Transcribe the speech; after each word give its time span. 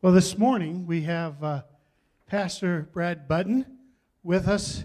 Well, 0.00 0.12
this 0.12 0.38
morning 0.38 0.86
we 0.86 1.02
have 1.02 1.42
uh, 1.42 1.62
Pastor 2.28 2.88
Brad 2.92 3.26
Button 3.26 3.66
with 4.22 4.46
us, 4.46 4.84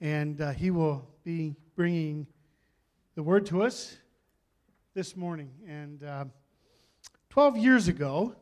and 0.00 0.40
uh, 0.40 0.52
he 0.52 0.70
will 0.70 1.06
be 1.22 1.54
bringing 1.76 2.26
the 3.14 3.22
word 3.22 3.44
to 3.46 3.62
us 3.62 3.98
this 4.94 5.18
morning. 5.18 5.50
And 5.68 6.02
uh, 6.02 6.24
12 7.28 7.58
years 7.58 7.88
ago, 7.88 8.34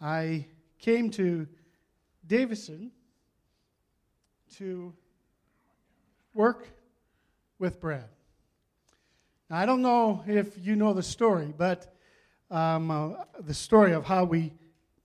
I 0.00 0.46
came 0.78 1.10
to 1.10 1.48
Davison 2.24 2.92
to 4.58 4.94
work 6.34 6.68
with 7.58 7.80
Brad. 7.80 8.04
Now, 9.50 9.56
I 9.56 9.66
don't 9.66 9.82
know 9.82 10.22
if 10.24 10.56
you 10.64 10.76
know 10.76 10.92
the 10.92 11.02
story, 11.02 11.52
but 11.58 11.92
um, 12.48 12.92
uh, 12.92 13.24
the 13.40 13.54
story 13.54 13.92
of 13.92 14.04
how 14.04 14.22
we 14.22 14.52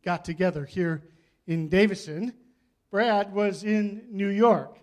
got 0.04 0.26
together 0.26 0.66
here 0.66 1.02
in 1.48 1.70
Davison. 1.70 2.34
Brad 2.92 3.34
was 3.34 3.64
in 3.64 4.04
New 4.12 4.28
York, 4.28 4.78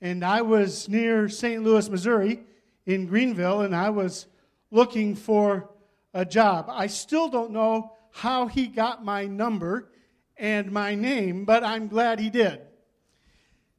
and 0.00 0.24
I 0.24 0.42
was 0.42 0.88
near 0.88 1.28
St. 1.28 1.62
Louis, 1.62 1.88
Missouri, 1.88 2.40
in 2.86 3.06
Greenville, 3.06 3.60
and 3.60 3.76
I 3.76 3.90
was 3.90 4.26
looking 4.70 5.14
for 5.14 5.70
a 6.14 6.24
job. 6.24 6.66
I 6.68 6.86
still 6.86 7.28
don't 7.28 7.52
know 7.52 7.92
how 8.10 8.46
he 8.46 8.66
got 8.66 9.04
my 9.04 9.26
number 9.26 9.90
and 10.36 10.72
my 10.72 10.94
name, 10.94 11.44
but 11.44 11.62
I'm 11.62 11.86
glad 11.86 12.18
he 12.18 12.30
did. 12.30 12.62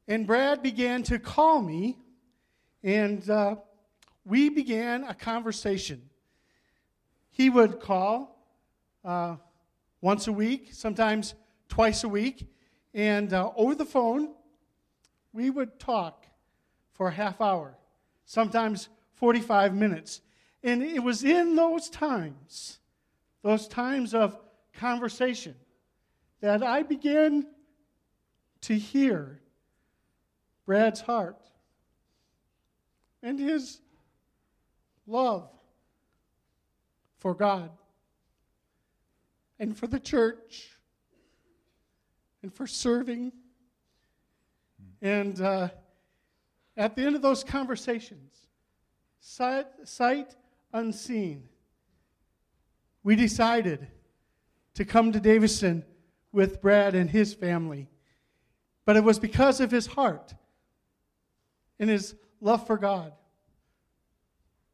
And 0.08 0.26
Brad 0.26 0.62
began 0.62 1.02
to 1.04 1.18
call 1.18 1.60
me, 1.60 1.98
and 2.82 3.28
uh, 3.28 3.56
we 4.24 4.48
began 4.48 5.04
a 5.04 5.14
conversation. 5.14 6.08
He 7.30 7.50
would 7.50 7.80
call. 7.80 8.38
Uh, 9.04 9.36
once 10.02 10.26
a 10.26 10.32
week, 10.32 10.68
sometimes 10.72 11.34
twice 11.68 12.04
a 12.04 12.08
week. 12.08 12.46
And 12.92 13.32
uh, 13.32 13.50
over 13.56 13.74
the 13.74 13.86
phone, 13.86 14.34
we 15.32 15.48
would 15.48 15.78
talk 15.78 16.26
for 16.92 17.08
a 17.08 17.12
half 17.12 17.40
hour, 17.40 17.78
sometimes 18.26 18.90
45 19.14 19.74
minutes. 19.74 20.20
And 20.62 20.82
it 20.82 21.02
was 21.02 21.24
in 21.24 21.56
those 21.56 21.88
times, 21.88 22.80
those 23.42 23.66
times 23.66 24.12
of 24.12 24.36
conversation, 24.74 25.54
that 26.40 26.62
I 26.62 26.82
began 26.82 27.46
to 28.62 28.74
hear 28.74 29.40
Brad's 30.66 31.00
heart 31.00 31.38
and 33.22 33.38
his 33.38 33.80
love 35.06 35.48
for 37.18 37.34
God 37.34 37.70
and 39.62 39.78
for 39.78 39.86
the 39.86 40.00
church 40.00 40.76
and 42.42 42.52
for 42.52 42.66
serving. 42.66 43.30
And 45.00 45.40
uh, 45.40 45.68
at 46.76 46.96
the 46.96 47.02
end 47.02 47.14
of 47.14 47.22
those 47.22 47.44
conversations, 47.44 48.34
sight, 49.20 49.68
sight 49.84 50.34
unseen, 50.72 51.48
we 53.04 53.14
decided 53.14 53.86
to 54.74 54.84
come 54.84 55.12
to 55.12 55.20
Davison 55.20 55.84
with 56.32 56.60
Brad 56.60 56.96
and 56.96 57.08
his 57.08 57.32
family. 57.32 57.88
But 58.84 58.96
it 58.96 59.04
was 59.04 59.20
because 59.20 59.60
of 59.60 59.70
his 59.70 59.86
heart 59.86 60.34
and 61.78 61.88
his 61.88 62.16
love 62.40 62.66
for 62.66 62.78
God 62.78 63.12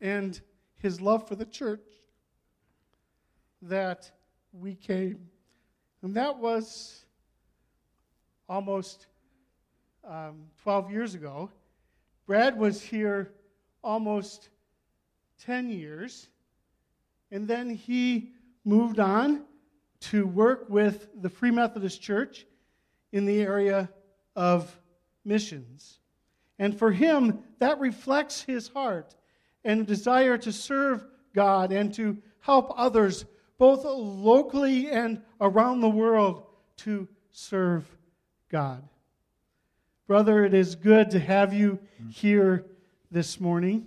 and 0.01 0.41
his 0.77 0.99
love 0.99 1.29
for 1.29 1.35
the 1.35 1.45
church 1.45 1.85
that 3.61 4.13
we 4.53 4.75
came. 4.75 5.29
And 6.03 6.15
that 6.15 6.39
was 6.39 7.05
almost 8.49 9.07
um, 10.05 10.45
12 10.63 10.91
years 10.91 11.15
ago. 11.15 11.51
Brad 12.27 12.57
was 12.59 12.83
here 12.83 13.33
almost 13.83 14.49
10 15.45 15.71
years. 15.71 16.29
And 17.31 17.47
then 17.47 17.71
he 17.71 18.33
moved 18.65 18.99
on 18.99 19.43
to 20.01 20.27
work 20.27 20.67
with 20.69 21.09
the 21.21 21.29
Free 21.29 21.51
Methodist 21.51 22.01
Church 22.01 22.47
in 23.13 23.27
the 23.27 23.41
area 23.41 23.91
of 24.37 24.79
missions. 25.25 25.99
And 26.59 26.79
for 26.79 26.91
him, 26.91 27.41
that 27.59 27.79
reflects 27.81 28.43
his 28.43 28.69
heart 28.69 29.15
and 29.65 29.87
desire 29.87 30.39
to 30.39 30.53
serve 30.53 31.05
God 31.35 31.73
and 31.73 31.93
to 31.95 32.19
help 32.41 32.73
others 32.77 33.25
both 33.59 33.85
locally 33.85 34.91
and 34.91 35.21
around 35.41 35.81
the 35.81 35.89
world, 35.89 36.45
to 36.79 37.09
serve 37.33 37.85
God. 38.49 38.89
Brother, 40.07 40.45
it 40.45 40.55
is 40.55 40.77
good 40.77 41.11
to 41.11 41.19
have 41.19 41.53
you 41.53 41.81
here 42.09 42.65
this 43.11 43.41
morning. 43.41 43.87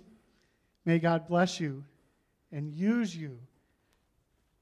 May 0.84 0.98
God 0.98 1.26
bless 1.26 1.58
you 1.58 1.84
and 2.52 2.72
use 2.72 3.16
you 3.16 3.38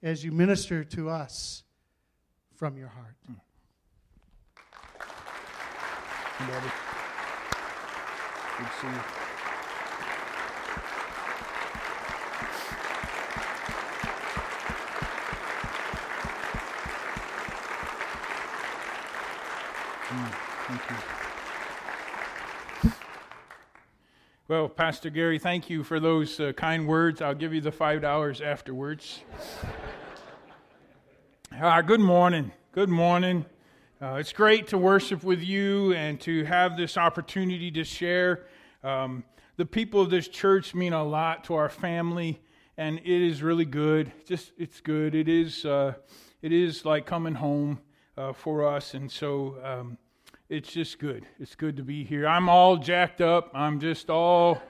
as 0.03 0.25
you 0.25 0.31
minister 0.33 0.85
to 0.85 1.11
us 1.11 1.65
from 2.55 2.77
your 2.77 2.89
heart. 2.89 3.17
Good 8.59 8.67
to 8.67 8.73
see 8.81 8.87
you. 8.87 9.20
Well, 24.51 24.69
Pastor 24.69 25.11
Gary, 25.11 25.39
thank 25.39 25.71
you 25.71 25.85
for 25.85 26.01
those 26.01 26.41
uh, 26.41 26.53
kind 26.53 26.89
words. 26.89 27.23
I'll 27.23 27.37
give 27.37 27.55
you 27.55 27.61
the 27.61 27.71
$5 27.71 28.45
afterwards. 28.45 29.21
uh, 31.61 31.83
good 31.83 32.01
morning. 32.01 32.51
Good 32.73 32.89
morning. 32.89 33.47
Uh, 34.03 34.15
it's 34.15 34.33
great 34.33 34.67
to 34.67 34.77
worship 34.77 35.23
with 35.23 35.41
you 35.41 35.93
and 35.93 36.21
to 36.23 36.43
have 36.47 36.77
this 36.77 36.97
opportunity 36.97 37.71
to 37.71 37.85
share. 37.85 38.47
Um, 38.83 39.23
the 39.57 39.67
people 39.67 40.01
of 40.01 40.11
this 40.11 40.27
church 40.27 40.75
mean 40.75 40.95
a 40.95 41.05
lot 41.05 41.45
to 41.45 41.55
our 41.55 41.69
family, 41.69 42.41
and 42.77 42.99
it 42.99 43.07
is 43.07 43.45
really 43.45 43.65
good. 43.65 44.11
Just 44.27 44.51
it's 44.59 44.81
good. 44.81 45.15
It 45.15 45.29
is. 45.29 45.65
Uh, 45.65 45.95
it 46.43 46.51
is 46.51 46.85
like 46.85 47.07
coming 47.07 47.35
home 47.35 47.79
uh, 48.17 48.33
for 48.33 48.67
us, 48.67 48.95
and 48.95 49.13
so. 49.13 49.59
Um, 49.63 49.99
it's 50.51 50.73
just 50.73 50.99
good. 50.99 51.25
It's 51.39 51.55
good 51.55 51.77
to 51.77 51.85
be 51.85 52.03
here. 52.03 52.27
I'm 52.27 52.49
all 52.49 52.77
jacked 52.77 53.21
up. 53.21 53.53
I'm 53.55 53.79
just 53.79 54.11
all, 54.11 54.61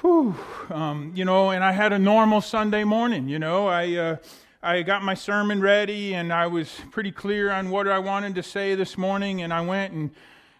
whew, 0.00 0.34
um, 0.70 1.12
you 1.14 1.24
know. 1.24 1.50
And 1.50 1.62
I 1.62 1.70
had 1.70 1.92
a 1.92 1.98
normal 1.98 2.40
Sunday 2.40 2.82
morning. 2.82 3.28
You 3.28 3.38
know, 3.38 3.68
I 3.68 3.94
uh, 3.94 4.16
I 4.60 4.82
got 4.82 5.04
my 5.04 5.14
sermon 5.14 5.60
ready, 5.60 6.14
and 6.14 6.32
I 6.32 6.48
was 6.48 6.74
pretty 6.90 7.12
clear 7.12 7.52
on 7.52 7.70
what 7.70 7.86
I 7.86 8.00
wanted 8.00 8.34
to 8.34 8.42
say 8.42 8.74
this 8.74 8.98
morning. 8.98 9.42
And 9.42 9.54
I 9.54 9.60
went 9.60 9.92
and, 9.92 10.10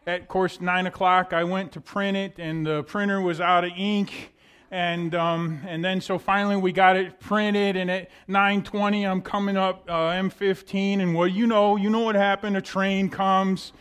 at 0.07 0.29
course, 0.29 0.61
nine 0.61 0.87
o'clock, 0.87 1.33
I 1.33 1.43
went 1.43 1.73
to 1.73 1.81
print 1.81 2.17
it, 2.17 2.35
and 2.39 2.65
the 2.65 2.85
printer 2.85 3.21
was 3.21 3.41
out 3.41 3.65
of 3.65 3.73
ink 3.77 4.33
and 4.71 5.15
um, 5.15 5.61
and 5.67 5.85
then 5.85 6.01
so 6.01 6.19
finally 6.19 6.57
we 6.57 6.73
got 6.73 6.97
it 6.97 7.19
printed 7.21 7.77
and 7.77 7.91
at 7.91 8.11
9:20 8.29 9.09
I'm 9.09 9.23
coming 9.23 9.57
up 9.57 9.85
uh, 9.89 10.11
M15 10.11 11.01
and 11.01 11.15
well 11.15 11.27
you 11.27 11.47
know 11.47 11.77
you 11.77 11.89
know 11.91 12.01
what 12.01 12.15
happened 12.15 12.57
a 12.57 12.61
train 12.61 13.09
comes 13.09 13.73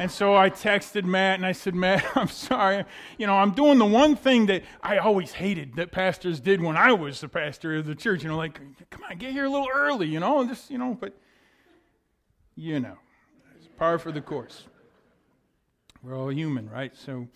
and 0.00 0.10
so 0.10 0.34
I 0.34 0.48
texted 0.48 1.04
Matt 1.04 1.34
and 1.34 1.44
I 1.44 1.52
said, 1.52 1.74
Matt, 1.84 2.02
I'm 2.16 2.26
sorry. 2.26 2.86
You 3.18 3.26
know, 3.26 3.34
I'm 3.34 3.50
doing 3.50 3.76
the 3.76 3.84
one 3.84 4.16
thing 4.16 4.46
that 4.46 4.62
I 4.82 4.96
always 4.96 5.32
hated 5.32 5.76
that 5.76 5.92
pastors 5.92 6.40
did 6.40 6.62
when 6.62 6.74
I 6.74 6.92
was 6.92 7.20
the 7.20 7.28
pastor 7.28 7.76
of 7.76 7.84
the 7.84 7.94
church. 7.94 8.22
You 8.22 8.30
know, 8.30 8.38
like, 8.38 8.58
come 8.88 9.02
on, 9.04 9.18
get 9.18 9.32
here 9.32 9.44
a 9.44 9.50
little 9.50 9.68
early, 9.70 10.06
you 10.06 10.18
know, 10.18 10.42
just, 10.46 10.70
you 10.70 10.78
know, 10.78 10.96
but, 10.98 11.14
you 12.56 12.80
know, 12.80 12.96
it's 13.54 13.68
par 13.76 13.98
for 13.98 14.10
the 14.10 14.22
course. 14.22 14.64
We're 16.02 16.16
all 16.16 16.32
human, 16.32 16.70
right? 16.70 16.96
So, 16.96 17.28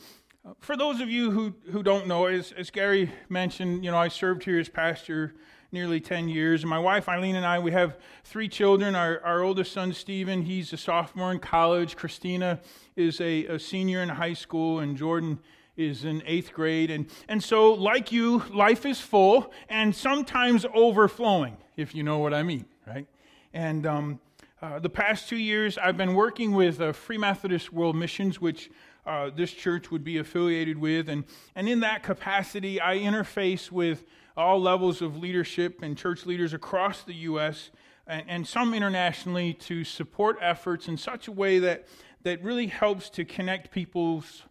for 0.60 0.76
those 0.76 1.00
of 1.00 1.08
you 1.10 1.30
who, 1.30 1.54
who 1.70 1.82
don't 1.82 2.06
know, 2.06 2.26
as, 2.26 2.52
as 2.52 2.70
Gary 2.70 3.10
mentioned, 3.28 3.84
you 3.84 3.90
know, 3.90 3.96
I 3.96 4.08
served 4.08 4.44
here 4.44 4.58
as 4.58 4.68
pastor 4.68 5.34
nearly 5.72 6.00
10 6.00 6.28
years. 6.28 6.62
And 6.62 6.70
my 6.70 6.78
wife 6.78 7.08
Eileen 7.08 7.36
and 7.36 7.46
I, 7.46 7.58
we 7.58 7.72
have 7.72 7.98
three 8.24 8.48
children. 8.48 8.94
Our, 8.94 9.20
our 9.24 9.42
oldest 9.42 9.72
son, 9.72 9.92
Stephen, 9.92 10.42
he's 10.42 10.72
a 10.72 10.76
sophomore 10.76 11.32
in 11.32 11.38
college. 11.38 11.96
Christina 11.96 12.60
is 12.94 13.20
a, 13.20 13.46
a 13.46 13.58
senior 13.58 14.02
in 14.02 14.10
high 14.10 14.34
school. 14.34 14.80
And 14.80 14.96
Jordan 14.96 15.40
is 15.76 16.04
in 16.04 16.22
eighth 16.26 16.52
grade. 16.52 16.90
And, 16.90 17.06
and 17.28 17.42
so, 17.42 17.72
like 17.72 18.12
you, 18.12 18.44
life 18.52 18.84
is 18.86 19.00
full 19.00 19.52
and 19.68 19.94
sometimes 19.94 20.66
overflowing, 20.74 21.56
if 21.76 21.94
you 21.94 22.02
know 22.02 22.18
what 22.18 22.32
I 22.32 22.42
mean, 22.42 22.66
right? 22.86 23.06
And 23.52 23.86
um, 23.86 24.20
uh, 24.62 24.78
the 24.78 24.90
past 24.90 25.28
two 25.28 25.36
years, 25.36 25.78
I've 25.78 25.96
been 25.96 26.14
working 26.14 26.52
with 26.52 26.80
uh, 26.80 26.92
Free 26.92 27.18
Methodist 27.18 27.72
World 27.72 27.96
Missions, 27.96 28.40
which 28.40 28.70
uh, 29.06 29.30
this 29.34 29.52
church 29.52 29.90
would 29.90 30.04
be 30.04 30.18
affiliated 30.18 30.78
with. 30.78 31.08
And, 31.08 31.24
and 31.54 31.68
in 31.68 31.80
that 31.80 32.02
capacity, 32.02 32.80
I 32.80 32.98
interface 32.98 33.70
with 33.70 34.04
all 34.36 34.60
levels 34.60 35.02
of 35.02 35.16
leadership 35.16 35.82
and 35.82 35.96
church 35.96 36.26
leaders 36.26 36.52
across 36.52 37.02
the 37.02 37.14
U.S. 37.14 37.70
and, 38.06 38.24
and 38.28 38.46
some 38.46 38.74
internationally 38.74 39.54
to 39.54 39.84
support 39.84 40.38
efforts 40.40 40.88
in 40.88 40.96
such 40.96 41.28
a 41.28 41.32
way 41.32 41.58
that, 41.60 41.86
that 42.22 42.42
really 42.42 42.66
helps 42.66 43.10
to 43.10 43.24
connect 43.24 43.70
people's, 43.70 44.42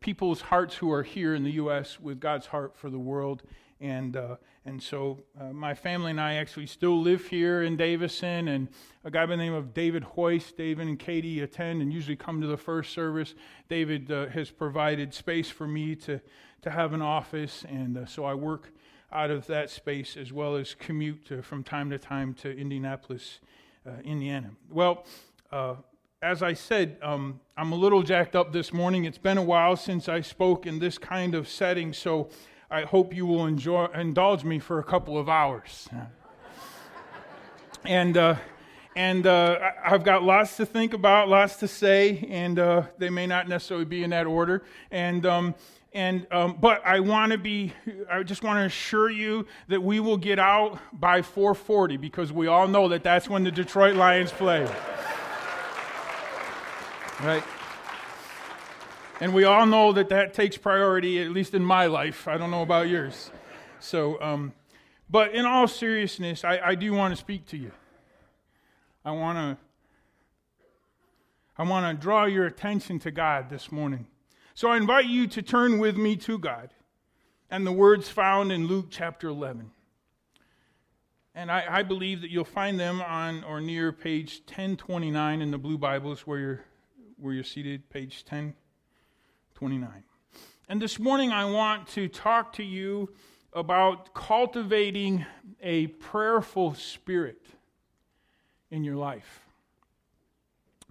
people's 0.00 0.40
hearts 0.40 0.76
who 0.76 0.90
are 0.90 1.02
here 1.02 1.34
in 1.34 1.44
the 1.44 1.52
U.S. 1.52 2.00
with 2.00 2.20
God's 2.20 2.46
heart 2.46 2.76
for 2.76 2.90
the 2.90 2.98
world. 2.98 3.42
And, 3.80 4.16
uh, 4.16 4.36
and 4.66 4.82
so 4.82 5.22
uh, 5.40 5.52
my 5.52 5.74
family 5.74 6.10
and 6.10 6.20
I 6.20 6.34
actually 6.34 6.66
still 6.66 7.00
live 7.00 7.26
here 7.26 7.62
in 7.62 7.76
Davison, 7.76 8.48
and 8.48 8.68
a 9.04 9.10
guy 9.10 9.24
by 9.24 9.32
the 9.32 9.36
name 9.38 9.54
of 9.54 9.72
David 9.72 10.04
Hoist, 10.04 10.56
David 10.56 10.86
and 10.86 10.98
Katie 10.98 11.40
attend 11.40 11.80
and 11.80 11.92
usually 11.92 12.16
come 12.16 12.40
to 12.40 12.46
the 12.46 12.56
first 12.56 12.92
service. 12.92 13.34
David 13.68 14.10
uh, 14.10 14.26
has 14.26 14.50
provided 14.50 15.14
space 15.14 15.48
for 15.48 15.66
me 15.66 15.94
to, 15.96 16.20
to 16.62 16.70
have 16.70 16.92
an 16.92 17.00
office, 17.00 17.64
and 17.68 17.96
uh, 17.96 18.06
so 18.06 18.24
I 18.24 18.34
work 18.34 18.72
out 19.12 19.30
of 19.30 19.46
that 19.46 19.70
space 19.70 20.16
as 20.16 20.32
well 20.32 20.56
as 20.56 20.74
commute 20.74 21.26
to, 21.26 21.42
from 21.42 21.64
time 21.64 21.90
to 21.90 21.98
time 21.98 22.34
to 22.34 22.56
Indianapolis, 22.56 23.40
uh, 23.86 24.02
Indiana. 24.04 24.50
Well, 24.70 25.04
uh, 25.50 25.76
as 26.22 26.42
I 26.42 26.52
said, 26.52 26.98
um, 27.02 27.40
I'm 27.56 27.72
a 27.72 27.76
little 27.76 28.02
jacked 28.02 28.36
up 28.36 28.52
this 28.52 28.74
morning. 28.74 29.06
It's 29.06 29.18
been 29.18 29.38
a 29.38 29.42
while 29.42 29.74
since 29.74 30.06
I 30.06 30.20
spoke 30.20 30.66
in 30.66 30.78
this 30.78 30.98
kind 30.98 31.34
of 31.34 31.48
setting, 31.48 31.94
so 31.94 32.28
I 32.70 32.82
hope 32.82 33.12
you 33.12 33.26
will 33.26 33.46
enjoy, 33.46 33.86
indulge 33.86 34.44
me 34.44 34.60
for 34.60 34.78
a 34.78 34.84
couple 34.84 35.18
of 35.18 35.28
hours. 35.28 35.88
and 37.84 38.16
uh, 38.16 38.36
and 38.94 39.26
uh, 39.26 39.70
I've 39.84 40.04
got 40.04 40.22
lots 40.22 40.56
to 40.58 40.66
think 40.66 40.92
about, 40.94 41.28
lots 41.28 41.56
to 41.56 41.68
say, 41.68 42.26
and 42.28 42.58
uh, 42.58 42.82
they 42.98 43.10
may 43.10 43.26
not 43.26 43.48
necessarily 43.48 43.86
be 43.86 44.04
in 44.04 44.10
that 44.10 44.26
order. 44.26 44.62
And 44.90 45.26
um, 45.26 45.54
and 45.92 46.26
um, 46.30 46.58
but 46.60 46.84
I 46.86 47.00
want 47.00 47.32
to 47.32 47.38
be. 47.38 47.72
I 48.10 48.22
just 48.22 48.44
want 48.44 48.58
to 48.58 48.64
assure 48.66 49.10
you 49.10 49.46
that 49.68 49.82
we 49.82 49.98
will 49.98 50.16
get 50.16 50.38
out 50.38 50.78
by 50.92 51.22
4:40 51.22 52.00
because 52.00 52.32
we 52.32 52.46
all 52.46 52.68
know 52.68 52.86
that 52.88 53.02
that's 53.02 53.28
when 53.28 53.42
the 53.42 53.50
Detroit 53.50 53.96
Lions 53.96 54.30
play. 54.30 54.62
right. 57.22 57.42
And 59.20 59.34
we 59.34 59.44
all 59.44 59.66
know 59.66 59.92
that 59.92 60.08
that 60.08 60.32
takes 60.32 60.56
priority, 60.56 61.20
at 61.22 61.30
least 61.30 61.52
in 61.54 61.62
my 61.62 61.86
life. 61.86 62.26
I 62.26 62.38
don't 62.38 62.50
know 62.50 62.62
about 62.62 62.88
yours. 62.88 63.30
So, 63.78 64.20
um, 64.22 64.54
but 65.10 65.34
in 65.34 65.44
all 65.44 65.68
seriousness, 65.68 66.42
I, 66.42 66.58
I 66.58 66.74
do 66.74 66.94
want 66.94 67.12
to 67.12 67.20
speak 67.20 67.46
to 67.48 67.58
you. 67.58 67.72
I 69.04 69.12
want 69.12 69.38
to. 69.38 69.64
I 71.58 71.64
want 71.64 71.94
to 71.94 72.02
draw 72.02 72.24
your 72.24 72.46
attention 72.46 72.98
to 73.00 73.10
God 73.10 73.50
this 73.50 73.70
morning. 73.70 74.06
So 74.54 74.70
I 74.70 74.78
invite 74.78 75.06
you 75.06 75.26
to 75.26 75.42
turn 75.42 75.78
with 75.78 75.94
me 75.94 76.16
to 76.16 76.38
God 76.38 76.70
and 77.50 77.66
the 77.66 77.72
words 77.72 78.08
found 78.08 78.50
in 78.50 78.66
Luke 78.66 78.86
chapter 78.88 79.28
11. 79.28 79.70
And 81.34 81.50
I, 81.50 81.64
I, 81.68 81.82
believe 81.82 82.22
that 82.22 82.30
you'll 82.30 82.44
find 82.44 82.80
them 82.80 83.02
on 83.02 83.44
or 83.44 83.60
near 83.60 83.92
page 83.92 84.40
1029 84.46 85.42
in 85.42 85.50
the 85.50 85.58
blue 85.58 85.76
Bibles 85.76 86.26
where 86.26 86.38
you're, 86.38 86.64
where 87.18 87.34
you're 87.34 87.44
seated, 87.44 87.90
page 87.90 88.24
1029. 89.60 90.04
And 90.70 90.80
this 90.80 90.98
morning 90.98 91.32
I 91.32 91.44
want 91.44 91.86
to 91.88 92.08
talk 92.08 92.54
to 92.54 92.62
you 92.62 93.12
about 93.52 94.14
cultivating 94.14 95.26
a 95.62 95.88
prayerful 95.88 96.74
spirit 96.74 97.44
in 98.70 98.84
your 98.84 98.96
life. 98.96 99.42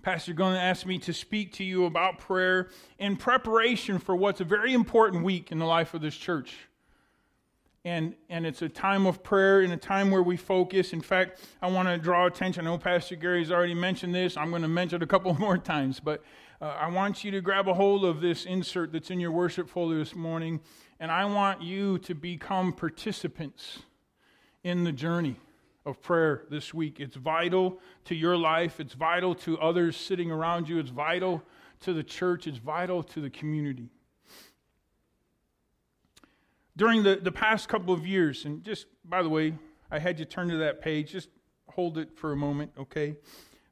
Pastor 0.04 0.33
going 0.33 0.56
asked 0.56 0.86
me 0.86 1.00
to 1.00 1.13
speak 1.13 1.54
to 1.54 1.63
you 1.63 1.86
about 1.86 2.19
prayer 2.19 2.69
in 3.00 3.18
preparation 3.18 3.98
for 3.98 4.16
what's 4.16 4.39
a 4.39 4.45
very 4.45 4.74
important 4.74 5.24
week 5.24 5.51
in 5.51 5.57
the 5.57 5.66
life 5.66 5.95
of 5.95 6.01
this 6.01 6.16
church. 6.16 6.56
And, 7.86 8.16
and 8.30 8.46
it's 8.46 8.62
a 8.62 8.68
time 8.68 9.06
of 9.06 9.24
prayer 9.24 9.62
and 9.62 9.72
a 9.72 9.78
time 9.78 10.12
where 10.12 10.22
we 10.22 10.36
focus. 10.36 10.92
In 10.92 11.02
fact, 11.02 11.40
I 11.62 11.68
want 11.68 11.88
to 11.88 11.98
draw 11.98 12.26
attention. 12.26 12.68
I 12.68 12.72
know 12.72 12.78
Pastor 12.78 13.16
Gary's 13.16 13.52
already 13.52 13.74
mentioned 13.74 14.14
this. 14.14 14.36
I'm 14.36 14.50
going 14.50 14.64
to 14.64 14.68
mention 14.68 14.98
it 14.98 15.04
a 15.04 15.08
couple 15.08 15.34
more 15.40 15.58
times. 15.58 16.00
But 16.00 16.22
uh, 16.62 16.66
I 16.66 16.90
want 16.90 17.24
you 17.24 17.31
to 17.31 17.42
grab 17.42 17.70
a 17.70 17.74
hold 17.74 18.04
of 18.04 18.20
this 18.20 18.46
insert 18.46 18.92
that's 18.92 19.10
in 19.10 19.20
your 19.20 19.31
worship 19.31 19.70
folder 19.70 19.98
this 19.98 20.14
morning. 20.14 20.60
And 21.00 21.10
I 21.10 21.24
want 21.26 21.62
you 21.62 22.00
to 22.00 22.14
become 22.14 22.74
participants 22.74 23.80
in 24.64 24.84
the 24.84 24.92
journey 24.92 25.38
of 25.86 26.02
prayer 26.02 26.44
this 26.50 26.74
week. 26.74 27.00
It's 27.00 27.16
vital 27.16 27.80
to 28.06 28.16
your 28.16 28.38
life, 28.38 28.80
it's 28.80 28.94
vital 28.94 29.34
to 29.36 29.58
others 29.60 29.96
sitting 29.96 30.31
around 30.31 30.68
you, 30.68 30.80
it's 30.80 30.90
vital 30.90 31.42
to 31.81 31.94
the 31.94 32.04
church, 32.04 32.48
it's 32.48 32.58
vital 32.58 33.04
to 33.04 33.22
the 33.22 33.30
community. 33.30 33.90
During 36.80 37.04
the, 37.04 37.18
the 37.18 37.31
past 37.34 37.68
couple 37.68 37.94
of 37.94 38.08
years, 38.08 38.46
and 38.46 38.64
just 38.64 38.86
by 39.04 39.22
the 39.22 39.28
way, 39.28 39.54
I 39.92 40.00
had 40.00 40.18
you 40.18 40.24
turn 40.24 40.48
to 40.48 40.56
that 40.60 40.81
page, 40.81 41.12
just 41.12 41.28
hold 41.68 41.98
it 41.98 42.18
for 42.18 42.31
a 42.31 42.38
moment, 42.38 42.72
okay? 42.80 43.18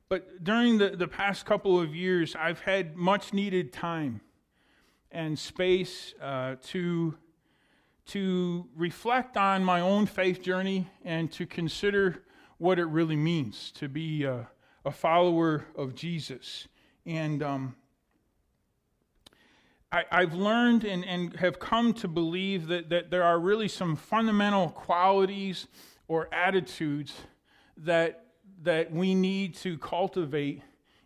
But 0.10 0.44
during 0.44 0.78
the, 0.78 0.90
the 0.90 1.08
past 1.08 1.46
couple 1.46 1.80
of 1.80 1.96
years, 1.96 2.36
I've 2.36 2.60
had 2.60 2.98
much 2.98 3.32
needed 3.32 3.72
time 3.72 4.20
and 5.10 5.40
space 5.40 6.16
uh, 6.22 6.56
to 6.64 7.16
to 8.08 8.66
reflect 8.76 9.38
on 9.38 9.64
my 9.64 9.80
own 9.80 10.06
faith 10.06 10.42
journey 10.42 10.90
and 11.06 11.32
to 11.32 11.46
consider 11.46 12.24
what 12.58 12.78
it 12.78 12.88
really 12.88 13.16
means 13.16 13.72
to 13.72 13.88
be 13.88 14.26
a, 14.26 14.50
a 14.84 14.92
follower 14.92 15.66
of 15.78 15.96
Jesus. 15.96 16.68
And 17.06 17.42
um, 17.42 17.76
I, 20.12 20.22
have 20.22 20.34
learned 20.34 20.84
and, 20.84 21.06
and 21.06 21.36
have 21.38 21.60
come 21.60 21.94
to 21.96 22.08
believe 22.08 22.68
that, 22.68 22.90
that 22.90 23.10
there 23.10 23.24
are 23.24 23.40
really 23.40 23.68
some 23.68 23.96
fundamental 23.96 24.70
qualities 24.70 25.68
or 26.08 26.34
attitudes 26.34 27.14
that, 27.78 28.26
that 28.64 28.92
we 28.92 29.16
need 29.16 29.56
to 29.56 29.78
cultivate 29.78 30.62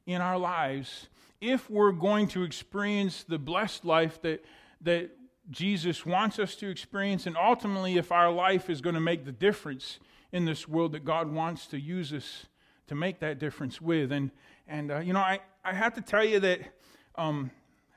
in 0.05 0.21
our 0.21 0.38
lives 0.38 1.07
if 1.39 1.69
we're 1.69 1.91
going 1.91 2.27
to 2.29 2.43
experience 2.43 3.23
the 3.23 3.39
blessed 3.39 3.83
life 3.83 4.21
that, 4.21 4.45
that 4.81 5.09
Jesus 5.49 6.05
wants 6.05 6.38
us 6.38 6.55
to 6.55 6.69
experience, 6.69 7.25
and 7.25 7.35
ultimately, 7.35 7.97
if 7.97 8.11
our 8.11 8.31
life 8.31 8.69
is 8.69 8.79
going 8.79 8.93
to 8.93 9.01
make 9.01 9.25
the 9.25 9.31
difference 9.31 9.99
in 10.31 10.45
this 10.45 10.67
world 10.67 10.91
that 10.91 11.03
God 11.03 11.31
wants 11.31 11.65
to 11.67 11.79
use 11.79 12.13
us 12.13 12.45
to 12.88 12.95
make 12.95 13.19
that 13.19 13.39
difference 13.39 13.81
with. 13.81 14.11
And, 14.11 14.31
and 14.67 14.91
uh, 14.91 14.99
you 14.99 15.13
know, 15.13 15.19
I, 15.19 15.39
I 15.65 15.73
have 15.73 15.93
to 15.95 16.01
tell 16.01 16.23
you 16.23 16.39
that, 16.41 16.61
um, 17.15 17.51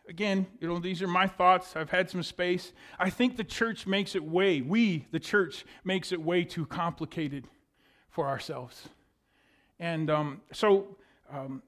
again, 0.08 0.46
you 0.60 0.68
know, 0.68 0.78
these 0.78 1.02
are 1.02 1.08
my 1.08 1.26
thoughts. 1.26 1.76
I've 1.76 1.90
had 1.90 2.10
some 2.10 2.22
space. 2.22 2.72
I 2.98 3.10
think 3.10 3.36
the 3.36 3.44
church 3.44 3.86
makes 3.86 4.14
it 4.14 4.22
way, 4.22 4.60
we, 4.60 5.06
the 5.10 5.20
church, 5.20 5.64
makes 5.84 6.12
it 6.12 6.20
way 6.20 6.44
too 6.44 6.66
complicated 6.66 7.48
for 8.08 8.28
ourselves. 8.28 8.88
And 9.78 10.10
um, 10.10 10.40
so, 10.52 10.96
um, 11.32 11.62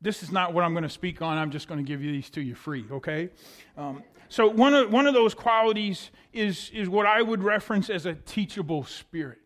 this 0.00 0.22
is 0.22 0.30
not 0.30 0.52
what 0.52 0.64
I'm 0.64 0.72
going 0.72 0.82
to 0.82 0.90
speak 0.90 1.22
on. 1.22 1.38
I'm 1.38 1.50
just 1.50 1.68
going 1.68 1.82
to 1.82 1.86
give 1.86 2.02
you 2.02 2.12
these 2.12 2.30
to 2.30 2.40
you 2.40 2.54
free, 2.54 2.84
okay? 2.90 3.30
Um, 3.76 4.02
so 4.28 4.48
one 4.48 4.74
of, 4.74 4.92
one 4.92 5.06
of 5.06 5.14
those 5.14 5.34
qualities 5.34 6.10
is, 6.32 6.70
is 6.74 6.88
what 6.88 7.06
I 7.06 7.22
would 7.22 7.42
reference 7.42 7.88
as 7.88 8.06
a 8.06 8.14
teachable 8.14 8.84
spirit. 8.84 9.38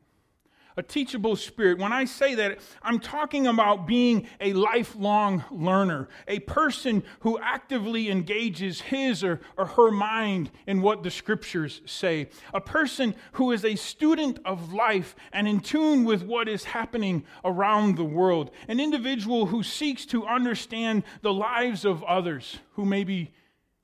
A 0.80 0.82
teachable 0.82 1.36
spirit. 1.36 1.76
When 1.76 1.92
I 1.92 2.06
say 2.06 2.34
that, 2.36 2.58
I'm 2.82 3.00
talking 3.00 3.46
about 3.46 3.86
being 3.86 4.26
a 4.40 4.54
lifelong 4.54 5.44
learner, 5.50 6.08
a 6.26 6.38
person 6.38 7.02
who 7.18 7.38
actively 7.38 8.10
engages 8.10 8.80
his 8.80 9.22
or, 9.22 9.42
or 9.58 9.66
her 9.66 9.90
mind 9.90 10.50
in 10.66 10.80
what 10.80 11.02
the 11.02 11.10
scriptures 11.10 11.82
say, 11.84 12.30
a 12.54 12.62
person 12.62 13.14
who 13.32 13.52
is 13.52 13.62
a 13.62 13.74
student 13.76 14.38
of 14.46 14.72
life 14.72 15.14
and 15.34 15.46
in 15.46 15.60
tune 15.60 16.06
with 16.06 16.22
what 16.22 16.48
is 16.48 16.64
happening 16.64 17.24
around 17.44 17.98
the 17.98 18.02
world, 18.02 18.50
an 18.66 18.80
individual 18.80 19.44
who 19.44 19.62
seeks 19.62 20.06
to 20.06 20.26
understand 20.26 21.02
the 21.20 21.34
lives 21.34 21.84
of 21.84 22.02
others 22.04 22.56
who 22.72 22.86
may 22.86 23.04
be 23.04 23.34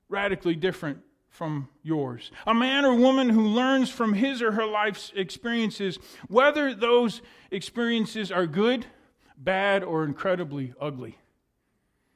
radically 0.09 0.55
different 0.55 1.03
from 1.37 1.69
yours. 1.83 2.31
A 2.47 2.53
man 2.55 2.83
or 2.83 2.95
woman 2.95 3.29
who 3.29 3.45
learns 3.45 3.91
from 3.91 4.15
his 4.15 4.41
or 4.41 4.53
her 4.53 4.65
life's 4.65 5.11
experiences, 5.15 5.99
whether 6.27 6.73
those 6.73 7.21
experiences 7.51 8.31
are 8.31 8.47
good, 8.47 8.87
bad, 9.37 9.83
or 9.83 10.03
incredibly 10.03 10.73
ugly. 10.81 11.15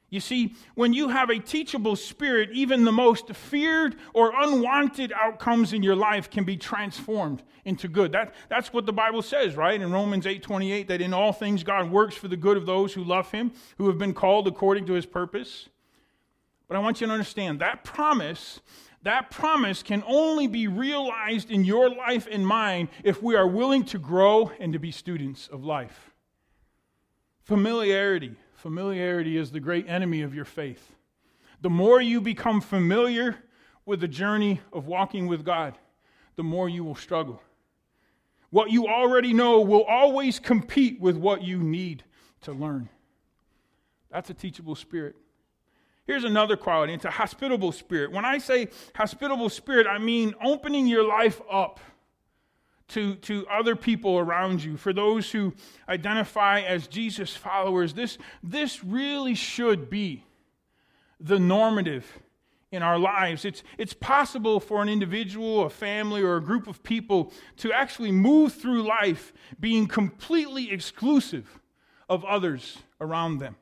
You 0.09 0.21
see, 0.21 0.55
when 0.73 0.91
you 0.91 1.09
have 1.09 1.29
a 1.29 1.37
teachable 1.37 1.95
spirit, 1.95 2.49
even 2.51 2.83
the 2.83 2.91
most 2.91 3.29
feared 3.35 3.95
or 4.15 4.33
unwanted 4.35 5.13
outcomes 5.13 5.71
in 5.71 5.83
your 5.83 5.95
life 5.95 6.31
can 6.31 6.43
be 6.43 6.57
transformed 6.57 7.43
into 7.63 7.87
good. 7.87 8.13
That, 8.13 8.33
that's 8.49 8.73
what 8.73 8.87
the 8.87 8.91
Bible 8.91 9.21
says, 9.21 9.55
right? 9.55 9.79
In 9.79 9.91
Romans 9.91 10.25
8 10.25 10.41
28, 10.41 10.87
that 10.87 10.99
in 10.99 11.13
all 11.13 11.31
things 11.31 11.63
God 11.63 11.91
works 11.91 12.15
for 12.15 12.27
the 12.27 12.35
good 12.35 12.57
of 12.57 12.65
those 12.65 12.91
who 12.91 13.03
love 13.03 13.31
him, 13.31 13.51
who 13.77 13.85
have 13.85 13.99
been 13.99 14.15
called 14.15 14.47
according 14.47 14.87
to 14.87 14.93
his 14.93 15.05
purpose. 15.05 15.69
But 16.71 16.77
I 16.77 16.79
want 16.79 17.01
you 17.01 17.07
to 17.07 17.11
understand 17.11 17.59
that 17.59 17.83
promise, 17.83 18.61
that 19.03 19.31
promise 19.31 19.81
can 19.81 20.03
only 20.05 20.47
be 20.47 20.67
realized 20.67 21.49
in 21.49 21.63
your 21.63 21.89
life 21.89 22.27
and 22.29 22.45
mine 22.45 22.89
if 23.03 23.21
we 23.21 23.35
are 23.35 23.47
willing 23.47 23.83
to 23.85 23.97
grow 23.97 24.51
and 24.59 24.73
to 24.73 24.79
be 24.79 24.91
students 24.91 25.47
of 25.47 25.63
life. 25.63 26.11
Familiarity. 27.43 28.35
Familiarity 28.53 29.37
is 29.37 29.51
the 29.51 29.59
great 29.59 29.89
enemy 29.89 30.21
of 30.21 30.35
your 30.35 30.45
faith. 30.45 30.95
The 31.61 31.69
more 31.69 31.99
you 31.99 32.21
become 32.21 32.61
familiar 32.61 33.37
with 33.85 33.99
the 34.01 34.07
journey 34.07 34.61
of 34.71 34.85
walking 34.85 35.27
with 35.27 35.43
God, 35.43 35.77
the 36.35 36.43
more 36.43 36.69
you 36.69 36.83
will 36.83 36.95
struggle. 36.95 37.41
What 38.51 38.69
you 38.69 38.87
already 38.87 39.33
know 39.33 39.61
will 39.61 39.83
always 39.83 40.39
compete 40.39 40.99
with 40.99 41.17
what 41.17 41.41
you 41.41 41.57
need 41.57 42.03
to 42.41 42.51
learn. 42.51 42.89
That's 44.11 44.29
a 44.29 44.33
teachable 44.33 44.75
spirit. 44.75 45.15
Here's 46.11 46.25
another 46.25 46.57
quality 46.57 46.93
it's 46.93 47.05
a 47.05 47.09
hospitable 47.09 47.71
spirit. 47.71 48.11
When 48.11 48.25
I 48.25 48.37
say 48.37 48.67
hospitable 48.93 49.47
spirit, 49.47 49.87
I 49.87 49.97
mean 49.97 50.35
opening 50.43 50.85
your 50.85 51.07
life 51.07 51.41
up 51.49 51.79
to, 52.89 53.15
to 53.15 53.47
other 53.47 53.77
people 53.77 54.19
around 54.19 54.61
you. 54.61 54.75
For 54.75 54.91
those 54.91 55.31
who 55.31 55.53
identify 55.87 56.59
as 56.59 56.87
Jesus 56.87 57.33
followers, 57.33 57.93
this, 57.93 58.17
this 58.43 58.83
really 58.83 59.35
should 59.35 59.89
be 59.89 60.25
the 61.17 61.39
normative 61.39 62.19
in 62.73 62.83
our 62.83 62.99
lives. 62.99 63.45
It's, 63.45 63.63
it's 63.77 63.93
possible 63.93 64.59
for 64.59 64.81
an 64.81 64.89
individual, 64.89 65.63
a 65.63 65.69
family, 65.69 66.21
or 66.21 66.35
a 66.35 66.41
group 66.41 66.67
of 66.67 66.83
people 66.83 67.31
to 67.55 67.71
actually 67.71 68.11
move 68.11 68.53
through 68.53 68.83
life 68.83 69.31
being 69.61 69.87
completely 69.87 70.73
exclusive 70.73 71.61
of 72.09 72.25
others 72.25 72.79
around 72.99 73.37
them. 73.37 73.55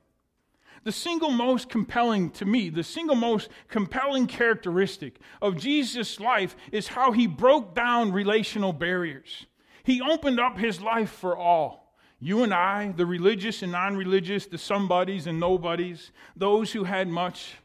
The 0.90 0.94
single 0.94 1.30
most 1.30 1.70
compelling, 1.70 2.32
to 2.32 2.46
me, 2.46 2.72
the 2.72 2.84
single 2.84 3.16
most 3.16 3.50
compelling 3.68 4.26
characteristic 4.26 5.20
of 5.40 5.56
Jesus' 5.56 6.20
life 6.20 6.56
is 6.72 6.88
how 6.88 7.12
he 7.12 7.28
broke 7.28 7.76
down 7.76 8.12
relational 8.12 8.74
barriers. 8.74 9.46
He 9.84 10.02
opened 10.02 10.40
up 10.40 10.58
his 10.58 10.82
life 10.82 11.12
for 11.12 11.38
all. 11.38 11.94
You 12.20 12.42
and 12.42 12.52
I, 12.52 12.92
the 12.92 13.06
religious 13.06 13.62
and 13.62 13.72
non 13.72 13.98
religious, 13.98 14.48
the 14.48 14.58
somebodies 14.58 15.28
and 15.28 15.40
nobodies, 15.40 16.12
those 16.36 16.72
who 16.72 16.86
had 16.86 17.08
much 17.08 17.58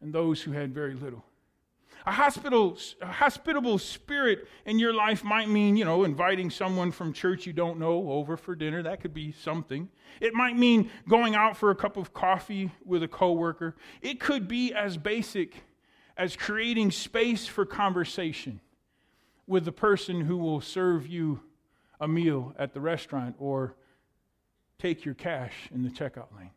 and 0.00 0.12
those 0.12 0.42
who 0.42 0.50
had 0.50 0.74
very 0.74 0.94
little. 0.94 1.22
A, 2.06 2.12
hospitable 2.12 3.78
spirit 3.78 4.46
in 4.64 4.78
your 4.78 4.94
life 4.94 5.24
might 5.24 5.48
mean, 5.48 5.76
you 5.76 5.84
know, 5.84 6.04
inviting 6.04 6.50
someone 6.50 6.92
from 6.92 7.12
church 7.12 7.46
you 7.46 7.52
don't 7.52 7.80
know 7.80 8.10
over 8.12 8.36
for 8.36 8.54
dinner. 8.54 8.80
That 8.82 9.00
could 9.00 9.12
be 9.12 9.32
something. 9.32 9.88
It 10.20 10.32
might 10.32 10.56
mean 10.56 10.90
going 11.08 11.34
out 11.34 11.56
for 11.56 11.70
a 11.70 11.74
cup 11.74 11.96
of 11.96 12.14
coffee 12.14 12.70
with 12.84 13.02
a 13.02 13.08
coworker. 13.08 13.74
It 14.02 14.20
could 14.20 14.46
be 14.46 14.72
as 14.72 14.96
basic 14.96 15.64
as 16.16 16.36
creating 16.36 16.92
space 16.92 17.46
for 17.46 17.66
conversation 17.66 18.60
with 19.46 19.64
the 19.64 19.72
person 19.72 20.20
who 20.20 20.36
will 20.36 20.60
serve 20.60 21.08
you 21.08 21.40
a 22.00 22.06
meal 22.06 22.54
at 22.58 22.72
the 22.72 22.80
restaurant 22.80 23.34
or 23.38 23.74
take 24.78 25.04
your 25.04 25.14
cash 25.14 25.68
in 25.74 25.82
the 25.82 25.90
checkout 25.90 26.34
lane. 26.36 26.50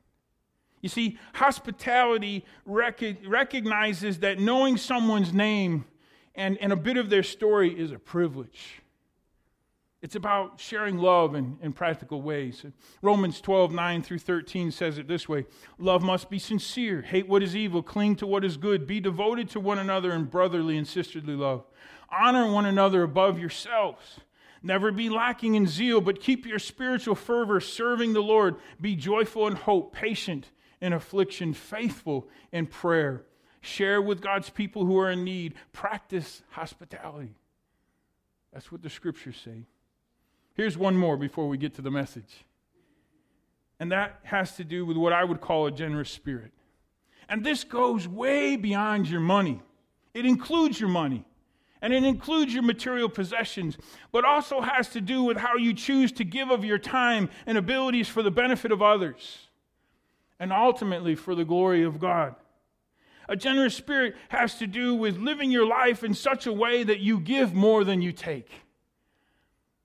You 0.81 0.89
see, 0.89 1.17
hospitality 1.33 2.45
rec- 2.65 3.17
recognizes 3.27 4.19
that 4.19 4.39
knowing 4.39 4.77
someone's 4.77 5.33
name 5.33 5.85
and, 6.35 6.57
and 6.59 6.71
a 6.71 6.77
bit 6.77 6.97
of 6.97 7.09
their 7.09 7.23
story 7.23 7.77
is 7.77 7.91
a 7.91 7.99
privilege. 7.99 8.81
It's 10.01 10.15
about 10.15 10.61
sharing 10.61 10.97
love 10.97 11.35
in, 11.35 11.57
in 11.61 11.73
practical 11.73 12.21
ways. 12.21 12.65
Romans 13.01 13.41
12, 13.41 13.73
9 13.73 14.01
through 14.01 14.19
13 14.19 14.71
says 14.71 14.97
it 14.97 15.09
this 15.09 15.27
way 15.27 15.45
Love 15.77 16.01
must 16.01 16.29
be 16.29 16.39
sincere, 16.39 17.01
hate 17.01 17.27
what 17.27 17.43
is 17.43 17.55
evil, 17.55 17.83
cling 17.83 18.15
to 18.17 18.27
what 18.27 18.45
is 18.45 18.55
good, 18.55 18.87
be 18.87 19.01
devoted 19.01 19.49
to 19.49 19.59
one 19.59 19.79
another 19.79 20.13
in 20.13 20.25
brotherly 20.25 20.77
and 20.77 20.87
sisterly 20.87 21.35
love. 21.35 21.65
Honor 22.09 22.49
one 22.49 22.65
another 22.65 23.03
above 23.03 23.37
yourselves. 23.37 24.21
Never 24.63 24.91
be 24.91 25.09
lacking 25.09 25.55
in 25.55 25.67
zeal, 25.67 26.01
but 26.01 26.21
keep 26.21 26.45
your 26.45 26.59
spiritual 26.59 27.15
fervor 27.15 27.59
serving 27.59 28.13
the 28.13 28.21
Lord. 28.21 28.55
Be 28.79 28.95
joyful 28.95 29.47
in 29.47 29.55
hope, 29.55 29.93
patient 29.93 30.49
in 30.81 30.93
affliction, 30.93 31.53
faithful 31.53 32.27
in 32.51 32.65
prayer. 32.65 33.23
Share 33.61 34.01
with 34.01 34.21
God's 34.21 34.49
people 34.49 34.85
who 34.85 34.97
are 34.97 35.11
in 35.11 35.23
need. 35.23 35.55
Practice 35.73 36.41
hospitality. 36.51 37.35
That's 38.53 38.71
what 38.71 38.81
the 38.81 38.89
scriptures 38.89 39.39
say. 39.43 39.65
Here's 40.55 40.77
one 40.77 40.95
more 40.95 41.17
before 41.17 41.47
we 41.47 41.57
get 41.57 41.75
to 41.75 41.81
the 41.81 41.91
message. 41.91 42.45
And 43.79 43.91
that 43.91 44.19
has 44.23 44.55
to 44.57 44.63
do 44.63 44.85
with 44.85 44.97
what 44.97 45.13
I 45.13 45.23
would 45.23 45.41
call 45.41 45.67
a 45.67 45.71
generous 45.71 46.09
spirit. 46.09 46.51
And 47.29 47.45
this 47.45 47.63
goes 47.63 48.07
way 48.07 48.55
beyond 48.55 49.07
your 49.07 49.21
money, 49.21 49.61
it 50.13 50.25
includes 50.25 50.79
your 50.79 50.89
money. 50.89 51.25
And 51.81 51.93
it 51.93 52.03
includes 52.03 52.53
your 52.53 52.63
material 52.63 53.07
possessions, 53.07 53.77
but 54.11 54.25
also 54.25 54.59
has 54.59 54.89
to 54.89 54.99
do 54.99 55.23
with 55.23 55.37
how 55.37 55.55
you 55.55 55.73
choose 55.73 56.11
to 56.11 56.25
give 56.25 56.49
of 56.51 56.65
your 56.65 56.77
time 56.77 57.29
and 57.45 57.57
abilities 57.57 58.09
for 58.09 58.21
the 58.21 58.29
benefit 58.29 58.73
of 58.73 58.81
others 58.81 59.48
and 60.39 60.53
ultimately 60.53 61.15
for 61.15 61.35
the 61.35 61.45
glory 61.45 61.83
of 61.83 61.99
God. 61.99 62.35
A 63.27 63.35
generous 63.35 63.75
spirit 63.75 64.15
has 64.29 64.55
to 64.55 64.65
do 64.65 64.95
with 64.95 65.17
living 65.17 65.51
your 65.51 65.65
life 65.65 66.03
in 66.03 66.13
such 66.13 66.47
a 66.47 66.53
way 66.53 66.83
that 66.83 66.99
you 66.99 67.19
give 67.19 67.53
more 67.53 67.83
than 67.83 68.01
you 68.01 68.11
take. 68.11 68.49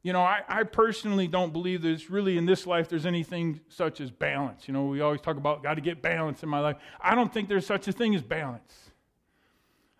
You 0.03 0.13
know, 0.13 0.23
I, 0.23 0.43
I 0.49 0.63
personally 0.65 1.27
don't 1.27 1.53
believe 1.53 1.83
there's 1.83 2.11
really 2.11 2.39
in 2.39 2.47
this 2.47 2.67
life 2.67 2.89
there's 2.89 3.07
anything 3.07 3.61
such 3.69 4.01
as 4.01 4.11
balance. 4.11 4.69
You 4.69 4.75
know, 4.75 4.87
we 4.87 5.01
always 5.01 5.21
talk 5.21 5.37
about 5.37 5.63
got 5.63 5.75
to 5.75 5.81
get 5.81 6.03
balance 6.03 6.43
in 6.43 6.49
my 6.49 6.61
life. 6.61 6.77
I 7.01 7.15
don't 7.15 7.33
think 7.33 7.49
there's 7.49 7.67
such 7.67 7.89
a 7.89 7.93
thing 7.93 8.15
as 8.15 8.23
balance. 8.23 8.91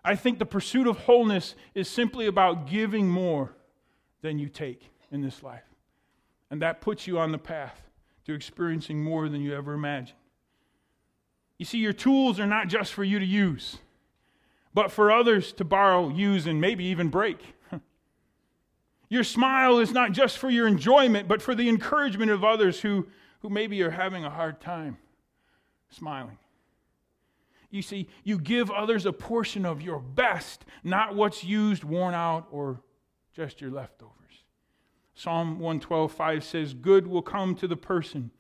I 0.05 0.15
think 0.17 0.39
the 0.39 0.47
pursuit 0.47 0.87
of 0.87 0.99
wholeness 0.99 1.55
is 1.75 1.89
simply 1.89 2.27
about 2.27 2.67
giving 2.67 3.09
more 3.09 3.57
than 4.21 4.39
you 4.39 4.49
take 4.49 4.91
in 5.11 5.23
this 5.23 5.43
life. 5.43 5.65
And 6.51 6.61
that 6.61 6.83
puts 6.83 7.07
you 7.07 7.19
on 7.19 7.33
the 7.33 7.39
path 7.39 7.81
to 8.27 8.35
experiencing 8.35 9.03
more 9.03 9.31
than 9.31 9.41
you 9.41 9.55
ever 9.55 9.73
imagined. 9.73 10.19
You 11.59 11.65
see, 11.65 11.79
your 11.79 11.93
tools 11.93 12.41
are 12.41 12.47
not 12.47 12.69
just 12.69 12.93
for 12.93 13.05
you 13.05 13.19
to 13.19 13.25
use, 13.25 13.79
but 14.73 14.91
for 14.91 15.13
others 15.13 15.53
to 15.55 15.65
borrow, 15.65 16.09
use, 16.09 16.47
and 16.47 16.61
maybe 16.61 16.85
even 16.87 17.09
break. 17.09 17.39
Your 19.09 19.23
smile 19.23 19.79
is 19.79 19.93
not 19.93 20.13
just 20.13 20.39
for 20.39 20.51
your 20.51 20.67
enjoyment, 20.67 21.29
but 21.29 21.41
for 21.41 21.55
the 21.55 21.69
encouragement 21.69 22.33
of 22.33 22.43
others 22.43 22.81
who, 22.81 23.07
who 23.41 23.49
maybe 23.49 23.81
are 23.83 23.91
having 23.91 24.25
a 24.25 24.31
hard 24.31 24.61
time 24.61 24.99
smiling. 25.91 26.39
You 27.71 27.83
see, 27.83 28.09
you 28.25 28.39
give 28.39 28.71
others 28.71 29.07
a 29.07 29.13
portion 29.13 29.65
of 29.65 29.83
your 29.83 30.01
best, 30.01 30.65
not 30.83 31.15
what's 31.15 31.45
used, 31.45 31.85
worn 31.85 32.15
out, 32.15 32.49
or 32.51 32.81
just 33.33 33.61
your 33.61 33.71
leftovers. 33.71 34.15
Psalm 35.15 35.61
112:5 35.61 36.43
says, 36.43 36.75
Good 36.75 37.07
will 37.07 37.23
come 37.23 37.55
to 37.57 37.69
the 37.69 37.77
person 37.77 38.31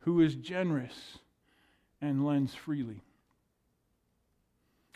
who 0.00 0.20
is 0.20 0.34
generous 0.34 1.18
and 2.00 2.26
lends 2.26 2.54
freely. 2.54 3.02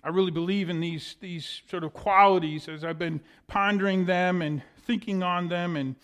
I 0.05 0.09
really 0.09 0.31
believe 0.31 0.69
in 0.69 0.81
these, 0.81 1.17
these 1.21 1.63
sort 1.71 1.85
of 1.85 1.93
qualities 1.93 2.69
as 2.69 2.85
I've 2.85 2.99
been 2.99 3.21
pondering 3.47 4.07
them 4.07 4.43
and 4.43 4.63
thinking 4.85 5.23
on 5.23 5.49
them 5.49 5.77
and 5.77 5.95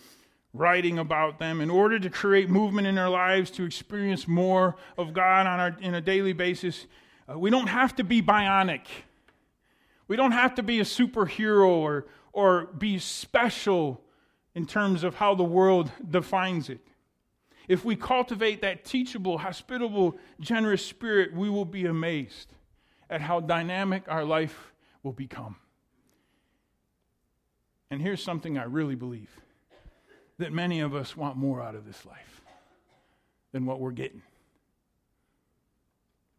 writing 0.53 0.97
about 0.97 1.37
them 1.37 1.61
in 1.61 1.69
order 1.69 1.99
to 1.99 2.09
create 2.09 2.49
movement 2.49 2.87
in 2.87 2.97
our 2.97 3.09
lives 3.09 3.51
to 3.51 3.63
experience 3.63 4.27
more 4.27 4.77
of 4.97 5.13
God 5.13 5.45
on 5.45 5.59
our, 5.59 5.77
in 5.81 5.95
a 5.95 6.01
daily 6.01 6.33
basis. 6.33 6.87
Uh, 7.29 7.37
we 7.37 7.49
don't 7.49 7.67
have 7.67 7.95
to 7.97 8.03
be 8.03 8.21
bionic. 8.21 8.85
We 10.07 10.15
don't 10.15 10.31
have 10.31 10.55
to 10.55 10.63
be 10.63 10.79
a 10.79 10.83
superhero 10.83 11.67
or, 11.67 12.07
or 12.31 12.65
be 12.65 12.99
special 12.99 14.01
in 14.55 14.65
terms 14.65 15.03
of 15.03 15.15
how 15.15 15.35
the 15.35 15.43
world 15.43 15.91
defines 16.09 16.69
it. 16.69 16.79
If 17.69 17.85
we 17.85 17.95
cultivate 17.95 18.61
that 18.63 18.83
teachable, 18.83 19.37
hospitable, 19.37 20.17
generous 20.39 20.83
spirit, 20.83 21.31
we 21.35 21.51
will 21.51 21.65
be 21.65 21.85
amazed 21.85 22.51
at 23.11 23.21
how 23.21 23.39
dynamic 23.39 24.03
our 24.07 24.25
life 24.25 24.73
will 25.03 25.13
become. 25.13 25.55
And 27.91 28.01
here's 28.01 28.23
something 28.23 28.57
I 28.57 28.63
really 28.63 28.95
believe 28.95 29.29
that 30.39 30.51
many 30.51 30.79
of 30.79 30.95
us 30.95 31.15
want 31.15 31.37
more 31.37 31.61
out 31.61 31.75
of 31.75 31.85
this 31.85 32.07
life 32.07 32.41
than 33.51 33.67
what 33.67 33.79
we're 33.79 33.91
getting. 33.91 34.23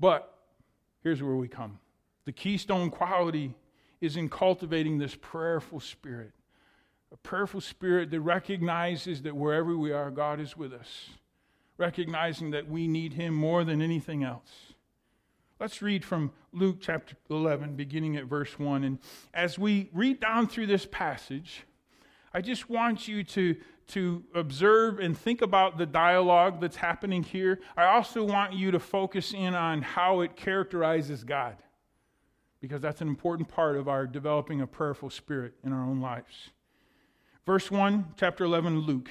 But 0.01 0.37
here's 1.05 1.23
where 1.23 1.37
we 1.37 1.47
come 1.47 1.79
the 2.25 2.33
keystone 2.33 2.91
quality 2.91 3.55
is 4.01 4.17
in 4.17 4.29
cultivating 4.29 4.99
this 4.99 5.15
prayerful 5.15 5.79
spirit. 5.79 6.33
A 7.13 7.17
prayerful 7.17 7.61
spirit 7.61 8.11
that 8.11 8.21
recognizes 8.21 9.23
that 9.23 9.35
wherever 9.37 9.77
we 9.77 9.93
are, 9.93 10.11
God 10.11 10.41
is 10.41 10.57
with 10.57 10.73
us 10.73 11.09
recognizing 11.81 12.51
that 12.51 12.69
we 12.69 12.87
need 12.87 13.15
him 13.15 13.35
more 13.35 13.65
than 13.65 13.83
anything 13.83 14.23
else. 14.23 14.75
Let's 15.59 15.83
read 15.83 16.05
from 16.05 16.33
Luke 16.53 16.77
chapter 16.81 17.17
11, 17.29 17.77
beginning 17.77 18.17
at 18.17 18.27
verse 18.27 18.59
1. 18.59 18.85
And 18.85 18.99
as 19.35 19.59
we 19.59 19.91
read 19.93 20.21
down 20.21 20.47
through 20.47 20.67
this 20.67 20.87
passage, 20.87 21.65
I 22.33 22.41
just 22.41 22.71
want 22.71 23.09
you 23.09 23.25
to, 23.25 23.57
to 23.89 24.23
observe 24.35 25.01
and 25.01 25.19
think 25.19 25.43
about 25.43 25.77
the 25.77 25.87
dialogue 25.87 26.61
that's 26.61 26.77
happening 26.77 27.23
here. 27.23 27.61
I 27.77 27.87
also 27.87 28.23
want 28.23 28.55
you 28.55 28.71
to 28.71 28.79
focus 28.79 29.35
in 29.35 29.55
on 29.55 29.83
how 29.83 30.21
it 30.21 30.37
characterizes 30.37 31.25
God, 31.25 31.57
because 32.61 32.81
that's 32.81 33.01
an 33.01 33.09
important 33.09 33.49
part 33.49 33.77
of 33.77 33.89
our 33.89 34.07
developing 34.07 34.61
a 34.61 34.67
prayerful 34.67 35.11
spirit 35.11 35.55
in 35.65 35.73
our 35.73 35.83
own 35.83 36.01
lives. 36.01 36.51
Verse 37.45 37.71
1, 37.71 38.15
chapter 38.17 38.45
11, 38.45 38.81
Luke 38.81 39.11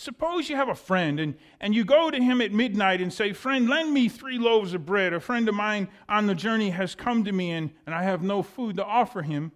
Suppose 0.00 0.48
you 0.48 0.56
have 0.56 0.70
a 0.70 0.74
friend 0.74 1.20
and, 1.20 1.34
and 1.60 1.74
you 1.74 1.84
go 1.84 2.10
to 2.10 2.18
him 2.18 2.40
at 2.40 2.52
midnight 2.52 3.02
and 3.02 3.12
say, 3.12 3.34
Friend, 3.34 3.68
lend 3.68 3.92
me 3.92 4.08
three 4.08 4.38
loaves 4.38 4.72
of 4.72 4.86
bread. 4.86 5.12
A 5.12 5.20
friend 5.20 5.46
of 5.46 5.54
mine 5.54 5.88
on 6.08 6.26
the 6.26 6.34
journey 6.34 6.70
has 6.70 6.94
come 6.94 7.22
to 7.24 7.32
me 7.32 7.50
and, 7.50 7.70
and 7.84 7.94
I 7.94 8.04
have 8.04 8.22
no 8.22 8.42
food 8.42 8.76
to 8.76 8.84
offer 8.84 9.20
him. 9.20 9.52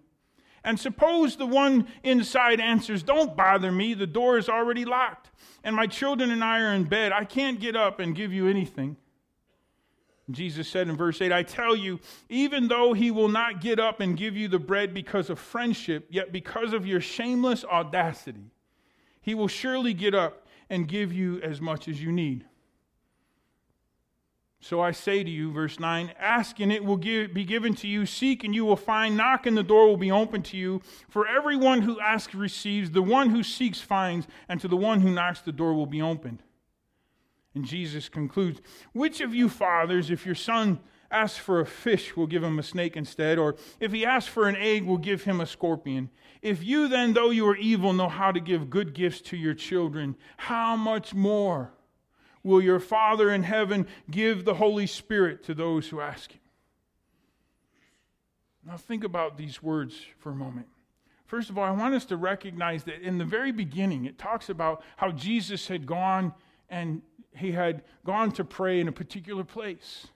And 0.63 0.79
suppose 0.79 1.35
the 1.35 1.47
one 1.47 1.87
inside 2.03 2.59
answers, 2.59 3.01
Don't 3.01 3.35
bother 3.35 3.71
me, 3.71 3.95
the 3.95 4.05
door 4.05 4.37
is 4.37 4.47
already 4.47 4.85
locked, 4.85 5.31
and 5.63 5.75
my 5.75 5.87
children 5.87 6.29
and 6.29 6.43
I 6.43 6.59
are 6.59 6.75
in 6.75 6.83
bed. 6.83 7.11
I 7.11 7.25
can't 7.25 7.59
get 7.59 7.75
up 7.75 7.99
and 7.99 8.15
give 8.15 8.31
you 8.31 8.47
anything. 8.47 8.97
Jesus 10.29 10.67
said 10.67 10.87
in 10.87 10.95
verse 10.95 11.23
8, 11.23 11.31
I 11.31 11.41
tell 11.41 11.75
you, 11.75 11.99
even 12.29 12.67
though 12.67 12.93
he 12.93 13.09
will 13.09 13.29
not 13.29 13.61
get 13.61 13.79
up 13.79 13.99
and 13.99 14.15
give 14.15 14.37
you 14.37 14.47
the 14.47 14.59
bread 14.59 14.93
because 14.93 15.31
of 15.31 15.39
friendship, 15.39 16.05
yet 16.11 16.31
because 16.31 16.71
of 16.71 16.85
your 16.85 17.01
shameless 17.01 17.65
audacity, 17.65 18.51
he 19.25 19.33
will 19.33 19.47
surely 19.47 19.91
get 19.91 20.13
up 20.13 20.45
and 20.69 20.87
give 20.87 21.11
you 21.11 21.41
as 21.41 21.59
much 21.59 21.87
as 21.87 21.99
you 21.99 22.11
need. 22.11 22.45
So 24.59 24.81
I 24.81 24.91
say 24.91 25.23
to 25.23 25.29
you, 25.29 25.51
verse 25.51 25.79
9, 25.79 26.13
ask 26.19 26.59
and 26.59 26.71
it 26.71 26.85
will 26.85 26.97
give, 26.97 27.33
be 27.33 27.43
given 27.43 27.73
to 27.77 27.87
you, 27.87 28.05
seek 28.05 28.43
and 28.43 28.53
you 28.53 28.65
will 28.65 28.75
find, 28.75 29.17
knock 29.17 29.47
and 29.47 29.57
the 29.57 29.63
door 29.63 29.87
will 29.87 29.97
be 29.97 30.11
opened 30.11 30.45
to 30.45 30.57
you. 30.57 30.79
For 31.09 31.27
everyone 31.27 31.81
who 31.81 31.99
asks 31.99 32.35
receives, 32.35 32.91
the 32.91 33.01
one 33.01 33.31
who 33.31 33.41
seeks 33.41 33.81
finds, 33.81 34.27
and 34.47 34.61
to 34.61 34.67
the 34.67 34.77
one 34.77 35.01
who 35.01 35.09
knocks 35.09 35.41
the 35.41 35.51
door 35.51 35.73
will 35.73 35.87
be 35.87 36.03
opened. 36.03 36.43
And 37.55 37.65
Jesus 37.65 38.07
concludes, 38.07 38.61
Which 38.93 39.21
of 39.21 39.33
you 39.33 39.49
fathers, 39.49 40.11
if 40.11 40.23
your 40.23 40.35
son 40.35 40.79
asks 41.11 41.37
for 41.37 41.59
a 41.59 41.65
fish, 41.65 42.15
we'll 42.15 42.27
give 42.27 42.43
him 42.43 42.59
a 42.59 42.63
snake 42.63 42.97
instead? 42.97 43.37
Or 43.37 43.55
if 43.79 43.91
he 43.91 44.05
asks 44.05 44.29
for 44.29 44.47
an 44.47 44.55
egg, 44.55 44.85
we'll 44.85 44.97
give 44.97 45.23
him 45.23 45.41
a 45.41 45.45
scorpion? 45.45 46.09
If 46.41 46.63
you 46.63 46.87
then, 46.87 47.13
though 47.13 47.31
you 47.31 47.47
are 47.47 47.55
evil, 47.55 47.93
know 47.93 48.09
how 48.09 48.31
to 48.31 48.39
give 48.39 48.69
good 48.69 48.93
gifts 48.93 49.21
to 49.21 49.37
your 49.37 49.53
children, 49.53 50.15
how 50.37 50.75
much 50.75 51.13
more? 51.13 51.71
will 52.45 52.61
your 52.61 52.79
Father 52.79 53.31
in 53.31 53.41
heaven 53.41 53.87
give 54.09 54.45
the 54.45 54.53
Holy 54.53 54.85
Spirit 54.85 55.43
to 55.43 55.55
those 55.55 55.89
who 55.89 55.99
ask 55.99 56.31
Him. 56.31 56.39
Now, 58.63 58.77
think 58.77 59.03
about 59.03 59.35
these 59.35 59.61
words 59.61 59.95
for 60.19 60.31
a 60.31 60.35
moment. 60.35 60.67
First 61.25 61.49
of 61.49 61.57
all, 61.57 61.63
I 61.63 61.71
want 61.71 61.95
us 61.95 62.05
to 62.05 62.17
recognize 62.17 62.83
that 62.83 63.01
in 63.01 63.17
the 63.17 63.25
very 63.25 63.51
beginning, 63.51 64.05
it 64.05 64.19
talks 64.19 64.49
about 64.49 64.83
how 64.95 65.11
Jesus 65.11 65.67
had 65.67 65.87
gone 65.87 66.33
and 66.69 67.01
he 67.35 67.51
had 67.51 67.83
gone 68.05 68.31
to 68.33 68.45
pray 68.45 68.79
in 68.79 68.87
a 68.87 68.91
particular 68.91 69.43
place. 69.43 70.07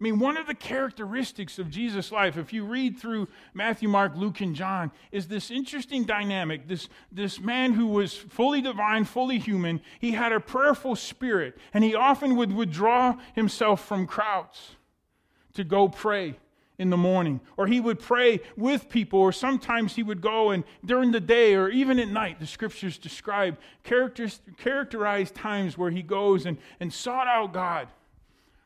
I 0.00 0.02
mean, 0.02 0.18
one 0.18 0.38
of 0.38 0.46
the 0.46 0.54
characteristics 0.54 1.58
of 1.58 1.68
Jesus' 1.68 2.10
life, 2.10 2.38
if 2.38 2.54
you 2.54 2.64
read 2.64 2.96
through 2.96 3.28
Matthew, 3.52 3.86
Mark, 3.86 4.16
Luke, 4.16 4.40
and 4.40 4.56
John, 4.56 4.90
is 5.12 5.28
this 5.28 5.50
interesting 5.50 6.04
dynamic. 6.04 6.66
This, 6.66 6.88
this 7.12 7.38
man 7.38 7.74
who 7.74 7.86
was 7.86 8.14
fully 8.14 8.62
divine, 8.62 9.04
fully 9.04 9.38
human, 9.38 9.82
he 9.98 10.12
had 10.12 10.32
a 10.32 10.40
prayerful 10.40 10.96
spirit, 10.96 11.58
and 11.74 11.84
he 11.84 11.94
often 11.94 12.36
would 12.36 12.50
withdraw 12.50 13.18
himself 13.34 13.84
from 13.84 14.06
crowds 14.06 14.76
to 15.52 15.64
go 15.64 15.86
pray 15.86 16.38
in 16.78 16.88
the 16.88 16.96
morning. 16.96 17.42
Or 17.58 17.66
he 17.66 17.78
would 17.78 17.98
pray 17.98 18.40
with 18.56 18.88
people, 18.88 19.20
or 19.20 19.32
sometimes 19.32 19.96
he 19.96 20.02
would 20.02 20.22
go 20.22 20.48
and 20.48 20.64
during 20.82 21.12
the 21.12 21.20
day 21.20 21.54
or 21.54 21.68
even 21.68 21.98
at 21.98 22.08
night, 22.08 22.40
the 22.40 22.46
scriptures 22.46 22.96
describe 22.96 23.58
characterized 23.84 25.34
times 25.34 25.76
where 25.76 25.90
he 25.90 26.00
goes 26.00 26.46
and, 26.46 26.56
and 26.80 26.90
sought 26.90 27.26
out 27.26 27.52
God 27.52 27.88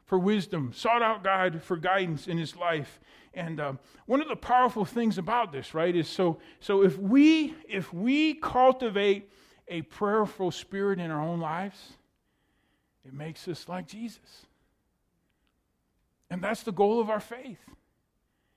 for 0.04 0.18
wisdom, 0.18 0.72
sought 0.72 1.02
out 1.02 1.24
God 1.24 1.62
for 1.62 1.76
guidance 1.76 2.26
in 2.26 2.38
his 2.38 2.56
life. 2.56 3.00
And 3.32 3.58
uh, 3.58 3.72
one 4.06 4.20
of 4.20 4.28
the 4.28 4.36
powerful 4.36 4.84
things 4.84 5.18
about 5.18 5.52
this, 5.52 5.74
right, 5.74 5.94
is 5.94 6.08
so 6.08 6.38
so 6.60 6.82
if 6.82 6.98
we 6.98 7.54
if 7.68 7.92
we 7.92 8.34
cultivate 8.34 9.30
a 9.68 9.82
prayerful 9.82 10.50
spirit 10.50 11.00
in 11.00 11.10
our 11.10 11.20
own 11.20 11.40
lives, 11.40 11.94
it 13.04 13.12
makes 13.12 13.48
us 13.48 13.68
like 13.68 13.86
Jesus. 13.86 14.46
And 16.30 16.42
that's 16.42 16.62
the 16.62 16.72
goal 16.72 17.00
of 17.00 17.10
our 17.10 17.20
faith. 17.20 17.58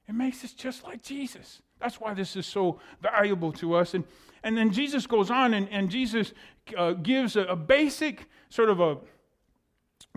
It 0.08 0.16
makes 0.16 0.44
us 0.44 0.54
just 0.54 0.84
like 0.84 1.02
Jesus. 1.02 1.62
That's 1.80 2.00
why 2.00 2.14
this 2.14 2.36
is 2.36 2.46
so 2.46 2.80
valuable 3.02 3.52
to 3.54 3.76
us. 3.76 3.94
And, 3.94 4.04
and 4.44 4.58
then 4.58 4.72
Jesus 4.72 5.06
goes 5.06 5.30
on 5.30 5.54
and, 5.54 5.68
and 5.70 5.90
Jesus 5.90 6.34
uh, 6.78 6.94
gives 6.94 7.36
a, 7.36 7.42
a 7.42 7.56
basic 7.56 8.30
sort 8.50 8.70
of 8.70 8.80
a, 8.80 8.98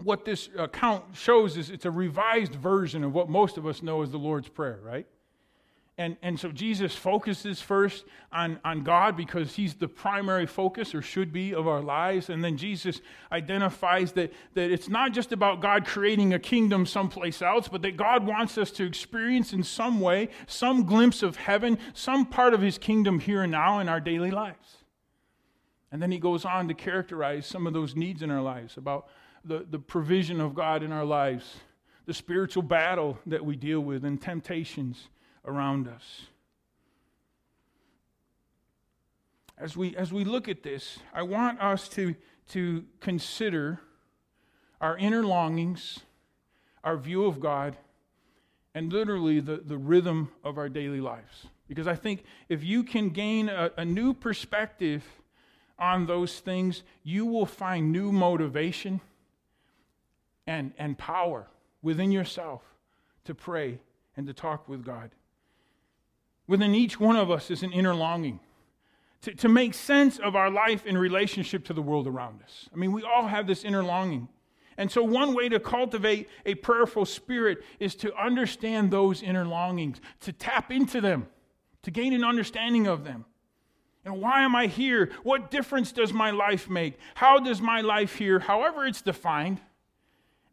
what 0.03 0.25
this 0.25 0.49
account 0.57 1.05
shows 1.15 1.57
is 1.57 1.71
it's 1.71 1.85
a 1.85 1.91
revised 1.91 2.55
version 2.55 3.05
of 3.05 3.15
what 3.15 3.29
most 3.29 3.57
of 3.57 3.67
us 3.67 3.83
know 3.83 4.03
as 4.03 4.11
the 4.11 4.19
Lord's 4.19 4.49
Prayer, 4.49 4.81
right? 4.83 5.07
And, 6.01 6.17
and 6.23 6.41
so 6.41 6.51
Jesus 6.51 6.95
focuses 6.95 7.61
first 7.61 8.07
on, 8.33 8.59
on 8.65 8.85
God 8.85 9.19
because 9.19 9.55
he's 9.55 9.75
the 9.75 9.87
primary 9.87 10.47
focus 10.47 10.95
or 10.95 11.03
should 11.03 11.31
be 11.31 11.53
of 11.53 11.69
our 11.69 11.83
lives. 11.83 12.31
And 12.31 12.43
then 12.43 12.57
Jesus 12.57 13.03
identifies 13.31 14.13
that, 14.13 14.33
that 14.55 14.71
it's 14.71 14.89
not 14.89 15.13
just 15.13 15.31
about 15.31 15.61
God 15.61 15.85
creating 15.85 16.33
a 16.33 16.39
kingdom 16.39 16.87
someplace 16.87 17.43
else, 17.43 17.69
but 17.69 17.83
that 17.83 17.99
God 17.99 18.27
wants 18.27 18.57
us 18.57 18.71
to 18.73 18.85
experience 18.87 19.53
in 19.53 19.63
some 19.63 20.01
way 20.01 20.31
some 20.47 20.85
glimpse 20.85 21.23
of 21.23 21.37
heaven, 21.37 21.77
some 21.93 22.25
part 22.25 22.55
of 22.55 22.63
his 22.63 22.79
kingdom 22.79 23.21
here 23.21 23.43
and 23.43 23.53
now 23.53 23.79
in 23.79 23.87
our 23.87 24.01
daily 24.01 24.31
lives. 24.31 24.79
And 25.93 26.01
then 26.01 26.11
he 26.11 26.19
goes 26.19 26.47
on 26.47 26.69
to 26.69 26.75
characterize 26.75 27.45
some 27.45 27.67
of 27.67 27.75
those 27.75 27.95
needs 27.95 28.23
in 28.23 28.31
our 28.31 28.41
lives 28.41 28.79
about 28.79 29.09
the, 29.45 29.67
the 29.69 29.79
provision 29.79 30.41
of 30.41 30.55
God 30.55 30.83
in 30.83 30.93
our 30.93 31.05
lives, 31.05 31.57
the 32.07 32.15
spiritual 32.15 32.63
battle 32.63 33.19
that 33.27 33.45
we 33.45 33.57
deal 33.57 33.81
with, 33.81 34.05
and 34.05 34.21
temptations 34.21 35.09
around 35.45 35.89
us. 35.89 36.23
As 39.59 39.77
we, 39.77 39.95
as 39.97 40.13
we 40.13 40.25
look 40.25 40.49
at 40.49 40.63
this, 40.63 40.99
I 41.13 41.23
want 41.23 41.61
us 41.61 41.89
to, 41.91 42.15
to 42.51 42.85
consider 43.01 43.81
our 44.81 44.97
inner 44.97 45.23
longings, 45.23 46.01
our 46.83 46.97
view 46.97 47.27
of 47.27 47.41
God, 47.41 47.77
and 48.75 48.93
literally 48.93 49.41
the, 49.41 49.59
the 49.59 49.77
rhythm 49.77 50.31
of 50.43 50.57
our 50.57 50.69
daily 50.69 51.01
lives. 51.01 51.47
Because 51.69 51.87
I 51.87 51.95
think 51.95 52.25
if 52.49 52.65
you 52.65 52.83
can 52.83 53.11
gain 53.11 53.49
a, 53.49 53.71
a 53.77 53.85
new 53.85 54.15
perspective 54.15 55.05
on 55.79 56.07
those 56.07 56.41
things, 56.41 56.83
you 57.03 57.27
will 57.27 57.47
find 57.47 57.93
new 57.93 58.13
motivation 58.13 59.01
and, 60.51 60.73
and 60.79 60.99
power 60.99 61.47
within 61.81 62.11
yourself 62.11 62.63
to 63.25 63.37
pray 63.37 63.79
and 64.17 64.27
to 64.27 64.35
talk 64.35 64.69
with 64.69 64.85
God. 64.85 65.13
Within 66.49 66.75
each 66.75 66.99
one 66.99 67.15
of 67.15 67.31
us 67.31 67.53
is 67.53 67.63
an 67.63 67.71
inner 67.71 67.95
longing 67.95 68.41
to, 69.23 69.33
to 69.37 69.49
make 69.49 69.75
sense 69.75 70.19
of 70.19 70.35
our 70.35 70.51
life 70.51 70.85
in 70.85 70.99
relationship 70.99 71.65
to 71.67 71.73
the 71.73 71.81
world 71.81 72.09
around 72.09 72.43
us. 72.43 72.69
I 72.73 72.77
mean, 72.77 72.91
we 72.91 73.05
all 73.05 73.29
have 73.29 73.47
this 73.47 73.63
inner 73.63 73.85
longing. 73.85 74.29
And 74.77 74.91
so, 74.91 75.05
one 75.05 75.35
way 75.35 75.49
to 75.49 75.61
cultivate 75.61 76.29
a 76.45 76.57
prayerful 76.57 77.05
spirit 77.05 77.59
is 77.79 77.95
to 77.97 78.13
understand 78.17 78.91
those 78.91 79.23
inner 79.23 79.45
longings, 79.45 80.01
to 80.23 80.33
tap 80.33 80.73
into 80.73 81.01
them, 81.01 81.29
to 81.83 81.93
gain 81.93 82.13
an 82.13 82.25
understanding 82.25 82.89
of 82.89 83.05
them. 83.05 83.25
And 84.05 84.21
why 84.21 84.43
am 84.43 84.57
I 84.57 84.67
here? 84.67 85.11
What 85.23 85.51
difference 85.51 85.93
does 85.93 86.13
my 86.13 86.33
life 86.33 86.69
make? 86.69 86.99
How 87.15 87.39
does 87.39 87.61
my 87.61 87.83
life 87.83 88.17
here, 88.17 88.41
however 88.41 88.85
it's 88.87 89.03
defined, 89.03 89.61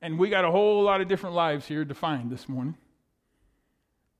and 0.02 0.18
we 0.20 0.30
got 0.30 0.46
a 0.46 0.52
whole 0.52 0.84
lot 0.84 1.02
of 1.02 1.08
different 1.08 1.36
lives 1.36 1.68
here 1.68 1.84
defined 1.84 2.32
this 2.32 2.48
morning. 2.48 2.76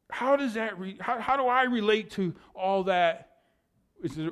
How 0.10 0.36
does 0.36 0.54
that, 0.54 0.80
re- 0.80 0.98
how, 1.00 1.20
how 1.20 1.38
do 1.38 1.44
I 1.48 1.64
relate 1.64 2.12
to 2.12 2.34
all 2.56 2.84
that 2.86 3.30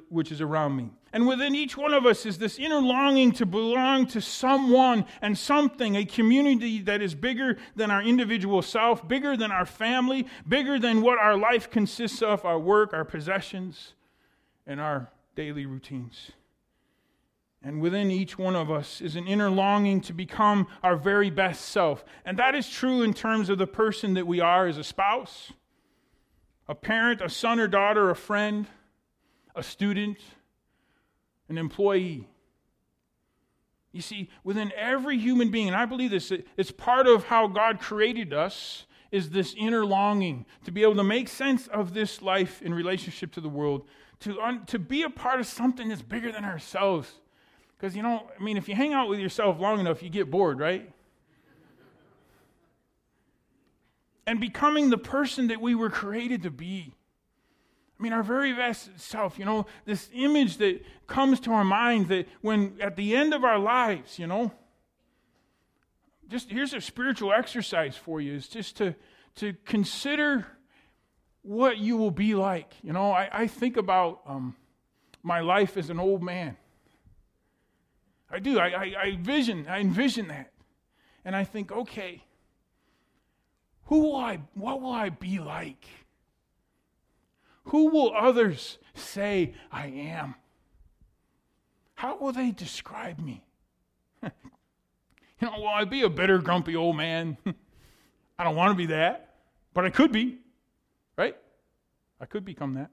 which 0.10 0.31
is 0.31 0.41
around 0.41 0.75
me? 0.75 0.91
And 1.12 1.27
within 1.27 1.55
each 1.55 1.75
one 1.75 1.93
of 1.93 2.05
us 2.05 2.25
is 2.25 2.38
this 2.38 2.60
inner 2.60 2.79
longing 2.79 3.31
to 3.34 3.45
belong 3.45 4.05
to 4.08 4.21
someone 4.21 5.05
and 5.21 5.38
something, 5.38 5.95
a 5.95 6.05
community 6.05 6.81
that 6.81 7.01
is 7.01 7.15
bigger 7.15 7.58
than 7.75 7.89
our 7.89 8.01
individual 8.01 8.62
self, 8.62 9.08
bigger 9.08 9.36
than 9.36 9.51
our 9.51 9.65
family, 9.65 10.27
bigger 10.47 10.77
than 10.77 11.01
what 11.01 11.17
our 11.17 11.38
life 11.38 11.69
consists 11.69 12.21
of, 12.21 12.45
our 12.45 12.60
work, 12.60 12.93
our 12.93 13.05
possessions, 13.05 13.93
and 14.67 14.79
our 14.79 15.10
daily 15.36 15.65
routines. 15.65 16.31
And 17.65 17.82
within 17.82 18.12
each 18.12 18.38
one 18.38 18.56
of 18.56 18.69
us 18.69 19.01
is 19.01 19.15
an 19.15 19.28
inner 19.28 19.49
longing 19.49 19.99
to 20.01 20.13
become 20.13 20.67
our 20.84 20.95
very 20.95 21.32
best 21.32 21.69
self. 21.69 22.06
And 22.23 22.38
that 22.38 22.54
is 22.54 22.69
true 22.69 23.01
in 23.01 23.12
terms 23.12 23.49
of 23.49 23.58
the 23.58 23.65
person 23.65 24.13
that 24.13 24.28
we 24.28 24.39
are 24.39 24.67
as 24.67 24.78
a 24.78 24.84
spouse, 24.84 25.51
a 26.67 26.75
parent, 26.75 27.21
a 27.21 27.30
son 27.30 27.60
or 27.60 27.67
daughter, 27.67 28.12
a 28.12 28.15
friend, 28.15 28.67
a 29.56 29.63
student, 29.63 30.19
an 31.49 31.58
employee. 31.58 32.28
You 33.91 34.01
see, 34.01 34.30
within 34.43 34.71
every 34.78 35.17
human 35.17 35.49
being, 35.49 35.65
and 35.67 35.75
I 35.75 35.86
believe 35.86 36.12
this, 36.12 36.32
it's 36.58 36.71
part 36.71 37.08
of 37.08 37.23
how 37.23 37.47
God 37.47 37.80
created 37.80 38.32
us, 38.32 38.86
is 39.12 39.32
this 39.32 39.56
inner 39.58 39.84
longing 39.84 40.45
to 40.65 40.71
be 40.71 40.84
able 40.84 40.97
to 40.97 41.04
make 41.04 41.28
sense 41.30 41.65
of 41.69 41.95
this 41.95 42.21
life 42.21 42.62
in 42.62 42.75
relationship 42.75 43.32
to 43.32 43.41
the 43.41 43.49
world, 43.49 43.88
to, 44.19 44.39
un, 44.39 44.65
to 44.67 44.78
be 44.78 45.01
a 45.01 45.10
part 45.10 45.39
of 45.39 45.47
something 45.47 45.89
that's 45.89 46.04
bigger 46.04 46.32
than 46.32 46.45
ourselves 46.45 47.21
Because, 47.77 47.95
you 47.95 48.03
know, 48.03 48.29
I 48.39 48.43
mean, 48.43 48.57
if 48.57 48.69
you 48.69 48.75
hang 48.75 48.93
out 48.93 49.09
with 49.09 49.19
yourself 49.19 49.59
long 49.59 49.79
enough, 49.79 50.01
you 50.01 50.09
get 50.09 50.31
bored, 50.31 50.59
right? 50.59 50.91
and 54.27 54.39
becoming 54.39 54.89
the 54.89 54.97
person 54.97 55.47
that 55.47 55.61
we 55.61 55.75
were 55.75 55.89
created 55.89 56.43
to 56.43 56.51
be. 56.51 56.93
I 57.99 58.03
mean, 58.03 58.11
our 58.11 58.23
very 58.23 58.53
best 58.53 58.99
self, 58.99 59.39
you 59.39 59.45
know, 59.45 59.67
this 59.85 60.09
image 60.13 60.57
that 60.57 60.83
comes 61.07 61.39
to 61.41 61.51
our 61.51 61.63
mind 61.63 62.09
that 62.09 62.27
when 62.41 62.75
at 62.81 62.95
the 62.95 63.15
end 63.15 63.33
of 63.33 63.43
our 63.43 63.59
lives, 63.59 64.19
you 64.19 64.27
know, 64.27 64.51
just 66.27 66.49
here's 66.49 66.73
a 66.73 66.81
spiritual 66.81 67.31
exercise 67.31 67.95
for 67.95 68.19
you 68.19 68.33
is 68.33 68.47
just 68.47 68.77
to, 68.77 68.95
to 69.35 69.53
consider 69.63 70.45
what 71.43 71.77
you 71.77 71.95
will 71.95 72.11
be 72.11 72.35
like. 72.35 72.73
You 72.81 72.93
know, 72.93 73.11
I, 73.11 73.29
I 73.31 73.47
think 73.47 73.77
about 73.77 74.21
um, 74.25 74.55
my 75.21 75.39
life 75.39 75.77
as 75.77 75.89
an 75.89 75.99
old 75.99 76.23
man. 76.23 76.57
I 78.31 78.39
do. 78.39 78.59
I, 78.59 78.67
I, 78.67 78.93
I 79.01 79.17
vision, 79.19 79.67
I 79.69 79.79
envision 79.79 80.27
that. 80.27 80.51
And 81.23 81.35
I 81.35 81.43
think, 81.43 81.71
okay, 81.71 82.23
who 83.85 84.01
will 84.01 84.15
I, 84.15 84.39
what 84.53 84.81
will 84.81 84.91
I 84.91 85.09
be 85.09 85.39
like? 85.39 85.85
Who 87.65 87.89
will 87.89 88.13
others 88.15 88.77
say 88.93 89.53
I 89.71 89.88
am? 89.88 90.35
How 91.95 92.17
will 92.17 92.31
they 92.31 92.51
describe 92.51 93.19
me? 93.19 93.43
you 94.23 94.31
know, 95.41 95.53
will 95.57 95.67
I 95.67 95.85
be 95.85 96.01
a 96.01 96.09
bitter, 96.09 96.38
grumpy 96.39 96.75
old 96.75 96.97
man? 96.97 97.38
I 98.38 98.43
don't 98.43 98.55
want 98.55 98.71
to 98.71 98.75
be 98.75 98.88
that, 98.88 99.33
but 99.73 99.85
I 99.85 99.89
could 99.89 100.11
be, 100.11 100.39
right? 101.17 101.35
I 102.19 102.25
could 102.25 102.43
become 102.45 102.73
that. 102.75 102.91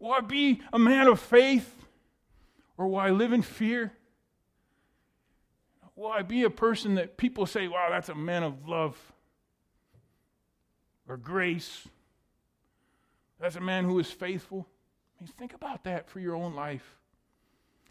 Will 0.00 0.12
I 0.12 0.20
be 0.20 0.62
a 0.72 0.78
man 0.78 1.08
of 1.08 1.18
faith 1.18 1.86
or 2.76 2.88
will 2.88 3.00
I 3.00 3.10
live 3.10 3.32
in 3.32 3.42
fear? 3.42 3.92
Will 5.98 6.12
I 6.12 6.22
be 6.22 6.44
a 6.44 6.50
person 6.50 6.94
that 6.94 7.16
people 7.16 7.44
say, 7.44 7.66
wow, 7.66 7.88
that's 7.90 8.08
a 8.08 8.14
man 8.14 8.44
of 8.44 8.68
love 8.68 8.96
or 11.08 11.16
grace? 11.16 11.88
That's 13.40 13.56
a 13.56 13.60
man 13.60 13.84
who 13.84 13.98
is 13.98 14.08
faithful. 14.08 14.68
I 15.18 15.24
mean, 15.24 15.32
think 15.36 15.54
about 15.54 15.82
that 15.84 16.08
for 16.08 16.20
your 16.20 16.36
own 16.36 16.54
life. 16.54 16.98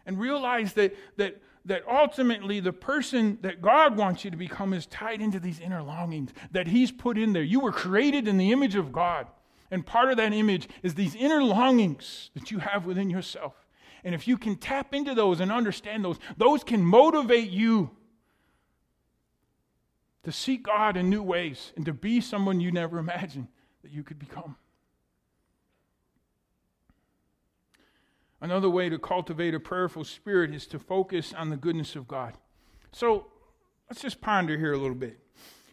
And 0.06 0.18
realize 0.18 0.72
that, 0.72 0.96
that, 1.18 1.42
that 1.66 1.82
ultimately 1.86 2.60
the 2.60 2.72
person 2.72 3.36
that 3.42 3.60
God 3.60 3.98
wants 3.98 4.24
you 4.24 4.30
to 4.30 4.38
become 4.38 4.72
is 4.72 4.86
tied 4.86 5.20
into 5.20 5.38
these 5.38 5.60
inner 5.60 5.82
longings 5.82 6.30
that 6.52 6.68
He's 6.68 6.90
put 6.90 7.18
in 7.18 7.34
there. 7.34 7.42
You 7.42 7.60
were 7.60 7.72
created 7.72 8.26
in 8.26 8.38
the 8.38 8.52
image 8.52 8.74
of 8.74 8.90
God. 8.90 9.26
And 9.70 9.84
part 9.84 10.10
of 10.10 10.16
that 10.16 10.32
image 10.32 10.66
is 10.82 10.94
these 10.94 11.14
inner 11.14 11.42
longings 11.42 12.30
that 12.32 12.50
you 12.50 12.60
have 12.60 12.86
within 12.86 13.10
yourself. 13.10 13.66
And 14.02 14.14
if 14.14 14.26
you 14.26 14.38
can 14.38 14.56
tap 14.56 14.94
into 14.94 15.14
those 15.14 15.40
and 15.40 15.52
understand 15.52 16.06
those, 16.06 16.18
those 16.38 16.64
can 16.64 16.82
motivate 16.82 17.50
you 17.50 17.90
to 20.28 20.32
seek 20.32 20.64
God 20.64 20.98
in 20.98 21.08
new 21.08 21.22
ways 21.22 21.72
and 21.74 21.86
to 21.86 21.94
be 21.94 22.20
someone 22.20 22.60
you 22.60 22.70
never 22.70 22.98
imagined 22.98 23.48
that 23.80 23.90
you 23.90 24.02
could 24.02 24.18
become. 24.18 24.56
Another 28.38 28.68
way 28.68 28.90
to 28.90 28.98
cultivate 28.98 29.54
a 29.54 29.60
prayerful 29.60 30.04
spirit 30.04 30.54
is 30.54 30.66
to 30.66 30.78
focus 30.78 31.32
on 31.32 31.48
the 31.48 31.56
goodness 31.56 31.96
of 31.96 32.06
God. 32.06 32.34
So 32.92 33.28
let's 33.88 34.02
just 34.02 34.20
ponder 34.20 34.58
here 34.58 34.74
a 34.74 34.76
little 34.76 34.94
bit. 34.94 35.18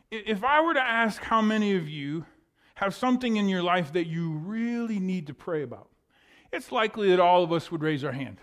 If 0.10 0.46
I 0.46 0.62
were 0.62 0.74
to 0.74 0.82
ask 0.82 1.22
how 1.22 1.41
many 1.41 1.76
of 1.76 1.89
you 1.89 2.26
have 2.76 2.96
something 2.96 3.36
in 3.36 3.50
your 3.50 3.62
life 3.62 3.91
that 3.91 4.08
you 4.08 4.32
really 4.38 5.02
need 5.02 5.28
to 5.28 5.34
pray 5.34 5.63
about, 5.63 5.89
it's 6.54 6.72
likely 6.72 7.10
that 7.10 7.20
all 7.20 7.44
of 7.44 7.52
us 7.52 7.74
would 7.74 7.84
raise 7.84 8.06
our 8.06 8.13
hand. 8.13 8.38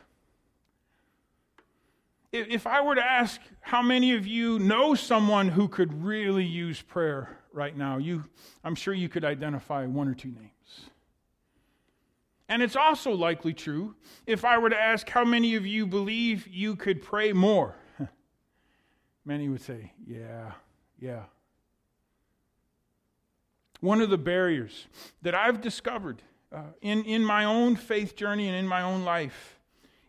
If 2.32 2.66
I 2.66 2.80
were 2.80 2.94
to 2.94 3.04
ask 3.04 3.40
how 3.60 3.82
many 3.82 4.14
of 4.14 4.26
you 4.26 4.58
know 4.58 4.94
someone 4.94 5.48
who 5.48 5.68
could 5.68 6.02
really 6.02 6.44
use 6.44 6.80
prayer 6.80 7.38
right 7.52 7.76
now, 7.76 7.98
you, 7.98 8.24
I'm 8.64 8.74
sure 8.74 8.94
you 8.94 9.10
could 9.10 9.24
identify 9.24 9.84
one 9.86 10.08
or 10.08 10.14
two 10.14 10.30
names. 10.30 10.90
And 12.48 12.62
it's 12.62 12.76
also 12.76 13.12
likely 13.12 13.52
true 13.52 13.94
if 14.26 14.44
I 14.46 14.58
were 14.58 14.70
to 14.70 14.80
ask 14.80 15.08
how 15.08 15.24
many 15.24 15.56
of 15.56 15.66
you 15.66 15.86
believe 15.86 16.48
you 16.48 16.74
could 16.74 17.02
pray 17.02 17.32
more. 17.32 17.76
Many 19.24 19.48
would 19.48 19.62
say, 19.62 19.92
yeah, 20.06 20.52
yeah. 20.98 21.24
One 23.80 24.00
of 24.00 24.10
the 24.10 24.18
barriers 24.18 24.86
that 25.22 25.34
I've 25.34 25.60
discovered 25.60 26.22
uh, 26.50 26.60
in, 26.80 27.04
in 27.04 27.24
my 27.24 27.44
own 27.44 27.76
faith 27.76 28.16
journey 28.16 28.48
and 28.48 28.56
in 28.56 28.66
my 28.66 28.82
own 28.82 29.04
life 29.04 29.58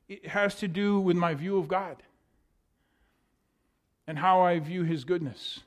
it 0.08 0.28
has 0.28 0.56
to 0.56 0.68
do 0.68 1.00
with 1.00 1.16
my 1.16 1.34
view 1.34 1.58
of 1.58 1.68
God 1.68 2.04
and 4.08 4.20
how 4.20 4.42
I 4.42 4.60
view 4.60 4.84
his 4.84 5.04
goodness. 5.04 5.62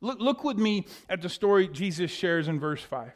Look, 0.00 0.18
look 0.20 0.44
with 0.44 0.58
me 0.58 0.86
at 1.08 1.22
the 1.22 1.28
story 1.28 1.68
Jesus 1.68 2.10
shares 2.10 2.48
in 2.48 2.58
verse 2.58 2.82
5. 2.82 3.12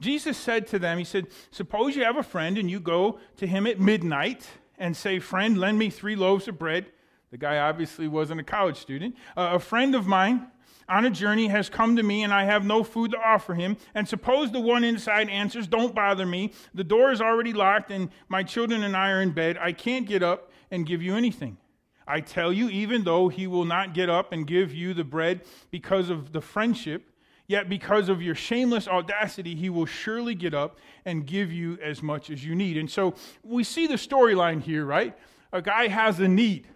Jesus 0.00 0.36
said 0.36 0.66
to 0.68 0.78
them, 0.78 0.98
He 0.98 1.04
said, 1.04 1.28
Suppose 1.50 1.94
you 1.94 2.04
have 2.04 2.16
a 2.16 2.22
friend 2.22 2.58
and 2.58 2.70
you 2.70 2.80
go 2.80 3.18
to 3.36 3.46
him 3.46 3.66
at 3.66 3.78
midnight 3.78 4.46
and 4.78 4.96
say, 4.96 5.18
Friend, 5.18 5.56
lend 5.56 5.78
me 5.78 5.90
three 5.90 6.16
loaves 6.16 6.48
of 6.48 6.58
bread. 6.58 6.86
The 7.30 7.38
guy 7.38 7.58
obviously 7.58 8.08
wasn't 8.08 8.40
a 8.40 8.44
college 8.44 8.76
student. 8.76 9.16
Uh, 9.36 9.50
a 9.52 9.58
friend 9.58 9.94
of 9.94 10.06
mine 10.06 10.48
on 10.88 11.04
a 11.04 11.10
journey 11.10 11.48
has 11.48 11.70
come 11.70 11.96
to 11.96 12.02
me 12.02 12.24
and 12.24 12.32
I 12.32 12.44
have 12.44 12.64
no 12.64 12.82
food 12.82 13.12
to 13.12 13.18
offer 13.18 13.54
him. 13.54 13.76
And 13.94 14.08
suppose 14.08 14.50
the 14.50 14.60
one 14.60 14.82
inside 14.82 15.28
answers, 15.28 15.66
Don't 15.68 15.94
bother 15.94 16.26
me. 16.26 16.52
The 16.74 16.84
door 16.84 17.12
is 17.12 17.20
already 17.20 17.52
locked 17.52 17.90
and 17.90 18.10
my 18.28 18.42
children 18.42 18.82
and 18.82 18.96
I 18.96 19.10
are 19.10 19.22
in 19.22 19.30
bed. 19.30 19.56
I 19.58 19.72
can't 19.72 20.06
get 20.06 20.22
up 20.22 20.50
and 20.70 20.86
give 20.86 21.02
you 21.02 21.16
anything. 21.16 21.58
I 22.06 22.20
tell 22.20 22.52
you, 22.52 22.68
even 22.68 23.04
though 23.04 23.28
he 23.28 23.46
will 23.46 23.64
not 23.64 23.94
get 23.94 24.10
up 24.10 24.32
and 24.32 24.46
give 24.46 24.74
you 24.74 24.94
the 24.94 25.04
bread 25.04 25.42
because 25.70 26.10
of 26.10 26.32
the 26.32 26.40
friendship, 26.40 27.12
Yet, 27.52 27.68
because 27.68 28.08
of 28.08 28.22
your 28.22 28.34
shameless 28.34 28.88
audacity, 28.88 29.54
he 29.54 29.68
will 29.68 29.84
surely 29.84 30.34
get 30.34 30.54
up 30.54 30.78
and 31.04 31.26
give 31.26 31.52
you 31.52 31.78
as 31.82 32.02
much 32.02 32.30
as 32.30 32.44
you 32.44 32.54
need. 32.54 32.78
And 32.78 32.90
so 32.90 33.14
we 33.42 33.64
see 33.64 33.86
the 33.86 33.96
storyline 33.96 34.62
here, 34.62 34.86
right? 34.86 35.14
A 35.52 35.60
guy 35.60 35.88
has 35.88 36.18
a 36.20 36.28
need 36.28 36.66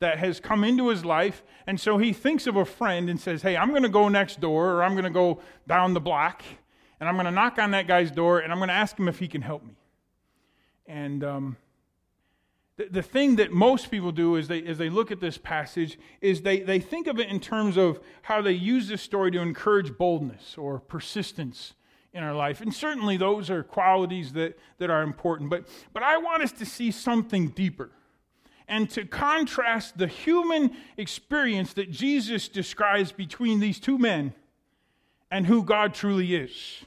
that 0.00 0.18
has 0.18 0.40
come 0.40 0.62
into 0.62 0.88
his 0.88 1.04
life, 1.04 1.42
and 1.66 1.80
so 1.80 1.96
he 1.96 2.12
thinks 2.12 2.46
of 2.46 2.56
a 2.56 2.64
friend 2.64 3.08
and 3.08 3.20
says, 3.20 3.40
Hey, 3.40 3.56
I'm 3.56 3.70
going 3.70 3.82
to 3.82 3.88
go 3.88 4.08
next 4.08 4.40
door, 4.40 4.72
or 4.74 4.82
I'm 4.82 4.92
going 4.92 5.04
to 5.04 5.10
go 5.10 5.40
down 5.66 5.94
the 5.94 6.00
block, 6.00 6.42
and 7.00 7.08
I'm 7.08 7.14
going 7.14 7.24
to 7.24 7.32
knock 7.32 7.58
on 7.58 7.70
that 7.70 7.86
guy's 7.86 8.10
door, 8.10 8.40
and 8.40 8.52
I'm 8.52 8.58
going 8.58 8.68
to 8.68 8.74
ask 8.74 8.98
him 8.98 9.08
if 9.08 9.18
he 9.18 9.26
can 9.26 9.42
help 9.42 9.64
me. 9.64 9.74
And 10.86 11.24
um, 11.24 11.56
the, 12.78 12.86
the 12.90 13.02
thing 13.02 13.36
that 13.36 13.52
most 13.52 13.90
people 13.90 14.12
do 14.12 14.36
is 14.36 14.48
they, 14.48 14.62
as 14.64 14.78
they 14.78 14.88
look 14.88 15.10
at 15.10 15.20
this 15.20 15.36
passage 15.36 15.98
is 16.20 16.40
they, 16.42 16.60
they 16.60 16.78
think 16.78 17.08
of 17.08 17.18
it 17.18 17.28
in 17.28 17.40
terms 17.40 17.76
of 17.76 18.00
how 18.22 18.40
they 18.40 18.52
use 18.52 18.88
this 18.88 19.02
story 19.02 19.30
to 19.32 19.40
encourage 19.40 19.98
boldness 19.98 20.56
or 20.56 20.78
persistence 20.78 21.74
in 22.14 22.22
our 22.22 22.34
life. 22.34 22.60
And 22.60 22.72
certainly 22.72 23.16
those 23.16 23.50
are 23.50 23.64
qualities 23.64 24.32
that, 24.32 24.56
that 24.78 24.90
are 24.90 25.02
important. 25.02 25.50
But, 25.50 25.66
but 25.92 26.04
I 26.04 26.18
want 26.18 26.42
us 26.42 26.52
to 26.52 26.64
see 26.64 26.90
something 26.92 27.48
deeper 27.48 27.90
and 28.68 28.88
to 28.90 29.04
contrast 29.04 29.98
the 29.98 30.06
human 30.06 30.70
experience 30.96 31.72
that 31.74 31.90
Jesus 31.90 32.48
describes 32.48 33.10
between 33.10 33.58
these 33.58 33.80
two 33.80 33.98
men 33.98 34.34
and 35.30 35.46
who 35.46 35.64
God 35.64 35.94
truly 35.94 36.36
is. 36.36 36.84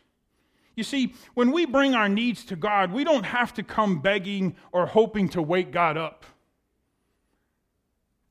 You 0.81 0.85
see, 0.85 1.13
when 1.35 1.51
we 1.51 1.67
bring 1.67 1.93
our 1.93 2.09
needs 2.09 2.43
to 2.45 2.55
God, 2.55 2.91
we 2.91 3.03
don't 3.03 3.23
have 3.23 3.53
to 3.53 3.61
come 3.61 3.99
begging 3.99 4.55
or 4.71 4.87
hoping 4.87 5.29
to 5.29 5.39
wake 5.39 5.71
God 5.71 5.95
up. 5.95 6.25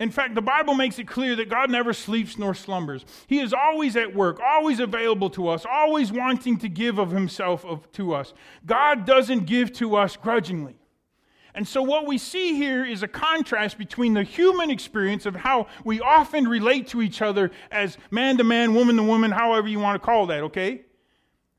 In 0.00 0.10
fact, 0.10 0.34
the 0.34 0.42
Bible 0.42 0.74
makes 0.74 0.98
it 0.98 1.06
clear 1.06 1.36
that 1.36 1.48
God 1.48 1.70
never 1.70 1.92
sleeps 1.92 2.36
nor 2.36 2.52
slumbers. 2.52 3.04
He 3.28 3.38
is 3.38 3.52
always 3.52 3.94
at 3.94 4.16
work, 4.16 4.40
always 4.44 4.80
available 4.80 5.30
to 5.30 5.46
us, 5.46 5.64
always 5.64 6.10
wanting 6.10 6.58
to 6.58 6.68
give 6.68 6.98
of 6.98 7.12
Himself 7.12 7.64
to 7.92 8.14
us. 8.14 8.34
God 8.66 9.06
doesn't 9.06 9.46
give 9.46 9.72
to 9.74 9.94
us 9.94 10.16
grudgingly. 10.16 10.74
And 11.54 11.68
so, 11.68 11.82
what 11.84 12.04
we 12.04 12.18
see 12.18 12.56
here 12.56 12.84
is 12.84 13.04
a 13.04 13.08
contrast 13.08 13.78
between 13.78 14.14
the 14.14 14.24
human 14.24 14.72
experience 14.72 15.24
of 15.24 15.36
how 15.36 15.68
we 15.84 16.00
often 16.00 16.48
relate 16.48 16.88
to 16.88 17.00
each 17.00 17.22
other 17.22 17.52
as 17.70 17.96
man 18.10 18.38
to 18.38 18.44
man, 18.44 18.74
woman 18.74 18.96
to 18.96 19.04
woman, 19.04 19.30
however 19.30 19.68
you 19.68 19.78
want 19.78 20.02
to 20.02 20.04
call 20.04 20.26
that, 20.26 20.42
okay? 20.42 20.82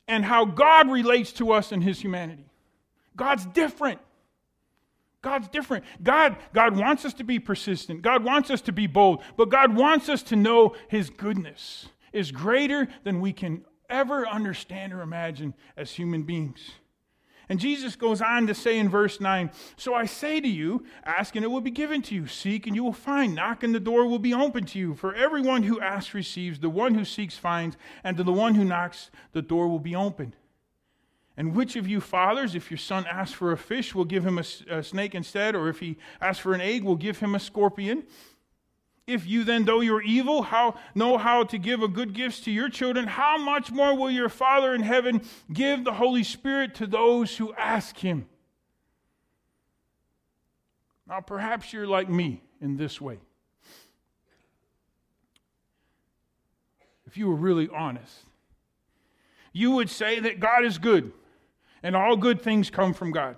And 0.08 0.26
how 0.26 0.46
God 0.46 0.90
relates 0.90 1.32
to 1.34 1.52
us 1.52 1.72
in 1.72 1.82
his 1.82 2.00
humanity. 2.00 2.46
God's 3.16 3.46
different. 3.46 4.00
God's 5.22 5.48
different. 5.48 5.86
God, 6.02 6.38
God 6.54 6.76
wants 6.76 7.06
us 7.06 7.14
to 7.16 7.24
be 7.24 7.40
persistent. 7.40 8.02
God 8.02 8.24
wants 8.24 8.50
us 8.50 8.62
to 8.62 8.72
be 8.72 8.88
bold. 8.88 9.22
But 9.38 9.50
God 9.50 9.76
wants 9.76 10.10
us 10.10 10.24
to 10.24 10.36
know 10.36 10.76
his 10.88 11.10
goodness 11.10 11.88
is 12.12 12.32
greater 12.32 12.88
than 13.04 13.22
we 13.22 13.32
can 13.32 13.64
ever 13.90 14.28
understand 14.28 14.94
or 14.94 15.02
imagine 15.02 15.54
as 15.78 15.92
human 15.92 16.24
beings. 16.24 16.72
And 17.50 17.60
Jesus 17.60 17.96
goes 17.96 18.22
on 18.22 18.48
to 18.48 18.56
say 18.56 18.78
in 18.78 18.90
verse 18.90 19.20
9 19.20 19.52
So 19.76 19.94
I 19.94 20.06
say 20.06 20.40
to 20.40 20.48
you, 20.48 20.86
ask 21.04 21.36
and 21.36 21.44
it 21.44 21.50
will 21.50 21.62
be 21.62 21.72
given 21.72 22.02
to 22.04 22.16
you, 22.16 22.28
seek 22.28 22.68
and 22.68 22.76
you 22.76 22.84
will 22.84 22.94
find, 22.94 23.36
knock 23.36 23.64
and 23.64 23.76
the 23.76 23.80
door 23.80 24.06
will 24.06 24.20
be 24.20 24.34
open 24.34 24.66
to 24.68 24.80
you. 24.80 24.94
For 24.94 25.14
everyone 25.14 25.64
who 25.64 25.80
asks 25.80 26.14
receives, 26.14 26.60
the 26.60 26.70
one 26.70 26.96
who 26.96 27.06
seeks 27.06 27.38
finds, 27.38 27.78
and 28.04 28.18
to 28.18 28.24
the 28.24 28.32
one 28.32 28.56
who 28.56 28.66
knocks, 28.66 29.12
the 29.34 29.42
door 29.42 29.68
will 29.68 29.80
be 29.80 29.96
opened. 29.96 30.36
And 31.38 31.56
which 31.56 31.76
of 31.76 31.88
you 31.88 32.02
fathers, 32.02 32.56
if 32.56 32.70
your 32.70 32.78
son 32.78 33.06
asks 33.10 33.34
for 33.34 33.52
a 33.52 33.58
fish, 33.58 33.96
will 33.96 34.06
give 34.06 34.26
him 34.26 34.38
a, 34.38 34.44
a, 34.70 34.84
snake 34.84 35.16
instead? 35.16 35.56
Or 35.56 35.70
if 35.70 35.80
he 35.80 35.98
asks 36.22 36.42
for 36.42 36.54
an 36.54 36.62
egg, 36.62 36.84
will 36.84 36.96
give 36.96 37.20
him 37.20 37.36
a 37.36 37.40
scorpion? 37.40 38.04
If 39.08 39.26
you 39.26 39.44
then, 39.44 39.66
though 39.66 39.82
you're 39.82 40.02
evil, 40.02 40.44
how, 40.44 40.76
know 40.94 41.18
how 41.18 41.44
to 41.46 41.58
give 41.58 41.82
a 41.82 41.88
good 41.88 42.14
gifts 42.14 42.40
to 42.42 42.52
your 42.52 42.70
children, 42.70 43.08
how 43.08 43.38
much 43.38 43.72
more 43.72 43.98
will 43.98 44.12
your 44.12 44.30
Father 44.30 44.74
in 44.74 44.82
heaven 44.82 45.22
give 45.52 45.84
the 45.84 45.94
Holy 45.94 46.24
Spirit 46.24 46.76
to 46.76 46.88
those 46.88 47.36
who 47.38 47.54
ask 47.56 47.98
him? 47.98 48.28
Now, 51.08 51.20
perhaps 51.20 51.74
you're 51.74 51.88
like 51.88 52.10
me 52.10 52.42
in 52.62 52.78
this 52.78 53.02
way. 53.02 53.20
If 57.06 57.18
you 57.18 57.28
were 57.28 57.36
really 57.36 57.68
honest, 57.68 58.16
you 59.52 59.72
would 59.72 59.90
say 59.90 60.20
that 60.22 60.40
God 60.40 60.64
is 60.64 60.78
good 60.78 61.12
and 61.84 61.96
all 61.96 62.16
good 62.16 62.42
things 62.42 62.70
come 62.70 62.94
from 62.94 63.12
God. 63.12 63.36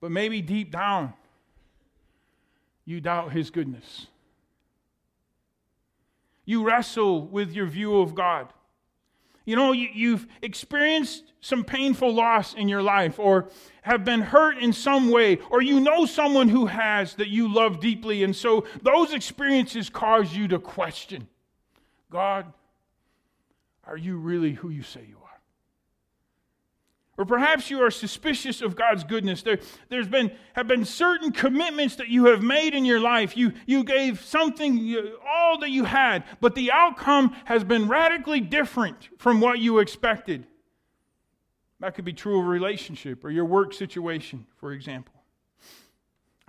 But 0.00 0.12
maybe 0.12 0.42
deep 0.42 0.70
down, 0.70 1.14
you 2.84 3.00
doubt 3.00 3.32
his 3.32 3.50
goodness. 3.50 4.06
You 6.46 6.64
wrestle 6.64 7.26
with 7.26 7.52
your 7.52 7.66
view 7.66 8.00
of 8.00 8.14
God. 8.14 8.48
You 9.44 9.54
know, 9.54 9.72
you, 9.72 10.12
have 10.12 10.26
experienced 10.42 11.32
some 11.40 11.62
painful 11.62 12.12
loss 12.12 12.54
in 12.54 12.68
your 12.68 12.82
life, 12.82 13.20
or 13.20 13.48
have 13.82 14.04
been 14.04 14.20
hurt 14.20 14.58
in 14.58 14.72
some 14.72 15.10
way, 15.10 15.38
or 15.50 15.62
you 15.62 15.78
know 15.78 16.04
someone 16.04 16.48
who 16.48 16.66
has 16.66 17.14
that 17.14 17.28
you 17.28 17.52
love 17.52 17.78
deeply, 17.78 18.24
and 18.24 18.34
so 18.34 18.66
those 18.82 19.12
experiences 19.12 19.88
cause 19.88 20.34
you 20.34 20.48
to 20.48 20.58
question 20.58 21.28
God, 22.10 22.52
are 23.84 23.96
you 23.96 24.16
really 24.16 24.52
who 24.52 24.70
you 24.70 24.82
say 24.82 25.04
you 25.08 25.18
are? 25.22 25.25
Or 27.18 27.24
perhaps 27.24 27.70
you 27.70 27.82
are 27.82 27.90
suspicious 27.90 28.60
of 28.60 28.76
God's 28.76 29.02
goodness. 29.02 29.42
There, 29.42 29.58
there's 29.88 30.08
been, 30.08 30.30
have 30.52 30.68
been 30.68 30.84
certain 30.84 31.32
commitments 31.32 31.96
that 31.96 32.08
you 32.08 32.26
have 32.26 32.42
made 32.42 32.74
in 32.74 32.84
your 32.84 33.00
life. 33.00 33.36
You, 33.36 33.52
you 33.64 33.84
gave 33.84 34.20
something, 34.20 34.96
all 35.26 35.58
that 35.60 35.70
you 35.70 35.84
had, 35.84 36.24
but 36.40 36.54
the 36.54 36.70
outcome 36.72 37.34
has 37.46 37.64
been 37.64 37.88
radically 37.88 38.40
different 38.40 39.08
from 39.18 39.40
what 39.40 39.58
you 39.58 39.78
expected. 39.78 40.46
That 41.80 41.94
could 41.94 42.04
be 42.04 42.12
true 42.12 42.38
of 42.38 42.46
a 42.46 42.48
relationship 42.48 43.24
or 43.24 43.30
your 43.30 43.44
work 43.46 43.72
situation, 43.72 44.46
for 44.56 44.72
example. 44.72 45.14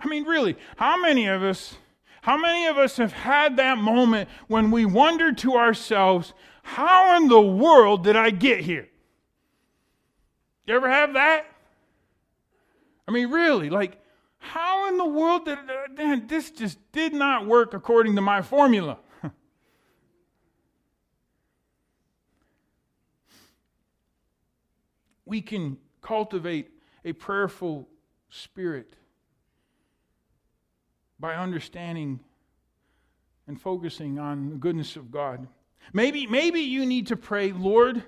I 0.00 0.06
mean, 0.06 0.24
really, 0.24 0.56
how 0.76 1.00
many 1.00 1.26
of 1.26 1.42
us, 1.42 1.76
how 2.20 2.36
many 2.36 2.66
of 2.66 2.76
us 2.76 2.98
have 2.98 3.12
had 3.12 3.56
that 3.56 3.78
moment 3.78 4.28
when 4.48 4.70
we 4.70 4.84
wonder 4.84 5.32
to 5.32 5.54
ourselves, 5.54 6.34
how 6.62 7.16
in 7.16 7.28
the 7.28 7.40
world 7.40 8.04
did 8.04 8.16
I 8.16 8.30
get 8.30 8.60
here? 8.60 8.88
You 10.68 10.74
ever 10.74 10.90
have 10.90 11.14
that? 11.14 11.46
I 13.08 13.10
mean, 13.10 13.30
really, 13.30 13.70
like, 13.70 14.02
how 14.38 14.86
in 14.90 14.98
the 14.98 15.06
world 15.06 15.46
did 15.46 15.56
uh, 15.58 16.18
this 16.26 16.50
just 16.50 16.78
did 16.92 17.14
not 17.14 17.46
work 17.46 17.72
according 17.72 18.16
to 18.16 18.20
my 18.20 18.42
formula? 18.42 18.98
we 25.24 25.40
can 25.40 25.78
cultivate 26.02 26.68
a 27.02 27.14
prayerful 27.14 27.88
spirit 28.28 28.92
by 31.18 31.34
understanding 31.34 32.20
and 33.46 33.58
focusing 33.58 34.18
on 34.18 34.50
the 34.50 34.56
goodness 34.56 34.96
of 34.96 35.10
God. 35.10 35.48
Maybe, 35.94 36.26
maybe 36.26 36.60
you 36.60 36.84
need 36.84 37.06
to 37.06 37.16
pray, 37.16 37.52
Lord, 37.52 38.02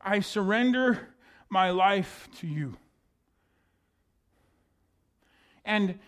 I 0.00 0.20
surrender 0.20 1.10
my 1.50 1.70
life 1.70 2.28
to 2.38 2.46
you. 2.46 2.76
And 5.64 5.98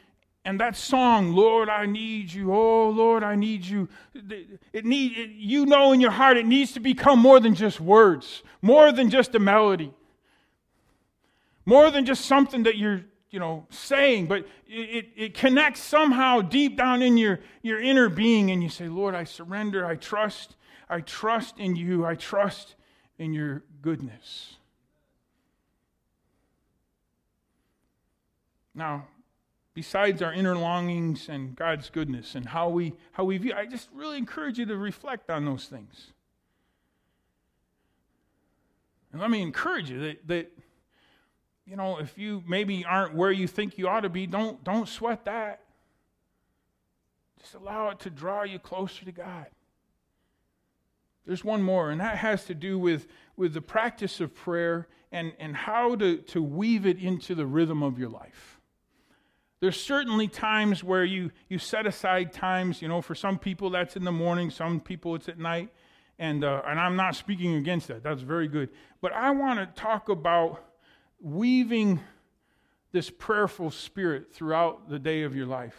and 0.44 0.58
that 0.58 0.74
song, 0.76 1.34
Lord, 1.34 1.68
I 1.68 1.86
need 1.86 2.32
you. 2.32 2.52
Oh, 2.52 2.90
Lord, 2.90 3.22
I 3.22 3.36
need 3.36 3.64
you. 3.64 3.88
It 4.72 4.84
need 4.84 5.16
it, 5.16 5.30
you 5.30 5.66
know 5.66 5.92
in 5.92 6.00
your 6.00 6.10
heart 6.10 6.36
it 6.36 6.46
needs 6.46 6.72
to 6.72 6.80
become 6.80 7.20
more 7.20 7.38
than 7.38 7.54
just 7.54 7.80
words, 7.80 8.42
more 8.60 8.90
than 8.90 9.08
just 9.08 9.34
a 9.34 9.38
melody, 9.38 9.92
more 11.64 11.90
than 11.90 12.04
just 12.04 12.24
something 12.24 12.64
that 12.64 12.76
you're 12.76 13.04
you 13.30 13.38
know 13.38 13.66
saying, 13.70 14.26
but 14.26 14.46
it, 14.68 15.08
it 15.16 15.34
connects 15.34 15.80
somehow 15.80 16.40
deep 16.40 16.76
down 16.76 17.02
in 17.02 17.16
your, 17.16 17.40
your 17.62 17.80
inner 17.80 18.08
being, 18.08 18.50
and 18.50 18.62
you 18.62 18.68
say, 18.68 18.88
Lord, 18.88 19.14
I 19.14 19.24
surrender, 19.24 19.84
I 19.84 19.96
trust, 19.96 20.56
I 20.88 21.00
trust 21.00 21.58
in 21.58 21.76
you, 21.76 22.04
I 22.04 22.14
trust 22.14 22.74
in 23.18 23.32
your 23.32 23.64
goodness. 23.80 24.56
Now, 28.74 29.06
besides 29.74 30.22
our 30.22 30.32
inner 30.32 30.56
longings 30.56 31.28
and 31.28 31.54
God's 31.54 31.90
goodness 31.90 32.34
and 32.34 32.46
how 32.46 32.68
we 32.68 32.94
how 33.12 33.24
we 33.24 33.38
view, 33.38 33.52
I 33.54 33.66
just 33.66 33.88
really 33.92 34.18
encourage 34.18 34.58
you 34.58 34.66
to 34.66 34.76
reflect 34.76 35.30
on 35.30 35.44
those 35.44 35.66
things. 35.66 36.12
And 39.12 39.20
let 39.20 39.30
me 39.30 39.42
encourage 39.42 39.90
you 39.90 40.00
that, 40.00 40.26
that 40.28 40.52
you 41.66 41.76
know, 41.76 41.98
if 41.98 42.16
you 42.16 42.42
maybe 42.46 42.84
aren't 42.84 43.14
where 43.14 43.30
you 43.30 43.46
think 43.46 43.76
you 43.76 43.88
ought 43.88 44.00
to 44.00 44.08
be, 44.08 44.26
don't 44.26 44.62
don't 44.64 44.88
sweat 44.88 45.24
that. 45.26 45.60
Just 47.40 47.54
allow 47.54 47.90
it 47.90 48.00
to 48.00 48.10
draw 48.10 48.44
you 48.44 48.58
closer 48.58 49.04
to 49.04 49.12
God. 49.12 49.46
There's 51.26 51.44
one 51.44 51.62
more, 51.62 51.90
and 51.90 52.00
that 52.00 52.18
has 52.18 52.44
to 52.46 52.54
do 52.54 52.78
with, 52.78 53.06
with 53.36 53.54
the 53.54 53.60
practice 53.60 54.20
of 54.20 54.34
prayer 54.34 54.88
and, 55.12 55.32
and 55.38 55.54
how 55.54 55.94
to, 55.96 56.16
to 56.18 56.42
weave 56.42 56.84
it 56.86 56.98
into 56.98 57.34
the 57.34 57.46
rhythm 57.46 57.82
of 57.82 57.98
your 57.98 58.08
life. 58.08 58.51
There's 59.62 59.80
certainly 59.80 60.26
times 60.26 60.82
where 60.82 61.04
you, 61.04 61.30
you 61.48 61.56
set 61.56 61.86
aside 61.86 62.32
times, 62.32 62.82
you 62.82 62.88
know, 62.88 63.00
for 63.00 63.14
some 63.14 63.38
people 63.38 63.70
that's 63.70 63.94
in 63.94 64.02
the 64.02 64.10
morning, 64.10 64.50
some 64.50 64.80
people 64.80 65.14
it's 65.14 65.28
at 65.28 65.38
night. 65.38 65.68
And, 66.18 66.42
uh, 66.42 66.62
and 66.66 66.80
I'm 66.80 66.96
not 66.96 67.14
speaking 67.14 67.54
against 67.54 67.86
that. 67.86 68.02
That's 68.02 68.22
very 68.22 68.48
good. 68.48 68.70
But 69.00 69.12
I 69.12 69.30
want 69.30 69.60
to 69.60 69.80
talk 69.80 70.08
about 70.08 70.64
weaving 71.20 72.00
this 72.90 73.08
prayerful 73.08 73.70
spirit 73.70 74.34
throughout 74.34 74.90
the 74.90 74.98
day 74.98 75.22
of 75.22 75.36
your 75.36 75.46
life. 75.46 75.76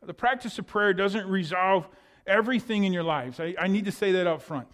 The 0.00 0.14
practice 0.14 0.60
of 0.60 0.68
prayer 0.68 0.94
doesn't 0.94 1.26
resolve 1.26 1.88
everything 2.24 2.84
in 2.84 2.92
your 2.92 3.02
lives. 3.02 3.40
I, 3.40 3.56
I 3.58 3.66
need 3.66 3.86
to 3.86 3.92
say 3.92 4.12
that 4.12 4.28
up 4.28 4.42
front. 4.42 4.68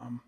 Um, 0.00 0.20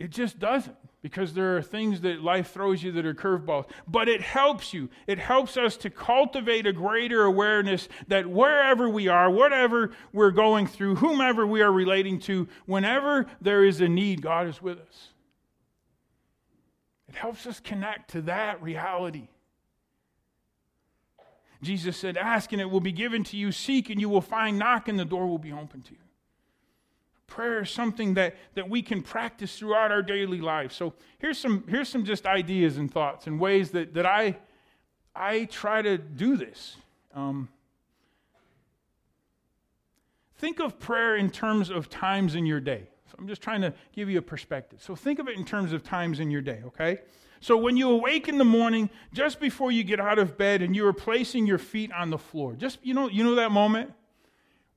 it 0.00 0.10
just 0.10 0.40
doesn't 0.40 0.76
because 1.06 1.34
there 1.34 1.56
are 1.56 1.62
things 1.62 2.00
that 2.00 2.20
life 2.20 2.50
throws 2.50 2.82
you 2.82 2.90
that 2.90 3.06
are 3.06 3.14
curveballs. 3.14 3.64
But 3.86 4.08
it 4.08 4.20
helps 4.20 4.74
you. 4.74 4.88
It 5.06 5.20
helps 5.20 5.56
us 5.56 5.76
to 5.76 5.88
cultivate 5.88 6.66
a 6.66 6.72
greater 6.72 7.22
awareness 7.22 7.88
that 8.08 8.26
wherever 8.26 8.88
we 8.90 9.06
are, 9.06 9.30
whatever 9.30 9.92
we're 10.12 10.32
going 10.32 10.66
through, 10.66 10.96
whomever 10.96 11.46
we 11.46 11.62
are 11.62 11.70
relating 11.70 12.18
to, 12.22 12.48
whenever 12.64 13.26
there 13.40 13.64
is 13.64 13.80
a 13.80 13.88
need, 13.88 14.20
God 14.20 14.48
is 14.48 14.60
with 14.60 14.80
us. 14.80 15.10
It 17.08 17.14
helps 17.14 17.46
us 17.46 17.60
connect 17.60 18.10
to 18.10 18.22
that 18.22 18.60
reality. 18.60 19.28
Jesus 21.62 21.96
said, 21.96 22.16
Ask 22.16 22.50
and 22.50 22.60
it 22.60 22.68
will 22.68 22.80
be 22.80 22.90
given 22.90 23.22
to 23.22 23.36
you, 23.36 23.52
seek 23.52 23.90
and 23.90 24.00
you 24.00 24.08
will 24.08 24.20
find, 24.20 24.58
knock 24.58 24.88
and 24.88 24.98
the 24.98 25.04
door 25.04 25.28
will 25.28 25.38
be 25.38 25.52
open 25.52 25.82
to 25.82 25.92
you. 25.92 26.05
Prayer 27.26 27.62
is 27.62 27.70
something 27.70 28.14
that, 28.14 28.36
that 28.54 28.68
we 28.68 28.82
can 28.82 29.02
practice 29.02 29.58
throughout 29.58 29.90
our 29.90 30.02
daily 30.02 30.40
life. 30.40 30.72
So 30.72 30.94
here's 31.18 31.38
some, 31.38 31.64
here's 31.68 31.88
some 31.88 32.04
just 32.04 32.26
ideas 32.26 32.76
and 32.76 32.90
thoughts 32.90 33.26
and 33.26 33.40
ways 33.40 33.70
that, 33.72 33.94
that 33.94 34.06
I, 34.06 34.36
I 35.14 35.46
try 35.46 35.82
to 35.82 35.98
do 35.98 36.36
this. 36.36 36.76
Um, 37.14 37.48
think 40.36 40.60
of 40.60 40.78
prayer 40.78 41.16
in 41.16 41.30
terms 41.30 41.70
of 41.70 41.90
times 41.90 42.34
in 42.34 42.46
your 42.46 42.60
day. 42.60 42.88
So 43.10 43.16
I'm 43.18 43.26
just 43.26 43.42
trying 43.42 43.62
to 43.62 43.72
give 43.92 44.08
you 44.08 44.18
a 44.18 44.22
perspective. 44.22 44.80
So 44.82 44.94
think 44.94 45.18
of 45.18 45.28
it 45.28 45.36
in 45.36 45.44
terms 45.44 45.72
of 45.72 45.82
times 45.82 46.20
in 46.20 46.30
your 46.30 46.42
day, 46.42 46.62
okay? 46.66 46.98
So 47.40 47.56
when 47.56 47.76
you 47.76 47.90
awake 47.90 48.28
in 48.28 48.38
the 48.38 48.44
morning, 48.44 48.88
just 49.12 49.40
before 49.40 49.72
you 49.72 49.84
get 49.84 50.00
out 50.00 50.18
of 50.18 50.38
bed 50.38 50.62
and 50.62 50.74
you 50.74 50.86
are 50.86 50.92
placing 50.92 51.46
your 51.46 51.58
feet 51.58 51.92
on 51.92 52.10
the 52.10 52.18
floor, 52.18 52.54
just 52.54 52.78
you 52.82 52.94
know, 52.94 53.08
you 53.08 53.24
know 53.24 53.34
that 53.34 53.52
moment 53.52 53.92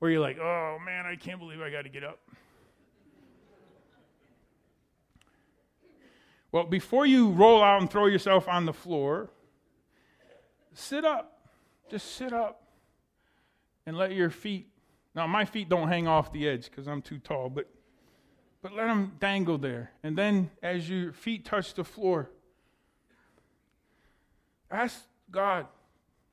where 0.00 0.10
you're 0.10 0.20
like, 0.20 0.38
"Oh 0.38 0.78
man, 0.84 1.06
I 1.06 1.14
can't 1.14 1.38
believe 1.38 1.60
I 1.60 1.70
got 1.70 1.82
to 1.82 1.88
get 1.88 2.02
up." 2.02 2.18
Well, 6.52 6.64
before 6.64 7.06
you 7.06 7.30
roll 7.30 7.62
out 7.62 7.80
and 7.80 7.88
throw 7.88 8.06
yourself 8.06 8.48
on 8.48 8.66
the 8.66 8.72
floor, 8.72 9.30
sit 10.72 11.04
up. 11.04 11.48
Just 11.90 12.16
sit 12.16 12.32
up 12.32 12.62
and 13.86 13.96
let 13.96 14.12
your 14.12 14.30
feet. 14.30 14.68
Now, 15.14 15.26
my 15.26 15.44
feet 15.44 15.68
don't 15.68 15.88
hang 15.88 16.06
off 16.06 16.32
the 16.32 16.48
edge 16.48 16.70
because 16.70 16.86
I'm 16.86 17.02
too 17.02 17.18
tall, 17.18 17.50
but, 17.50 17.68
but 18.62 18.72
let 18.72 18.86
them 18.86 19.16
dangle 19.18 19.58
there. 19.58 19.92
And 20.02 20.16
then 20.16 20.50
as 20.62 20.88
your 20.88 21.12
feet 21.12 21.44
touch 21.44 21.74
the 21.74 21.84
floor, 21.84 22.30
ask 24.70 25.02
God, 25.30 25.66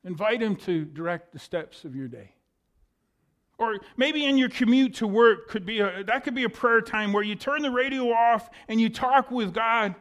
invite 0.04 0.40
Him 0.40 0.54
to 0.56 0.84
direct 0.84 1.32
the 1.32 1.38
steps 1.38 1.84
of 1.84 1.96
your 1.96 2.08
day. 2.08 2.32
Or 3.58 3.78
maybe 3.96 4.24
in 4.24 4.38
your 4.38 4.48
commute 4.48 4.94
to 4.94 5.06
work 5.06 5.48
could 5.48 5.66
be 5.66 5.80
a, 5.80 6.04
that 6.04 6.22
could 6.22 6.34
be 6.34 6.44
a 6.44 6.48
prayer 6.48 6.80
time 6.80 7.12
where 7.12 7.24
you 7.24 7.34
turn 7.34 7.62
the 7.62 7.70
radio 7.70 8.12
off 8.12 8.48
and 8.68 8.80
you 8.80 8.88
talk 8.88 9.30
with 9.32 9.52
God 9.52 9.96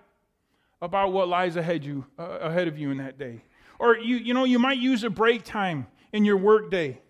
about 0.80 1.12
what 1.12 1.28
lies 1.28 1.56
ahead 1.56 1.84
you 1.84 2.06
uh, 2.20 2.38
ahead 2.42 2.68
of 2.68 2.78
you 2.78 2.92
in 2.92 2.98
that 2.98 3.18
day. 3.18 3.44
Or 3.80 3.98
you 3.98 4.18
you 4.18 4.34
know 4.34 4.44
you 4.44 4.60
might 4.60 4.78
use 4.78 5.04
a 5.04 5.10
break 5.10 5.44
time 5.44 5.88
in 6.14 6.24
your 6.24 6.38
work 6.38 6.70
day 6.70 7.02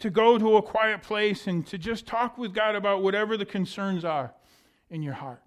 to 0.00 0.10
go 0.10 0.38
to 0.38 0.56
a 0.58 0.62
quiet 0.62 1.02
place 1.02 1.46
and 1.46 1.66
to 1.66 1.78
just 1.78 2.06
talk 2.06 2.36
with 2.38 2.54
God 2.54 2.76
about 2.76 3.02
whatever 3.02 3.36
the 3.36 3.46
concerns 3.46 4.04
are 4.04 4.32
in 4.90 5.02
your 5.02 5.14
heart. 5.14 5.42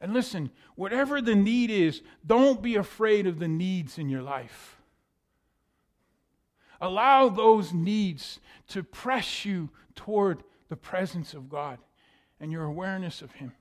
And 0.00 0.12
listen, 0.12 0.50
whatever 0.74 1.20
the 1.20 1.34
need 1.34 1.70
is, 1.70 2.02
don't 2.26 2.62
be 2.62 2.76
afraid 2.76 3.26
of 3.26 3.38
the 3.38 3.48
needs 3.48 3.98
in 3.98 4.08
your 4.08 4.22
life. 4.22 4.77
Allow 6.80 7.28
those 7.28 7.72
needs 7.72 8.40
to 8.68 8.82
press 8.82 9.44
you 9.44 9.70
toward 9.94 10.42
the 10.68 10.76
presence 10.76 11.34
of 11.34 11.48
God 11.48 11.78
and 12.40 12.52
your 12.52 12.64
awareness 12.64 13.22
of 13.22 13.32
Him. 13.32 13.52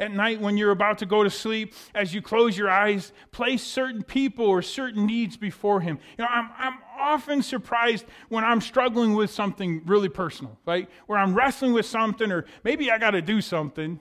At 0.00 0.12
night, 0.12 0.40
when 0.40 0.56
you're 0.56 0.70
about 0.70 0.98
to 0.98 1.06
go 1.06 1.24
to 1.24 1.30
sleep, 1.30 1.74
as 1.92 2.14
you 2.14 2.22
close 2.22 2.56
your 2.56 2.70
eyes, 2.70 3.12
place 3.32 3.64
certain 3.64 4.04
people 4.04 4.46
or 4.46 4.62
certain 4.62 5.06
needs 5.06 5.36
before 5.36 5.80
Him. 5.80 5.98
You 6.16 6.24
know, 6.24 6.30
I'm, 6.30 6.50
I'm 6.56 6.78
often 6.96 7.42
surprised 7.42 8.04
when 8.28 8.44
I'm 8.44 8.60
struggling 8.60 9.14
with 9.14 9.30
something 9.30 9.82
really 9.86 10.08
personal, 10.08 10.56
right? 10.64 10.88
Where 11.06 11.18
I'm 11.18 11.34
wrestling 11.34 11.72
with 11.72 11.84
something, 11.84 12.30
or 12.30 12.44
maybe 12.62 12.92
I 12.92 12.98
got 12.98 13.10
to 13.10 13.22
do 13.22 13.40
something, 13.40 13.98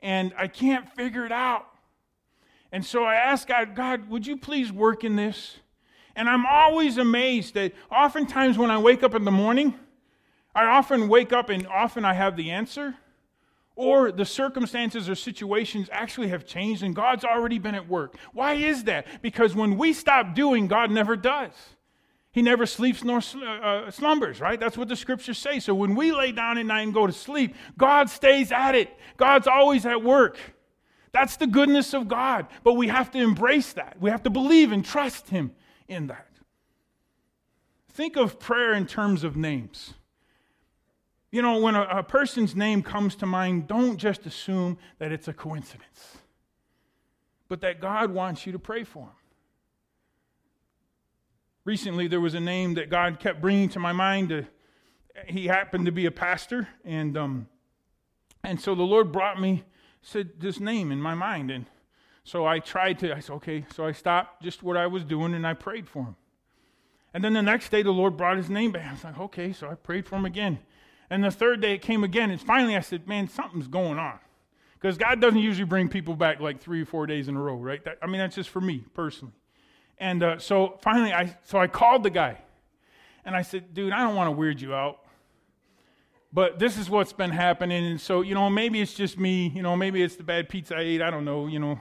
and 0.00 0.34
I 0.36 0.46
can't 0.46 0.88
figure 0.94 1.24
it 1.24 1.32
out. 1.32 1.66
And 2.70 2.84
so 2.84 3.04
I 3.04 3.14
ask 3.14 3.48
God, 3.48 3.74
God, 3.74 4.10
would 4.10 4.26
you 4.26 4.36
please 4.36 4.70
work 4.70 5.04
in 5.04 5.16
this? 5.16 5.56
And 6.16 6.28
I'm 6.28 6.46
always 6.46 6.98
amazed 6.98 7.54
that 7.54 7.72
oftentimes 7.90 8.58
when 8.58 8.70
I 8.70 8.78
wake 8.78 9.02
up 9.02 9.14
in 9.14 9.24
the 9.24 9.30
morning, 9.30 9.74
I 10.54 10.64
often 10.64 11.08
wake 11.08 11.32
up 11.32 11.48
and 11.48 11.66
often 11.66 12.04
I 12.04 12.14
have 12.14 12.36
the 12.36 12.50
answer, 12.50 12.96
or 13.76 14.12
the 14.12 14.24
circumstances 14.24 15.08
or 15.08 15.14
situations 15.14 15.88
actually 15.92 16.28
have 16.28 16.44
changed 16.44 16.82
and 16.82 16.94
God's 16.94 17.24
already 17.24 17.58
been 17.58 17.74
at 17.74 17.88
work. 17.88 18.16
Why 18.32 18.54
is 18.54 18.84
that? 18.84 19.06
Because 19.22 19.54
when 19.54 19.78
we 19.78 19.92
stop 19.92 20.34
doing, 20.34 20.66
God 20.66 20.90
never 20.90 21.16
does. 21.16 21.52
He 22.32 22.42
never 22.42 22.66
sleeps 22.66 23.02
nor 23.02 23.20
uh, 23.34 23.46
uh, 23.46 23.90
slumbers, 23.90 24.40
right? 24.40 24.60
That's 24.60 24.78
what 24.78 24.88
the 24.88 24.96
scriptures 24.96 25.38
say. 25.38 25.58
So 25.58 25.74
when 25.74 25.94
we 25.94 26.12
lay 26.12 26.30
down 26.30 26.58
at 26.58 26.66
night 26.66 26.82
and 26.82 26.94
go 26.94 27.06
to 27.06 27.12
sleep, 27.12 27.54
God 27.76 28.08
stays 28.08 28.52
at 28.52 28.74
it. 28.74 28.96
God's 29.16 29.48
always 29.48 29.84
at 29.84 30.02
work. 30.02 30.38
That's 31.12 31.36
the 31.36 31.48
goodness 31.48 31.92
of 31.92 32.06
God. 32.06 32.46
But 32.62 32.74
we 32.74 32.86
have 32.88 33.10
to 33.12 33.18
embrace 33.18 33.72
that. 33.72 33.96
We 34.00 34.10
have 34.10 34.22
to 34.24 34.30
believe 34.30 34.70
and 34.70 34.84
trust 34.84 35.28
Him 35.30 35.52
in 35.90 36.06
that. 36.06 36.26
Think 37.92 38.16
of 38.16 38.38
prayer 38.38 38.72
in 38.72 38.86
terms 38.86 39.24
of 39.24 39.36
names. 39.36 39.94
You 41.30 41.42
know, 41.42 41.58
when 41.60 41.74
a, 41.74 41.82
a, 41.82 42.02
person's 42.02 42.56
name 42.56 42.82
comes 42.82 43.14
to 43.16 43.26
mind, 43.26 43.68
don't 43.68 43.96
just 43.96 44.26
assume 44.26 44.78
that 44.98 45.12
it's 45.12 45.28
a 45.28 45.32
coincidence, 45.32 46.18
but 47.48 47.60
that 47.60 47.80
God 47.80 48.12
wants 48.12 48.46
you 48.46 48.52
to 48.52 48.58
pray 48.58 48.84
for 48.84 49.04
him. 49.04 49.20
Recently, 51.64 52.08
there 52.08 52.20
was 52.20 52.34
a 52.34 52.40
name 52.40 52.74
that 52.74 52.90
God 52.90 53.20
kept 53.20 53.40
bringing 53.40 53.68
to 53.70 53.78
my 53.78 53.92
mind. 53.92 54.30
To, 54.30 54.46
he 55.26 55.46
happened 55.46 55.86
to 55.86 55.92
be 55.92 56.06
a 56.06 56.10
pastor, 56.10 56.68
and 56.84 57.16
um, 57.16 57.48
and 58.42 58.60
so 58.60 58.74
the 58.74 58.82
Lord 58.82 59.12
brought 59.12 59.40
me 59.40 59.64
said 60.02 60.30
this 60.38 60.58
name 60.58 60.90
in 60.90 61.00
my 61.00 61.14
mind, 61.14 61.50
and 61.50 61.66
so 62.30 62.46
I 62.46 62.60
tried 62.60 63.00
to. 63.00 63.12
I 63.12 63.18
said, 63.18 63.32
okay. 63.34 63.64
So 63.74 63.84
I 63.84 63.90
stopped 63.90 64.40
just 64.40 64.62
what 64.62 64.76
I 64.76 64.86
was 64.86 65.02
doing, 65.02 65.34
and 65.34 65.44
I 65.44 65.52
prayed 65.52 65.88
for 65.88 66.04
him. 66.04 66.16
And 67.12 67.24
then 67.24 67.32
the 67.32 67.42
next 67.42 67.70
day, 67.70 67.82
the 67.82 67.90
Lord 67.90 68.16
brought 68.16 68.36
his 68.36 68.48
name 68.48 68.70
back. 68.70 68.86
I 68.88 68.92
was 68.92 69.02
like, 69.02 69.18
okay. 69.18 69.52
So 69.52 69.68
I 69.68 69.74
prayed 69.74 70.06
for 70.06 70.14
him 70.14 70.24
again. 70.24 70.60
And 71.10 71.24
the 71.24 71.32
third 71.32 71.60
day, 71.60 71.74
it 71.74 71.82
came 71.82 72.04
again. 72.04 72.30
And 72.30 72.40
finally, 72.40 72.76
I 72.76 72.82
said, 72.82 73.08
man, 73.08 73.26
something's 73.26 73.66
going 73.66 73.98
on. 73.98 74.20
Because 74.74 74.96
God 74.96 75.20
doesn't 75.20 75.40
usually 75.40 75.64
bring 75.64 75.88
people 75.88 76.14
back 76.14 76.38
like 76.38 76.60
three 76.60 76.82
or 76.82 76.86
four 76.86 77.04
days 77.08 77.26
in 77.26 77.34
a 77.34 77.40
row, 77.40 77.56
right? 77.56 77.84
That, 77.84 77.98
I 78.00 78.06
mean, 78.06 78.18
that's 78.18 78.36
just 78.36 78.48
for 78.48 78.60
me 78.60 78.84
personally. 78.94 79.34
And 79.98 80.22
uh, 80.22 80.38
so 80.38 80.78
finally, 80.82 81.12
I 81.12 81.36
so 81.42 81.58
I 81.58 81.66
called 81.66 82.04
the 82.04 82.10
guy, 82.10 82.38
and 83.24 83.34
I 83.34 83.42
said, 83.42 83.74
"Dude, 83.74 83.92
I 83.92 83.98
don't 83.98 84.14
want 84.14 84.28
to 84.28 84.32
weird 84.32 84.60
you 84.60 84.72
out, 84.72 85.00
but 86.32 86.60
this 86.60 86.78
is 86.78 86.88
what's 86.88 87.12
been 87.12 87.30
happening. 87.30 87.84
And 87.84 88.00
so, 88.00 88.22
you 88.22 88.34
know, 88.34 88.48
maybe 88.48 88.80
it's 88.80 88.94
just 88.94 89.18
me. 89.18 89.48
You 89.48 89.62
know, 89.62 89.76
maybe 89.76 90.00
it's 90.00 90.16
the 90.16 90.22
bad 90.22 90.48
pizza 90.48 90.76
I 90.76 90.80
ate. 90.80 91.02
I 91.02 91.10
don't 91.10 91.26
know. 91.26 91.48
You 91.48 91.58
know, 91.58 91.80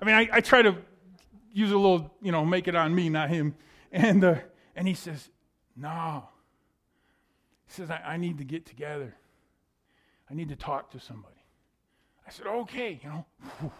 I 0.00 0.04
mean, 0.04 0.14
I, 0.14 0.28
I 0.32 0.40
try 0.40 0.62
to 0.62 0.76
use 1.52 1.72
a 1.72 1.76
little, 1.76 2.14
you 2.22 2.32
know, 2.32 2.44
make 2.44 2.68
it 2.68 2.74
on 2.74 2.94
me, 2.94 3.08
not 3.08 3.30
him. 3.30 3.54
And 3.90 4.22
uh, 4.22 4.36
and 4.76 4.86
he 4.86 4.94
says, 4.94 5.30
"No." 5.76 6.28
He 7.66 7.72
says, 7.72 7.90
I, 7.90 8.00
I 8.04 8.16
need 8.16 8.38
to 8.38 8.44
get 8.44 8.64
together. 8.64 9.14
I 10.30 10.34
need 10.34 10.48
to 10.50 10.56
talk 10.56 10.90
to 10.92 11.00
somebody." 11.00 11.42
I 12.26 12.30
said, 12.30 12.46
"Okay." 12.46 13.00
You 13.02 13.08
know, 13.08 13.26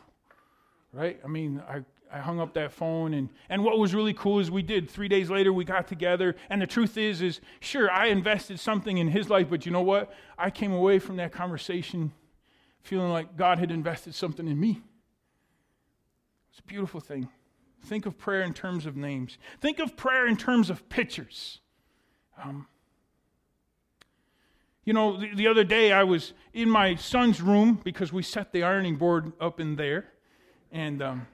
right? 0.92 1.20
I 1.24 1.28
mean, 1.28 1.62
I 1.68 1.84
I 2.12 2.18
hung 2.18 2.40
up 2.40 2.54
that 2.54 2.72
phone 2.72 3.14
and, 3.14 3.28
and 3.48 3.62
what 3.62 3.78
was 3.78 3.94
really 3.94 4.14
cool 4.14 4.40
is 4.40 4.50
we 4.50 4.62
did. 4.62 4.88
Three 4.90 5.08
days 5.08 5.30
later 5.30 5.52
we 5.52 5.64
got 5.64 5.86
together. 5.86 6.36
And 6.48 6.62
the 6.62 6.66
truth 6.66 6.96
is, 6.96 7.20
is 7.20 7.40
sure, 7.60 7.90
I 7.90 8.06
invested 8.06 8.58
something 8.60 8.98
in 8.98 9.08
his 9.08 9.28
life, 9.28 9.48
but 9.50 9.66
you 9.66 9.72
know 9.72 9.82
what? 9.82 10.12
I 10.38 10.50
came 10.50 10.72
away 10.72 10.98
from 10.98 11.16
that 11.16 11.32
conversation 11.32 12.12
feeling 12.82 13.10
like 13.10 13.36
God 13.36 13.58
had 13.58 13.70
invested 13.70 14.14
something 14.14 14.48
in 14.48 14.58
me. 14.58 14.80
It's 16.58 16.64
a 16.64 16.68
beautiful 16.68 16.98
thing. 16.98 17.28
Think 17.84 18.04
of 18.04 18.18
prayer 18.18 18.42
in 18.42 18.52
terms 18.52 18.84
of 18.84 18.96
names. 18.96 19.38
Think 19.60 19.78
of 19.78 19.96
prayer 19.96 20.26
in 20.26 20.36
terms 20.36 20.70
of 20.70 20.88
pictures. 20.88 21.60
Um, 22.42 22.66
you 24.84 24.92
know, 24.92 25.20
the, 25.20 25.32
the 25.36 25.46
other 25.46 25.62
day 25.62 25.92
I 25.92 26.02
was 26.02 26.32
in 26.52 26.68
my 26.68 26.96
son's 26.96 27.40
room 27.40 27.80
because 27.84 28.12
we 28.12 28.24
set 28.24 28.50
the 28.50 28.64
ironing 28.64 28.96
board 28.96 29.32
up 29.40 29.60
in 29.60 29.76
there. 29.76 30.08
And 30.72 31.00
um, 31.00 31.28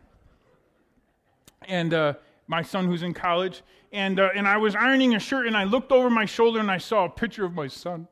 and 1.66 1.94
uh, 1.94 2.14
my 2.46 2.60
son 2.60 2.84
who's 2.84 3.02
in 3.02 3.14
college, 3.14 3.62
and 3.92 4.20
uh, 4.20 4.28
and 4.36 4.46
I 4.46 4.58
was 4.58 4.76
ironing 4.76 5.14
a 5.14 5.18
shirt, 5.18 5.46
and 5.46 5.56
I 5.56 5.64
looked 5.64 5.90
over 5.90 6.10
my 6.10 6.26
shoulder 6.26 6.60
and 6.60 6.70
I 6.70 6.76
saw 6.76 7.06
a 7.06 7.10
picture 7.10 7.46
of 7.46 7.54
my 7.54 7.68
son. 7.68 8.08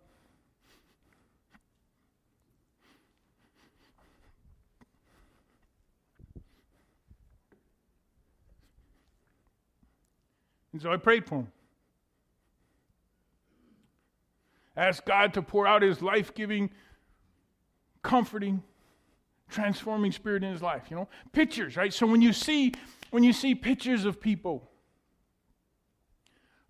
And 10.73 10.81
so 10.81 10.93
I 10.93 10.97
prayed 10.97 11.27
for 11.27 11.37
him. 11.37 11.49
Asked 14.77 15.05
God 15.05 15.35
to 15.35 15.43
pour 15.43 15.67
out 15.67 15.83
his 15.83 16.01
life 16.01 16.35
giving, 16.35 16.71
comforting, 18.03 18.63
transforming 19.51 20.13
spirit 20.13 20.43
in 20.43 20.53
his 20.53 20.63
life. 20.63 20.85
You 20.91 20.97
know, 20.97 21.09
pictures, 21.33 21.77
right? 21.77 21.93
So 21.93 22.07
when 22.07 22.23
you 22.23 22.33
see 22.33 22.73
when 23.13 23.23
you 23.23 23.35
see 23.35 23.55
pictures 23.55 24.07
of 24.07 24.21
people. 24.21 24.71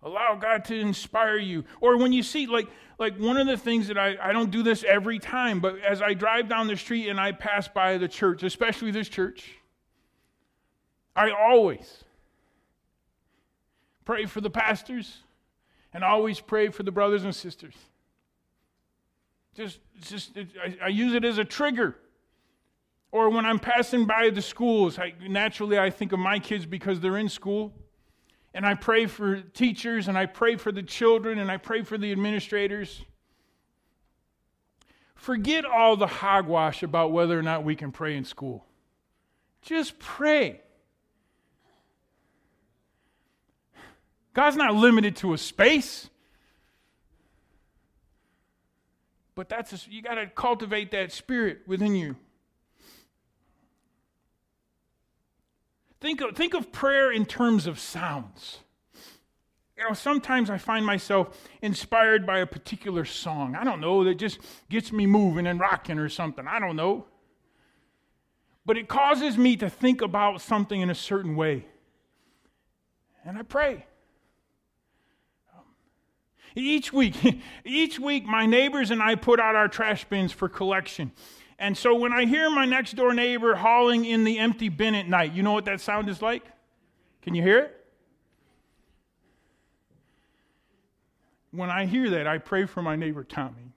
Allow 0.03 0.35
God 0.35 0.65
to 0.65 0.77
inspire 0.77 1.37
you. 1.37 1.63
Or 1.79 1.97
when 1.97 2.11
you 2.11 2.21
see, 2.21 2.47
like, 2.47 2.67
like 2.99 3.17
one 3.17 3.37
of 3.37 3.47
the 3.47 3.55
things 3.55 3.87
that 3.87 3.97
I, 3.97 4.17
I 4.21 4.33
don't 4.33 4.51
do 4.51 4.61
this 4.61 4.83
every 4.83 5.17
time, 5.17 5.61
but 5.61 5.79
as 5.79 6.01
I 6.01 6.13
drive 6.13 6.49
down 6.49 6.67
the 6.67 6.75
street 6.75 7.07
and 7.07 7.17
I 7.17 7.31
pass 7.31 7.69
by 7.69 7.97
the 7.97 8.09
church, 8.09 8.43
especially 8.43 8.91
this 8.91 9.07
church, 9.07 9.53
I 11.15 11.31
always 11.31 12.03
pray 14.05 14.25
for 14.25 14.41
the 14.41 14.49
pastors 14.49 15.19
and 15.93 16.03
always 16.03 16.39
pray 16.39 16.69
for 16.69 16.83
the 16.83 16.91
brothers 16.91 17.23
and 17.23 17.35
sisters. 17.35 17.75
Just, 19.55 19.79
just 20.01 20.35
it, 20.35 20.49
I, 20.63 20.85
I 20.85 20.87
use 20.87 21.13
it 21.13 21.23
as 21.23 21.37
a 21.37 21.45
trigger. 21.45 21.95
Or 23.11 23.29
when 23.29 23.45
I'm 23.45 23.59
passing 23.59 24.05
by 24.05 24.31
the 24.31 24.41
schools, 24.41 24.97
I, 24.97 25.13
naturally 25.27 25.77
I 25.77 25.91
think 25.91 26.11
of 26.11 26.19
my 26.19 26.39
kids 26.39 26.65
because 26.65 26.99
they're 26.99 27.17
in 27.17 27.29
school. 27.29 27.71
And 28.55 28.65
I 28.65 28.73
pray 28.73 29.05
for 29.05 29.41
teachers 29.41 30.07
and 30.07 30.17
I 30.17 30.25
pray 30.25 30.55
for 30.55 30.71
the 30.71 30.83
children 30.83 31.39
and 31.39 31.51
I 31.51 31.57
pray 31.57 31.83
for 31.83 31.97
the 31.97 32.11
administrators. 32.11 33.03
Forget 35.15 35.63
all 35.63 35.95
the 35.95 36.07
hogwash 36.07 36.81
about 36.81 37.11
whether 37.11 37.37
or 37.37 37.43
not 37.43 37.63
we 37.63 37.75
can 37.75 37.91
pray 37.91 38.17
in 38.17 38.25
school. 38.25 38.65
Just 39.61 39.97
pray. 39.99 40.62
God's 44.33 44.55
not 44.57 44.75
limited 44.75 45.15
to 45.17 45.33
a 45.33 45.37
space. 45.37 46.09
But 49.35 49.49
that's 49.49 49.73
a, 49.73 49.89
you 49.89 50.01
got 50.01 50.15
to 50.15 50.27
cultivate 50.27 50.91
that 50.91 51.11
spirit 51.11 51.59
within 51.67 51.95
you. 51.95 52.15
Think 56.01 56.21
of, 56.21 56.35
think 56.35 56.53
of 56.53 56.71
prayer 56.71 57.11
in 57.11 57.25
terms 57.25 57.65
of 57.65 57.79
sounds. 57.79 58.59
You 59.77 59.87
know, 59.87 59.93
sometimes 59.93 60.49
I 60.49 60.57
find 60.57 60.85
myself 60.85 61.35
inspired 61.61 62.27
by 62.27 62.39
a 62.39 62.45
particular 62.45 63.05
song. 63.05 63.55
I 63.55 63.63
don't 63.63 63.79
know, 63.79 64.03
that 64.03 64.15
just 64.15 64.39
gets 64.69 64.91
me 64.91 65.07
moving 65.07 65.47
and 65.47 65.59
rocking 65.59 65.97
or 65.97 66.09
something. 66.09 66.47
I 66.47 66.59
don't 66.59 66.75
know. 66.75 67.05
But 68.65 68.77
it 68.77 68.87
causes 68.87 69.37
me 69.37 69.57
to 69.57 69.69
think 69.69 70.01
about 70.01 70.41
something 70.41 70.79
in 70.79 70.89
a 70.89 70.95
certain 70.95 71.35
way. 71.35 71.65
And 73.25 73.37
I 73.37 73.41
pray. 73.41 73.85
Each 76.55 76.93
week, 76.93 77.15
each 77.65 77.99
week, 77.99 78.25
my 78.25 78.45
neighbors 78.45 78.91
and 78.91 79.01
I 79.01 79.15
put 79.15 79.39
out 79.39 79.55
our 79.55 79.67
trash 79.67 80.05
bins 80.05 80.31
for 80.31 80.49
collection. 80.49 81.11
And 81.59 81.77
so 81.77 81.95
when 81.95 82.11
I 82.11 82.25
hear 82.25 82.49
my 82.49 82.65
next 82.65 82.95
door 82.95 83.13
neighbor 83.13 83.55
hauling 83.55 84.05
in 84.05 84.23
the 84.23 84.39
empty 84.39 84.69
bin 84.69 84.95
at 84.95 85.07
night, 85.07 85.33
you 85.33 85.43
know 85.43 85.53
what 85.53 85.65
that 85.65 85.81
sound 85.81 86.09
is 86.09 86.21
like? 86.21 86.43
Can 87.21 87.35
you 87.35 87.41
hear 87.41 87.59
it? 87.59 87.85
When 91.51 91.69
I 91.69 91.85
hear 91.85 92.09
that, 92.09 92.27
I 92.27 92.39
pray 92.39 92.65
for 92.65 92.81
my 92.81 92.95
neighbor 92.95 93.23
Tommy. 93.23 93.72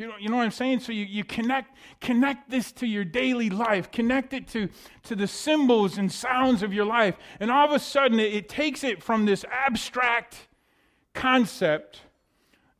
You 0.00 0.06
know, 0.06 0.14
you 0.18 0.30
know 0.30 0.36
what 0.36 0.44
I'm 0.44 0.50
saying? 0.50 0.80
So 0.80 0.92
you, 0.92 1.04
you 1.04 1.24
connect, 1.24 1.76
connect 2.00 2.48
this 2.48 2.72
to 2.72 2.86
your 2.86 3.04
daily 3.04 3.50
life, 3.50 3.92
connect 3.92 4.32
it 4.32 4.48
to, 4.48 4.70
to 5.02 5.14
the 5.14 5.26
symbols 5.26 5.98
and 5.98 6.10
sounds 6.10 6.62
of 6.62 6.72
your 6.72 6.86
life. 6.86 7.16
And 7.38 7.50
all 7.50 7.66
of 7.66 7.72
a 7.72 7.78
sudden, 7.78 8.18
it, 8.18 8.32
it 8.32 8.48
takes 8.48 8.82
it 8.82 9.02
from 9.02 9.26
this 9.26 9.44
abstract 9.52 10.48
concept 11.12 12.00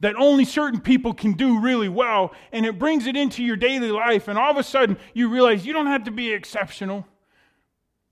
that 0.01 0.17
only 0.17 0.47
certain 0.47 0.81
people 0.81 1.13
can 1.13 1.35
do 1.35 1.61
really 1.61 1.91
well, 1.91 2.33
and 2.53 2.65
it 2.65 2.79
brings 2.79 3.07
it 3.07 3.17
into 3.17 3.45
your 3.45 3.57
daily 3.57 3.91
life. 3.91 4.27
And 4.27 4.39
all 4.39 4.51
of 4.51 4.57
a 4.57 4.63
sudden, 4.63 4.97
you 5.13 5.29
realize 5.29 5.67
you 5.67 5.75
don't 5.75 5.89
have 5.89 6.05
to 6.05 6.11
be 6.11 6.33
exceptional 6.33 7.07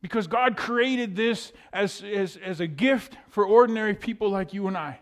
because 0.02 0.26
God 0.26 0.54
created 0.54 1.16
this 1.16 1.54
as, 1.72 2.02
as, 2.02 2.36
as 2.44 2.60
a 2.60 2.66
gift 2.66 3.16
for 3.30 3.46
ordinary 3.46 3.94
people 3.94 4.28
like 4.28 4.52
you 4.52 4.66
and 4.66 4.76
I. 4.76 5.00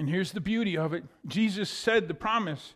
And 0.00 0.08
here's 0.08 0.32
the 0.32 0.40
beauty 0.40 0.78
of 0.78 0.94
it 0.94 1.04
Jesus 1.26 1.68
said 1.68 2.08
the 2.08 2.14
promise. 2.14 2.72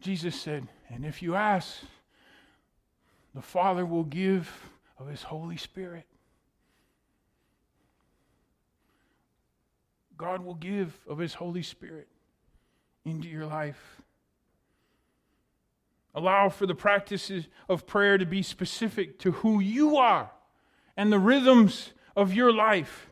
Jesus 0.00 0.34
said, 0.34 0.66
And 0.88 1.06
if 1.06 1.22
you 1.22 1.36
ask, 1.36 1.76
the 3.32 3.40
Father 3.40 3.86
will 3.86 4.02
give 4.02 4.50
of 4.98 5.06
His 5.06 5.22
Holy 5.22 5.56
Spirit. 5.56 6.04
God 10.16 10.44
will 10.44 10.56
give 10.56 10.98
of 11.08 11.18
His 11.18 11.34
Holy 11.34 11.62
Spirit 11.62 12.08
into 13.04 13.28
your 13.28 13.46
life. 13.46 14.02
Allow 16.12 16.48
for 16.48 16.66
the 16.66 16.74
practices 16.74 17.46
of 17.68 17.86
prayer 17.86 18.18
to 18.18 18.26
be 18.26 18.42
specific 18.42 19.20
to 19.20 19.30
who 19.30 19.60
you 19.60 19.96
are 19.96 20.32
and 20.96 21.12
the 21.12 21.20
rhythms 21.20 21.92
of 22.16 22.34
your 22.34 22.52
life. 22.52 23.10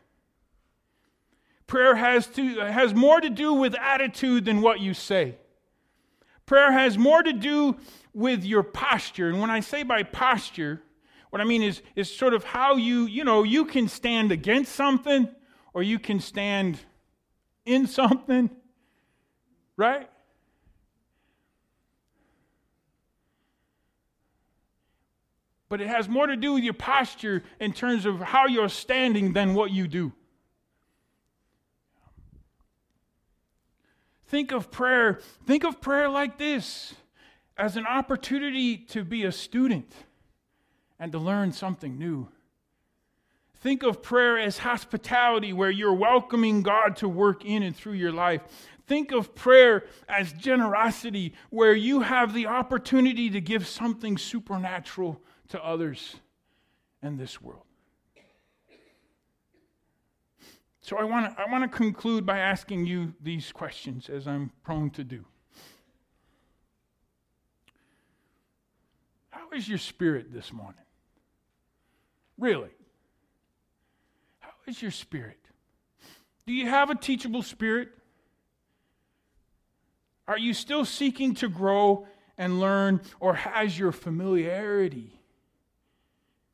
Prayer 1.67 1.95
has, 1.95 2.27
to, 2.27 2.59
has 2.59 2.93
more 2.93 3.19
to 3.19 3.29
do 3.29 3.53
with 3.53 3.75
attitude 3.75 4.45
than 4.45 4.61
what 4.61 4.79
you 4.79 4.93
say. 4.93 5.35
Prayer 6.45 6.71
has 6.71 6.97
more 6.97 7.21
to 7.21 7.33
do 7.33 7.75
with 8.13 8.45
your 8.45 8.63
posture. 8.63 9.27
And 9.27 9.41
when 9.41 9.49
I 9.49 9.59
say 9.59 9.83
by 9.83 10.03
posture, 10.03 10.81
what 11.29 11.41
I 11.41 11.45
mean 11.45 11.61
is, 11.61 11.81
is 11.95 12.09
sort 12.09 12.33
of 12.33 12.45
how 12.45 12.77
you, 12.77 13.05
you 13.05 13.25
know, 13.25 13.43
you 13.43 13.65
can 13.65 13.89
stand 13.89 14.31
against 14.31 14.73
something 14.73 15.27
or 15.73 15.83
you 15.83 15.99
can 15.99 16.21
stand 16.21 16.79
in 17.65 17.85
something, 17.85 18.49
right? 19.75 20.09
But 25.67 25.81
it 25.81 25.87
has 25.87 26.07
more 26.07 26.27
to 26.27 26.37
do 26.37 26.53
with 26.53 26.63
your 26.63 26.73
posture 26.73 27.43
in 27.59 27.73
terms 27.73 28.05
of 28.05 28.21
how 28.21 28.47
you're 28.47 28.69
standing 28.69 29.33
than 29.33 29.53
what 29.53 29.71
you 29.71 29.89
do. 29.89 30.13
Think 34.27 34.51
of 34.51 34.69
prayer, 34.69 35.19
think 35.45 35.63
of 35.63 35.79
prayer 35.79 36.09
like 36.09 36.37
this 36.37 36.93
as 37.57 37.77
an 37.77 37.85
opportunity 37.85 38.77
to 38.77 39.03
be 39.03 39.23
a 39.23 39.31
student 39.31 39.91
and 40.99 41.11
to 41.13 41.17
learn 41.17 41.51
something 41.51 41.97
new. 41.97 42.27
Think 43.55 43.83
of 43.83 44.03
prayer 44.03 44.37
as 44.37 44.59
hospitality, 44.59 45.51
where 45.51 45.71
you're 45.71 45.93
welcoming 45.93 46.61
God 46.61 46.95
to 46.97 47.09
work 47.09 47.43
in 47.43 47.63
and 47.63 47.75
through 47.75 47.93
your 47.93 48.11
life. 48.11 48.41
Think 48.85 49.11
of 49.11 49.33
prayer 49.33 49.85
as 50.07 50.31
generosity, 50.33 51.33
where 51.49 51.73
you 51.73 52.01
have 52.01 52.33
the 52.33 52.45
opportunity 52.45 53.29
to 53.29 53.41
give 53.41 53.65
something 53.65 54.17
supernatural 54.17 55.21
to 55.49 55.63
others 55.63 56.17
in 57.01 57.17
this 57.17 57.41
world. 57.41 57.66
So 60.87 60.95
I 60.95 61.03
want 61.03 61.35
to 61.35 61.41
I 61.41 61.51
want 61.51 61.69
to 61.69 61.77
conclude 61.77 62.25
by 62.25 62.37
asking 62.37 62.85
you 62.85 63.13
these 63.21 63.51
questions 63.51 64.07
as 64.07 64.25
I'm 64.25 64.51
prone 64.63 64.89
to 64.91 65.03
do. 65.03 65.25
How 69.29 69.49
is 69.53 69.67
your 69.67 69.79
spirit 69.79 70.31
this 70.31 70.53
morning? 70.53 70.85
Really? 72.37 72.69
How 74.39 74.51
is 74.65 74.81
your 74.81 74.91
spirit? 74.91 75.41
Do 76.45 76.53
you 76.53 76.67
have 76.69 76.89
a 76.89 76.95
teachable 76.95 77.43
spirit? 77.43 77.89
Are 80.25 80.37
you 80.37 80.53
still 80.53 80.85
seeking 80.85 81.35
to 81.35 81.49
grow 81.49 82.07
and 82.37 82.61
learn, 82.61 83.01
or 83.19 83.33
has 83.33 83.77
your 83.77 83.91
familiarity 83.91 85.19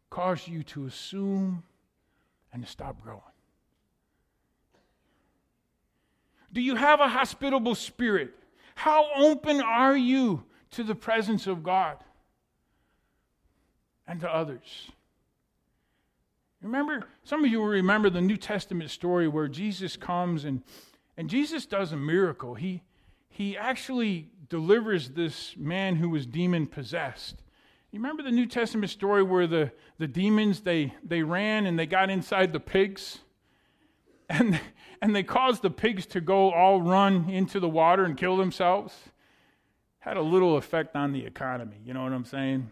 caused 0.09 0.47
you 0.47 0.63
to 0.63 0.87
assume 0.87 1.61
and 2.51 2.65
to 2.65 2.67
stop 2.67 2.99
growing? 2.99 3.32
Do 6.53 6.61
you 6.61 6.75
have 6.75 6.99
a 6.99 7.07
hospitable 7.09 7.75
spirit? 7.75 8.31
How 8.75 9.07
open 9.17 9.59
are 9.59 9.97
you 9.97 10.43
to 10.71 10.83
the 10.83 10.95
presence 10.95 11.47
of 11.47 11.63
God 11.63 11.97
and 14.07 14.19
to 14.21 14.29
others? 14.29 14.91
Remember, 16.61 17.05
some 17.23 17.43
of 17.43 17.51
you 17.51 17.59
will 17.59 17.67
remember 17.67 18.09
the 18.09 18.21
New 18.21 18.37
Testament 18.37 18.89
story 18.89 19.27
where 19.27 19.47
Jesus 19.47 19.97
comes 19.97 20.45
and, 20.45 20.61
and 21.17 21.29
Jesus 21.29 21.65
does 21.65 21.91
a 21.91 21.97
miracle. 21.97 22.53
He, 22.53 22.83
he 23.27 23.57
actually 23.57 24.29
delivers 24.47 25.09
this 25.09 25.55
man 25.57 25.97
who 25.97 26.09
was 26.09 26.25
demon 26.25 26.67
possessed. 26.67 27.41
You 27.91 27.99
remember 27.99 28.23
the 28.23 28.31
New 28.31 28.45
Testament 28.45 28.91
story 28.91 29.23
where 29.23 29.45
the, 29.45 29.71
the 29.97 30.07
demons 30.07 30.61
they, 30.61 30.93
they 31.03 31.21
ran 31.21 31.65
and 31.65 31.77
they 31.77 31.85
got 31.85 32.09
inside 32.09 32.53
the 32.53 32.59
pigs? 32.59 33.19
And 34.33 34.59
and 34.99 35.15
they 35.15 35.21
caused 35.21 35.61
the 35.61 35.69
pigs 35.69 36.05
to 36.07 36.21
go 36.21 36.51
all 36.51 36.81
run 36.81 37.29
into 37.29 37.59
the 37.59 37.69
water 37.69 38.03
and 38.05 38.17
kill 38.17 38.35
themselves. 38.35 38.93
Had 39.99 40.17
a 40.17 40.21
little 40.21 40.57
effect 40.57 40.95
on 40.95 41.11
the 41.11 41.25
economy, 41.25 41.77
you 41.85 41.93
know 41.93 42.03
what 42.03 42.13
I'm 42.13 42.25
saying? 42.25 42.71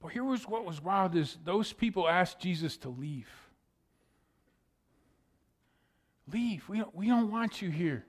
But 0.00 0.12
here 0.12 0.22
was 0.22 0.48
what 0.48 0.64
was 0.64 0.80
wild 0.80 1.16
is 1.16 1.36
those 1.44 1.72
people 1.72 2.08
asked 2.08 2.38
Jesus 2.38 2.76
to 2.78 2.88
leave. 2.88 3.28
Leave. 6.32 6.68
We 6.68 6.78
don't, 6.78 6.94
we 6.94 7.08
don't 7.08 7.32
want 7.32 7.60
you 7.60 7.68
here 7.68 8.06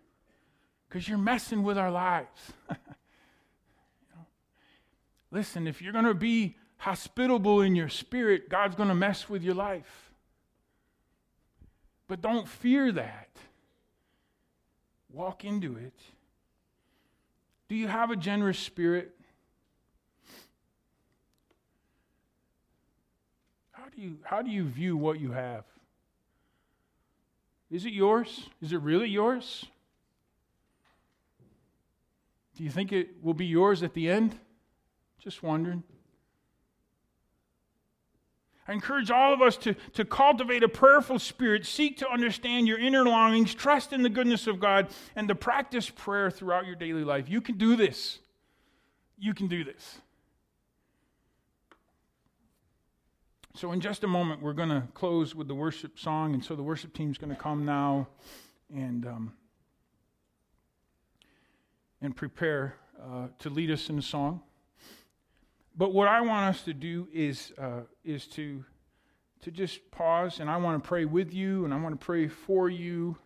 because 0.87 1.07
you're 1.09 1.17
messing 1.17 1.63
with 1.63 1.77
our 1.77 1.91
lives. 1.91 2.53
you 2.69 2.75
know? 4.15 4.25
Listen, 5.31 5.67
if 5.67 5.81
you're 5.81 5.93
going 5.93 6.05
to 6.05 6.13
be 6.13 6.57
hospitable 6.79 7.61
in 7.61 7.75
your 7.75 7.89
spirit, 7.89 8.49
God's 8.49 8.75
going 8.75 8.89
to 8.89 8.95
mess 8.95 9.29
with 9.29 9.43
your 9.43 9.53
life. 9.53 10.11
But 12.07 12.21
don't 12.21 12.47
fear 12.47 12.91
that. 12.93 13.29
Walk 15.11 15.43
into 15.43 15.75
it. 15.75 15.93
Do 17.67 17.75
you 17.75 17.87
have 17.87 18.11
a 18.11 18.15
generous 18.15 18.57
spirit? 18.57 19.13
How 23.71 23.83
do 23.93 24.01
you, 24.01 24.17
how 24.23 24.41
do 24.41 24.49
you 24.49 24.63
view 24.63 24.95
what 24.95 25.19
you 25.19 25.31
have? 25.31 25.65
Is 27.69 27.85
it 27.85 27.93
yours? 27.93 28.49
Is 28.61 28.71
it 28.71 28.81
really 28.81 29.09
yours? 29.09 29.65
Do 32.55 32.63
you 32.63 32.69
think 32.69 32.91
it 32.91 33.21
will 33.21 33.33
be 33.33 33.45
yours 33.45 33.83
at 33.83 33.93
the 33.93 34.09
end? 34.09 34.35
Just 35.19 35.43
wondering. 35.43 35.83
I 38.69 38.73
encourage 38.73 39.09
all 39.09 39.33
of 39.33 39.41
us 39.41 39.57
to, 39.57 39.73
to 39.93 40.05
cultivate 40.05 40.61
a 40.61 40.69
prayerful 40.69 41.17
spirit, 41.17 41.65
seek 41.65 41.97
to 41.97 42.07
understand 42.07 42.67
your 42.67 42.77
inner 42.77 43.03
longings, 43.03 43.55
trust 43.55 43.93
in 43.93 44.03
the 44.03 44.09
goodness 44.09 44.45
of 44.45 44.59
God, 44.59 44.89
and 45.15 45.27
to 45.27 45.33
practice 45.33 45.89
prayer 45.89 46.29
throughout 46.29 46.67
your 46.67 46.75
daily 46.75 47.03
life. 47.03 47.27
You 47.27 47.41
can 47.41 47.57
do 47.57 47.75
this. 47.75 48.19
You 49.17 49.33
can 49.33 49.47
do 49.47 49.63
this. 49.63 49.97
So, 53.55 53.71
in 53.71 53.81
just 53.81 54.03
a 54.03 54.07
moment, 54.07 54.43
we're 54.43 54.53
going 54.53 54.69
to 54.69 54.83
close 54.93 55.33
with 55.33 55.47
the 55.47 55.55
worship 55.55 55.97
song, 55.97 56.35
and 56.35 56.45
so 56.45 56.55
the 56.55 56.61
worship 56.61 56.93
team's 56.93 57.17
going 57.17 57.35
to 57.35 57.41
come 57.41 57.65
now 57.65 58.07
and 58.71 59.03
um, 59.07 59.33
and 62.03 62.15
prepare 62.15 62.75
uh, 63.01 63.29
to 63.39 63.49
lead 63.49 63.71
us 63.71 63.89
in 63.89 63.97
a 63.97 64.03
song. 64.03 64.41
But 65.75 65.93
what 65.93 66.07
I 66.07 66.21
want 66.21 66.55
us 66.55 66.63
to 66.63 66.73
do 66.73 67.07
is, 67.13 67.53
uh, 67.57 67.81
is 68.03 68.27
to, 68.27 68.65
to 69.41 69.51
just 69.51 69.91
pause, 69.91 70.39
and 70.39 70.49
I 70.49 70.57
want 70.57 70.83
to 70.83 70.87
pray 70.87 71.05
with 71.05 71.33
you, 71.33 71.65
and 71.65 71.73
I 71.73 71.79
want 71.79 71.99
to 71.99 72.05
pray 72.05 72.27
for 72.27 72.69
you 72.69 73.17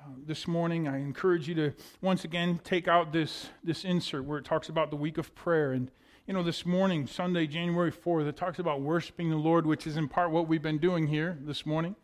uh, 0.00 0.10
this 0.26 0.48
morning. 0.48 0.88
I 0.88 0.98
encourage 0.98 1.48
you 1.48 1.54
to 1.56 1.72
once 2.00 2.24
again 2.24 2.60
take 2.64 2.88
out 2.88 3.12
this, 3.12 3.48
this 3.62 3.84
insert 3.84 4.24
where 4.24 4.38
it 4.38 4.44
talks 4.44 4.68
about 4.68 4.90
the 4.90 4.96
week 4.96 5.18
of 5.18 5.34
prayer. 5.34 5.72
And, 5.72 5.90
you 6.26 6.34
know, 6.34 6.42
this 6.42 6.66
morning, 6.66 7.06
Sunday, 7.06 7.46
January 7.46 7.92
4th, 7.92 8.26
it 8.26 8.36
talks 8.36 8.58
about 8.58 8.80
worshiping 8.80 9.30
the 9.30 9.36
Lord, 9.36 9.66
which 9.66 9.86
is 9.86 9.96
in 9.96 10.08
part 10.08 10.30
what 10.32 10.48
we've 10.48 10.62
been 10.62 10.78
doing 10.78 11.06
here 11.06 11.38
this 11.42 11.64
morning. 11.64 11.94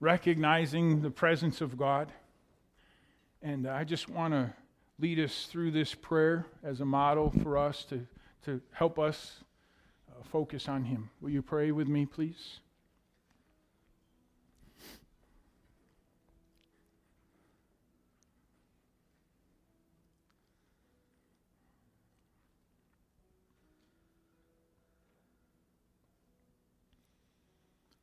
recognizing 0.00 1.02
the 1.02 1.10
presence 1.10 1.60
of 1.60 1.76
God. 1.76 2.10
And 3.42 3.66
I 3.66 3.84
just 3.84 4.08
want 4.08 4.32
to 4.34 4.52
lead 4.98 5.18
us 5.18 5.46
through 5.46 5.70
this 5.72 5.94
prayer 5.94 6.46
as 6.62 6.80
a 6.80 6.84
model 6.84 7.30
for 7.42 7.58
us 7.58 7.84
to, 7.84 8.06
to 8.44 8.60
help 8.72 8.98
us 8.98 9.44
uh, 10.10 10.22
focus 10.30 10.68
on 10.68 10.84
Him. 10.84 11.10
Will 11.20 11.30
you 11.30 11.42
pray 11.42 11.72
with 11.72 11.88
me, 11.88 12.06
please? 12.06 12.60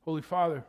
Holy 0.07 0.21
Father, 0.21 0.63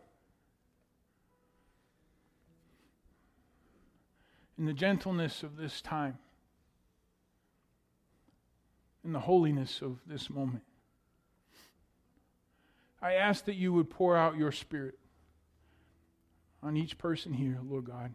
in 4.58 4.66
the 4.66 4.72
gentleness 4.72 5.44
of 5.44 5.56
this 5.56 5.80
time, 5.80 6.18
in 9.08 9.14
the 9.14 9.20
holiness 9.20 9.80
of 9.80 9.96
this 10.06 10.28
moment, 10.28 10.62
I 13.00 13.14
ask 13.14 13.46
that 13.46 13.54
you 13.54 13.72
would 13.72 13.88
pour 13.88 14.14
out 14.14 14.36
your 14.36 14.52
Spirit 14.52 14.98
on 16.62 16.76
each 16.76 16.98
person 16.98 17.32
here, 17.32 17.58
Lord 17.66 17.86
God. 17.86 18.12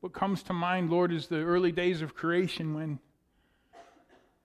What 0.00 0.12
comes 0.12 0.42
to 0.42 0.52
mind, 0.52 0.90
Lord, 0.90 1.10
is 1.10 1.28
the 1.28 1.40
early 1.40 1.72
days 1.72 2.02
of 2.02 2.14
creation 2.14 2.74
when 2.74 2.98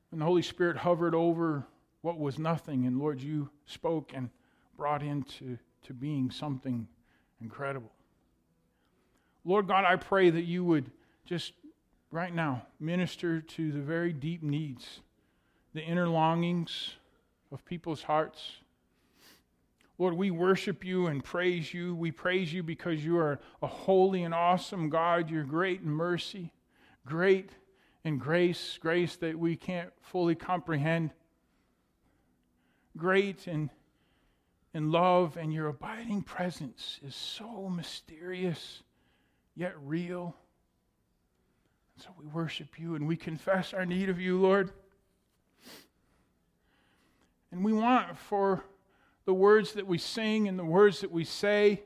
when 0.09 0.19
the 0.19 0.25
Holy 0.25 0.41
Spirit 0.41 0.77
hovered 0.77 1.13
over 1.13 1.67
what 1.99 2.17
was 2.17 2.39
nothing, 2.39 2.85
and 2.85 2.97
Lord, 2.97 3.19
you 3.19 3.49
spoke 3.65 4.13
and 4.15 4.29
brought 4.77 5.03
into 5.03 5.57
to 5.83 5.93
being 5.93 6.31
something 6.31 6.88
incredible. 7.41 7.91
Lord 9.47 9.65
God, 9.65 9.85
I 9.85 9.95
pray 9.95 10.29
that 10.29 10.43
you 10.43 10.65
would 10.65 10.91
just 11.25 11.53
right 12.11 12.35
now 12.35 12.63
minister 12.81 13.39
to 13.39 13.71
the 13.71 13.79
very 13.79 14.11
deep 14.11 14.43
needs, 14.43 14.99
the 15.73 15.81
inner 15.81 16.09
longings 16.09 16.95
of 17.49 17.63
people's 17.63 18.03
hearts. 18.03 18.57
Lord, 19.97 20.15
we 20.15 20.31
worship 20.31 20.83
you 20.83 21.07
and 21.07 21.23
praise 21.23 21.73
you. 21.73 21.95
We 21.95 22.11
praise 22.11 22.51
you 22.51 22.61
because 22.61 23.05
you 23.05 23.17
are 23.19 23.39
a 23.61 23.67
holy 23.67 24.23
and 24.23 24.33
awesome 24.33 24.89
God. 24.89 25.29
You're 25.29 25.45
great 25.45 25.79
in 25.79 25.91
mercy, 25.91 26.51
great 27.05 27.51
in 28.03 28.17
grace, 28.17 28.77
grace 28.81 29.15
that 29.15 29.39
we 29.39 29.55
can't 29.55 29.91
fully 30.01 30.35
comprehend. 30.35 31.11
Great 32.97 33.47
in, 33.47 33.69
in 34.73 34.91
love, 34.91 35.37
and 35.37 35.53
your 35.53 35.69
abiding 35.69 36.23
presence 36.23 36.99
is 37.01 37.15
so 37.15 37.69
mysterious 37.69 38.83
yet 39.58 39.74
real. 39.84 40.36
So 41.97 42.10
we 42.18 42.28
worship 42.28 42.80
you 42.80 42.95
and 42.95 43.08
we 43.08 43.18
confess 43.18 43.74
our 43.74 43.86
need 43.86 44.10
of 44.10 44.22
you, 44.22 44.39
Lord. 44.39 44.72
And 47.51 47.66
we 47.66 47.74
want 47.74 48.18
for 48.18 48.64
the 49.26 49.34
words 49.34 49.74
that 49.74 49.88
we 49.88 49.97
sing 49.97 50.47
and 50.47 50.58
the 50.58 50.66
words 50.66 51.01
that 51.01 51.12
we 51.12 51.24
say 51.24 51.82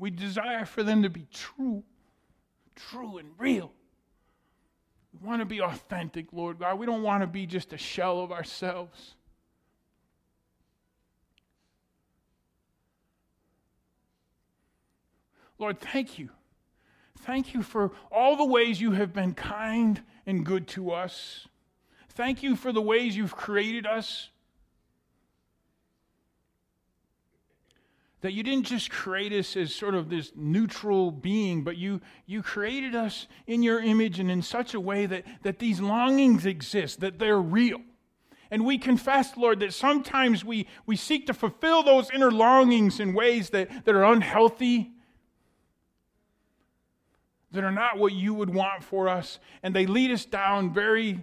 We 0.00 0.08
desire 0.08 0.64
for 0.64 0.82
them 0.82 1.02
to 1.02 1.10
be 1.10 1.26
true, 1.30 1.84
true 2.74 3.18
and 3.18 3.28
real. 3.36 3.70
We 5.12 5.28
want 5.28 5.42
to 5.42 5.44
be 5.44 5.60
authentic, 5.60 6.32
Lord 6.32 6.58
God. 6.58 6.78
We 6.78 6.86
don't 6.86 7.02
want 7.02 7.22
to 7.22 7.26
be 7.26 7.44
just 7.44 7.74
a 7.74 7.76
shell 7.76 8.20
of 8.20 8.32
ourselves. 8.32 9.16
Lord, 15.60 15.78
thank 15.78 16.18
you. 16.18 16.30
Thank 17.18 17.52
you 17.52 17.62
for 17.62 17.92
all 18.10 18.34
the 18.34 18.46
ways 18.46 18.80
you 18.80 18.92
have 18.92 19.12
been 19.12 19.34
kind 19.34 20.02
and 20.26 20.44
good 20.44 20.66
to 20.68 20.90
us. 20.90 21.46
Thank 22.08 22.42
you 22.42 22.56
for 22.56 22.72
the 22.72 22.80
ways 22.80 23.16
you've 23.16 23.36
created 23.36 23.86
us. 23.86 24.30
that 28.22 28.32
you 28.32 28.42
didn't 28.42 28.66
just 28.66 28.90
create 28.90 29.32
us 29.32 29.56
as 29.56 29.74
sort 29.74 29.94
of 29.94 30.10
this 30.10 30.32
neutral 30.34 31.10
being, 31.10 31.64
but 31.64 31.78
you, 31.78 32.00
you 32.26 32.42
created 32.42 32.94
us 32.94 33.26
in 33.46 33.62
your 33.62 33.80
image 33.80 34.20
and 34.20 34.30
in 34.30 34.42
such 34.42 34.74
a 34.74 34.80
way 34.80 35.06
that, 35.06 35.24
that 35.42 35.58
these 35.58 35.80
longings 35.80 36.44
exist, 36.44 37.00
that 37.00 37.18
they're 37.18 37.40
real. 37.40 37.80
And 38.50 38.66
we 38.66 38.76
confess, 38.76 39.36
Lord, 39.36 39.60
that 39.60 39.72
sometimes 39.72 40.44
we, 40.44 40.66
we 40.84 40.96
seek 40.96 41.26
to 41.28 41.34
fulfill 41.34 41.82
those 41.82 42.10
inner 42.10 42.30
longings 42.30 43.00
in 43.00 43.14
ways 43.14 43.50
that, 43.50 43.86
that 43.86 43.94
are 43.94 44.04
unhealthy, 44.04 44.92
that 47.52 47.64
are 47.64 47.72
not 47.72 47.98
what 47.98 48.12
you 48.12 48.34
would 48.34 48.52
want 48.52 48.84
for 48.84 49.08
us, 49.08 49.38
and 49.62 49.74
they 49.74 49.86
lead 49.86 50.10
us 50.10 50.24
down 50.24 50.72
very 50.72 51.22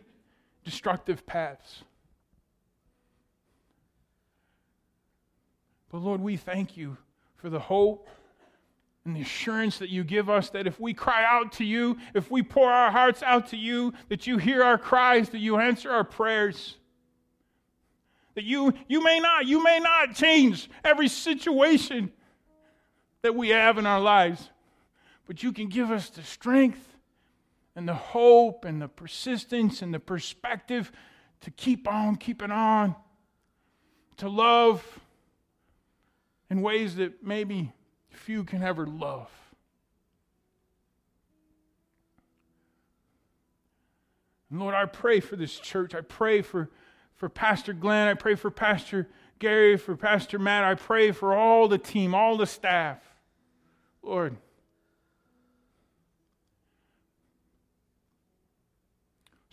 destructive 0.64 1.26
paths. 1.26 1.84
But 5.90 6.00
Lord, 6.00 6.22
we 6.22 6.36
thank 6.36 6.76
you 6.76 6.98
for 7.36 7.50
the 7.50 7.60
hope 7.60 8.10
and 9.06 9.16
the 9.16 9.22
assurance 9.22 9.78
that 9.78 9.90
you 9.90 10.04
give 10.04 10.30
us 10.30 10.50
that 10.50 10.68
if 10.68 10.82
we 10.82 10.94
cry 10.94 11.24
out 11.24 11.54
to 11.54 11.64
you, 11.64 11.98
if 12.14 12.30
we 12.30 12.44
pour 12.44 12.70
our 12.70 12.92
hearts 12.92 13.24
out 13.24 13.48
to 13.48 13.58
you, 13.58 13.94
that 14.10 14.28
you 14.28 14.38
hear 14.38 14.62
our 14.62 14.78
cries, 14.78 15.30
that 15.30 15.40
you 15.40 15.58
answer 15.58 15.90
our 15.90 16.04
prayers. 16.04 16.76
That 18.36 18.44
you, 18.44 18.74
you 18.90 19.02
may 19.02 19.22
not, 19.22 19.46
you 19.46 19.64
may 19.64 19.80
not 19.80 20.14
change 20.14 20.70
every 20.84 21.08
situation 21.08 22.12
that 23.22 23.34
we 23.34 23.50
have 23.50 23.78
in 23.78 23.86
our 23.86 24.02
lives, 24.02 24.50
but 25.28 25.44
you 25.44 25.52
can 25.52 25.68
give 25.68 25.92
us 25.92 26.10
the 26.10 26.24
strength 26.24 26.98
and 27.76 27.88
the 27.88 27.94
hope 27.94 28.66
and 28.66 28.82
the 28.82 28.88
persistence 28.88 29.82
and 29.82 29.94
the 29.94 30.00
perspective 30.00 30.92
to 31.42 31.52
keep 31.52 31.88
on 31.88 32.16
keeping 32.16 32.50
on, 32.50 32.96
to 34.16 34.28
love 34.28 35.00
in 36.50 36.62
ways 36.62 36.96
that 36.96 37.24
maybe 37.24 37.72
few 38.10 38.44
can 38.44 38.64
ever 38.64 38.88
love. 38.88 39.30
And 44.50 44.60
Lord, 44.60 44.74
I 44.74 44.86
pray 44.86 45.20
for 45.20 45.36
this 45.36 45.60
church. 45.60 45.94
I 45.94 46.02
pray 46.02 46.42
for, 46.42 46.70
for 47.16 47.30
Pastor 47.30 47.74
Glenn. 47.74 48.08
I 48.08 48.14
pray 48.14 48.36
for 48.36 48.50
Pastor 48.50 49.08
Gary, 49.40 49.78
for 49.78 49.96
Pastor 49.96 50.40
Matt. 50.40 50.64
I 50.64 50.76
pray 50.76 51.12
for 51.12 51.36
all 51.36 51.68
the 51.68 51.78
team, 51.78 52.16
all 52.16 52.38
the 52.38 52.48
staff. 52.48 53.00
Lord, 54.02 54.38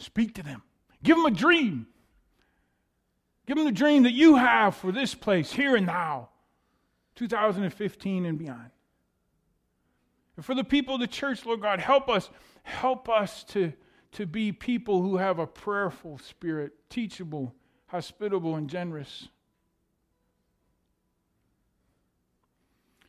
speak 0.05 0.35
to 0.35 0.43
them. 0.43 0.63
Give 1.03 1.17
them 1.17 1.27
a 1.27 1.31
dream. 1.31 1.87
Give 3.47 3.57
them 3.57 3.67
the 3.67 3.73
dream 3.73 4.05
that 4.05 4.13
you 4.13 4.37
have 4.37 4.75
for 4.75 4.93
this 4.93 5.15
place 5.15 5.53
here 5.53 5.77
and 5.77 5.87
now. 5.87 6.31
2015 7.17 8.27
and 8.27 8.39
beyond. 8.39 8.71
And 10.37 10.45
for 10.45 10.55
the 10.55 10.65
people 10.65 10.95
of 10.95 11.01
the 11.01 11.07
church, 11.07 11.45
Lord 11.47 11.61
God, 11.61 11.79
help 11.79 12.09
us, 12.09 12.31
help 12.65 13.09
us 13.09 13.45
to, 13.45 13.73
to 14.13 14.27
be 14.27 14.51
people 14.51 15.03
who 15.03 15.17
have 15.17 15.39
a 15.39 15.47
prayerful 15.47 16.19
spirit, 16.19 16.73
teachable, 16.91 17.55
hospitable, 17.87 18.57
and 18.57 18.69
generous. 18.69 19.29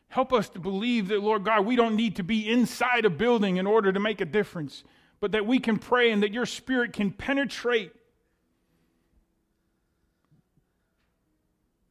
Help 0.08 0.32
us 0.32 0.48
to 0.50 0.60
believe 0.60 1.08
that, 1.08 1.20
Lord 1.20 1.44
God, 1.44 1.66
we 1.66 1.76
don't 1.76 1.96
need 1.96 2.16
to 2.16 2.22
be 2.22 2.48
inside 2.48 3.04
a 3.04 3.10
building 3.10 3.56
in 3.56 3.66
order 3.66 3.92
to 3.92 4.00
make 4.00 4.20
a 4.20 4.24
difference, 4.24 4.84
but 5.20 5.32
that 5.32 5.46
we 5.46 5.58
can 5.58 5.78
pray 5.78 6.10
and 6.10 6.22
that 6.22 6.32
your 6.32 6.46
spirit 6.46 6.92
can 6.92 7.10
penetrate 7.10 7.92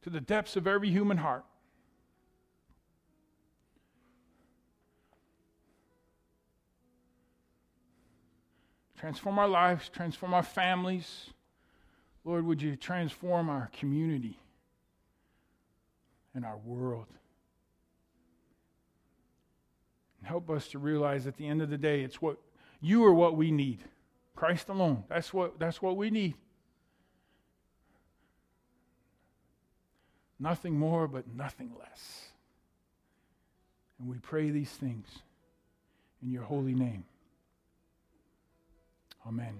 to 0.02 0.10
the 0.10 0.20
depths 0.20 0.54
of 0.54 0.66
every 0.66 0.90
human 0.90 1.16
heart. 1.16 1.44
Transform 8.96 9.38
our 9.38 9.48
lives, 9.48 9.88
transform 9.88 10.32
our 10.32 10.42
families. 10.42 11.30
Lord, 12.24 12.46
would 12.46 12.62
you 12.62 12.76
transform 12.76 13.50
our 13.50 13.68
community 13.72 14.38
and 16.34 16.44
our 16.44 16.56
world? 16.56 17.06
And 20.18 20.26
help 20.26 20.48
us 20.50 20.68
to 20.68 20.78
realize 20.78 21.26
at 21.26 21.36
the 21.36 21.46
end 21.46 21.62
of 21.62 21.68
the 21.68 21.76
day, 21.76 22.02
it's 22.02 22.22
what 22.22 22.38
you 22.80 23.04
are 23.04 23.14
what 23.14 23.36
we 23.36 23.50
need. 23.50 23.84
Christ 24.34 24.68
alone. 24.68 25.04
That's 25.08 25.32
what, 25.32 25.58
that's 25.58 25.80
what 25.80 25.96
we 25.96 26.10
need. 26.10 26.34
Nothing 30.38 30.78
more, 30.78 31.08
but 31.08 31.24
nothing 31.34 31.72
less. 31.78 32.28
And 33.98 34.08
we 34.08 34.18
pray 34.18 34.50
these 34.50 34.70
things 34.70 35.06
in 36.22 36.30
your 36.30 36.42
holy 36.42 36.74
name. 36.74 37.04
Amen. 39.26 39.54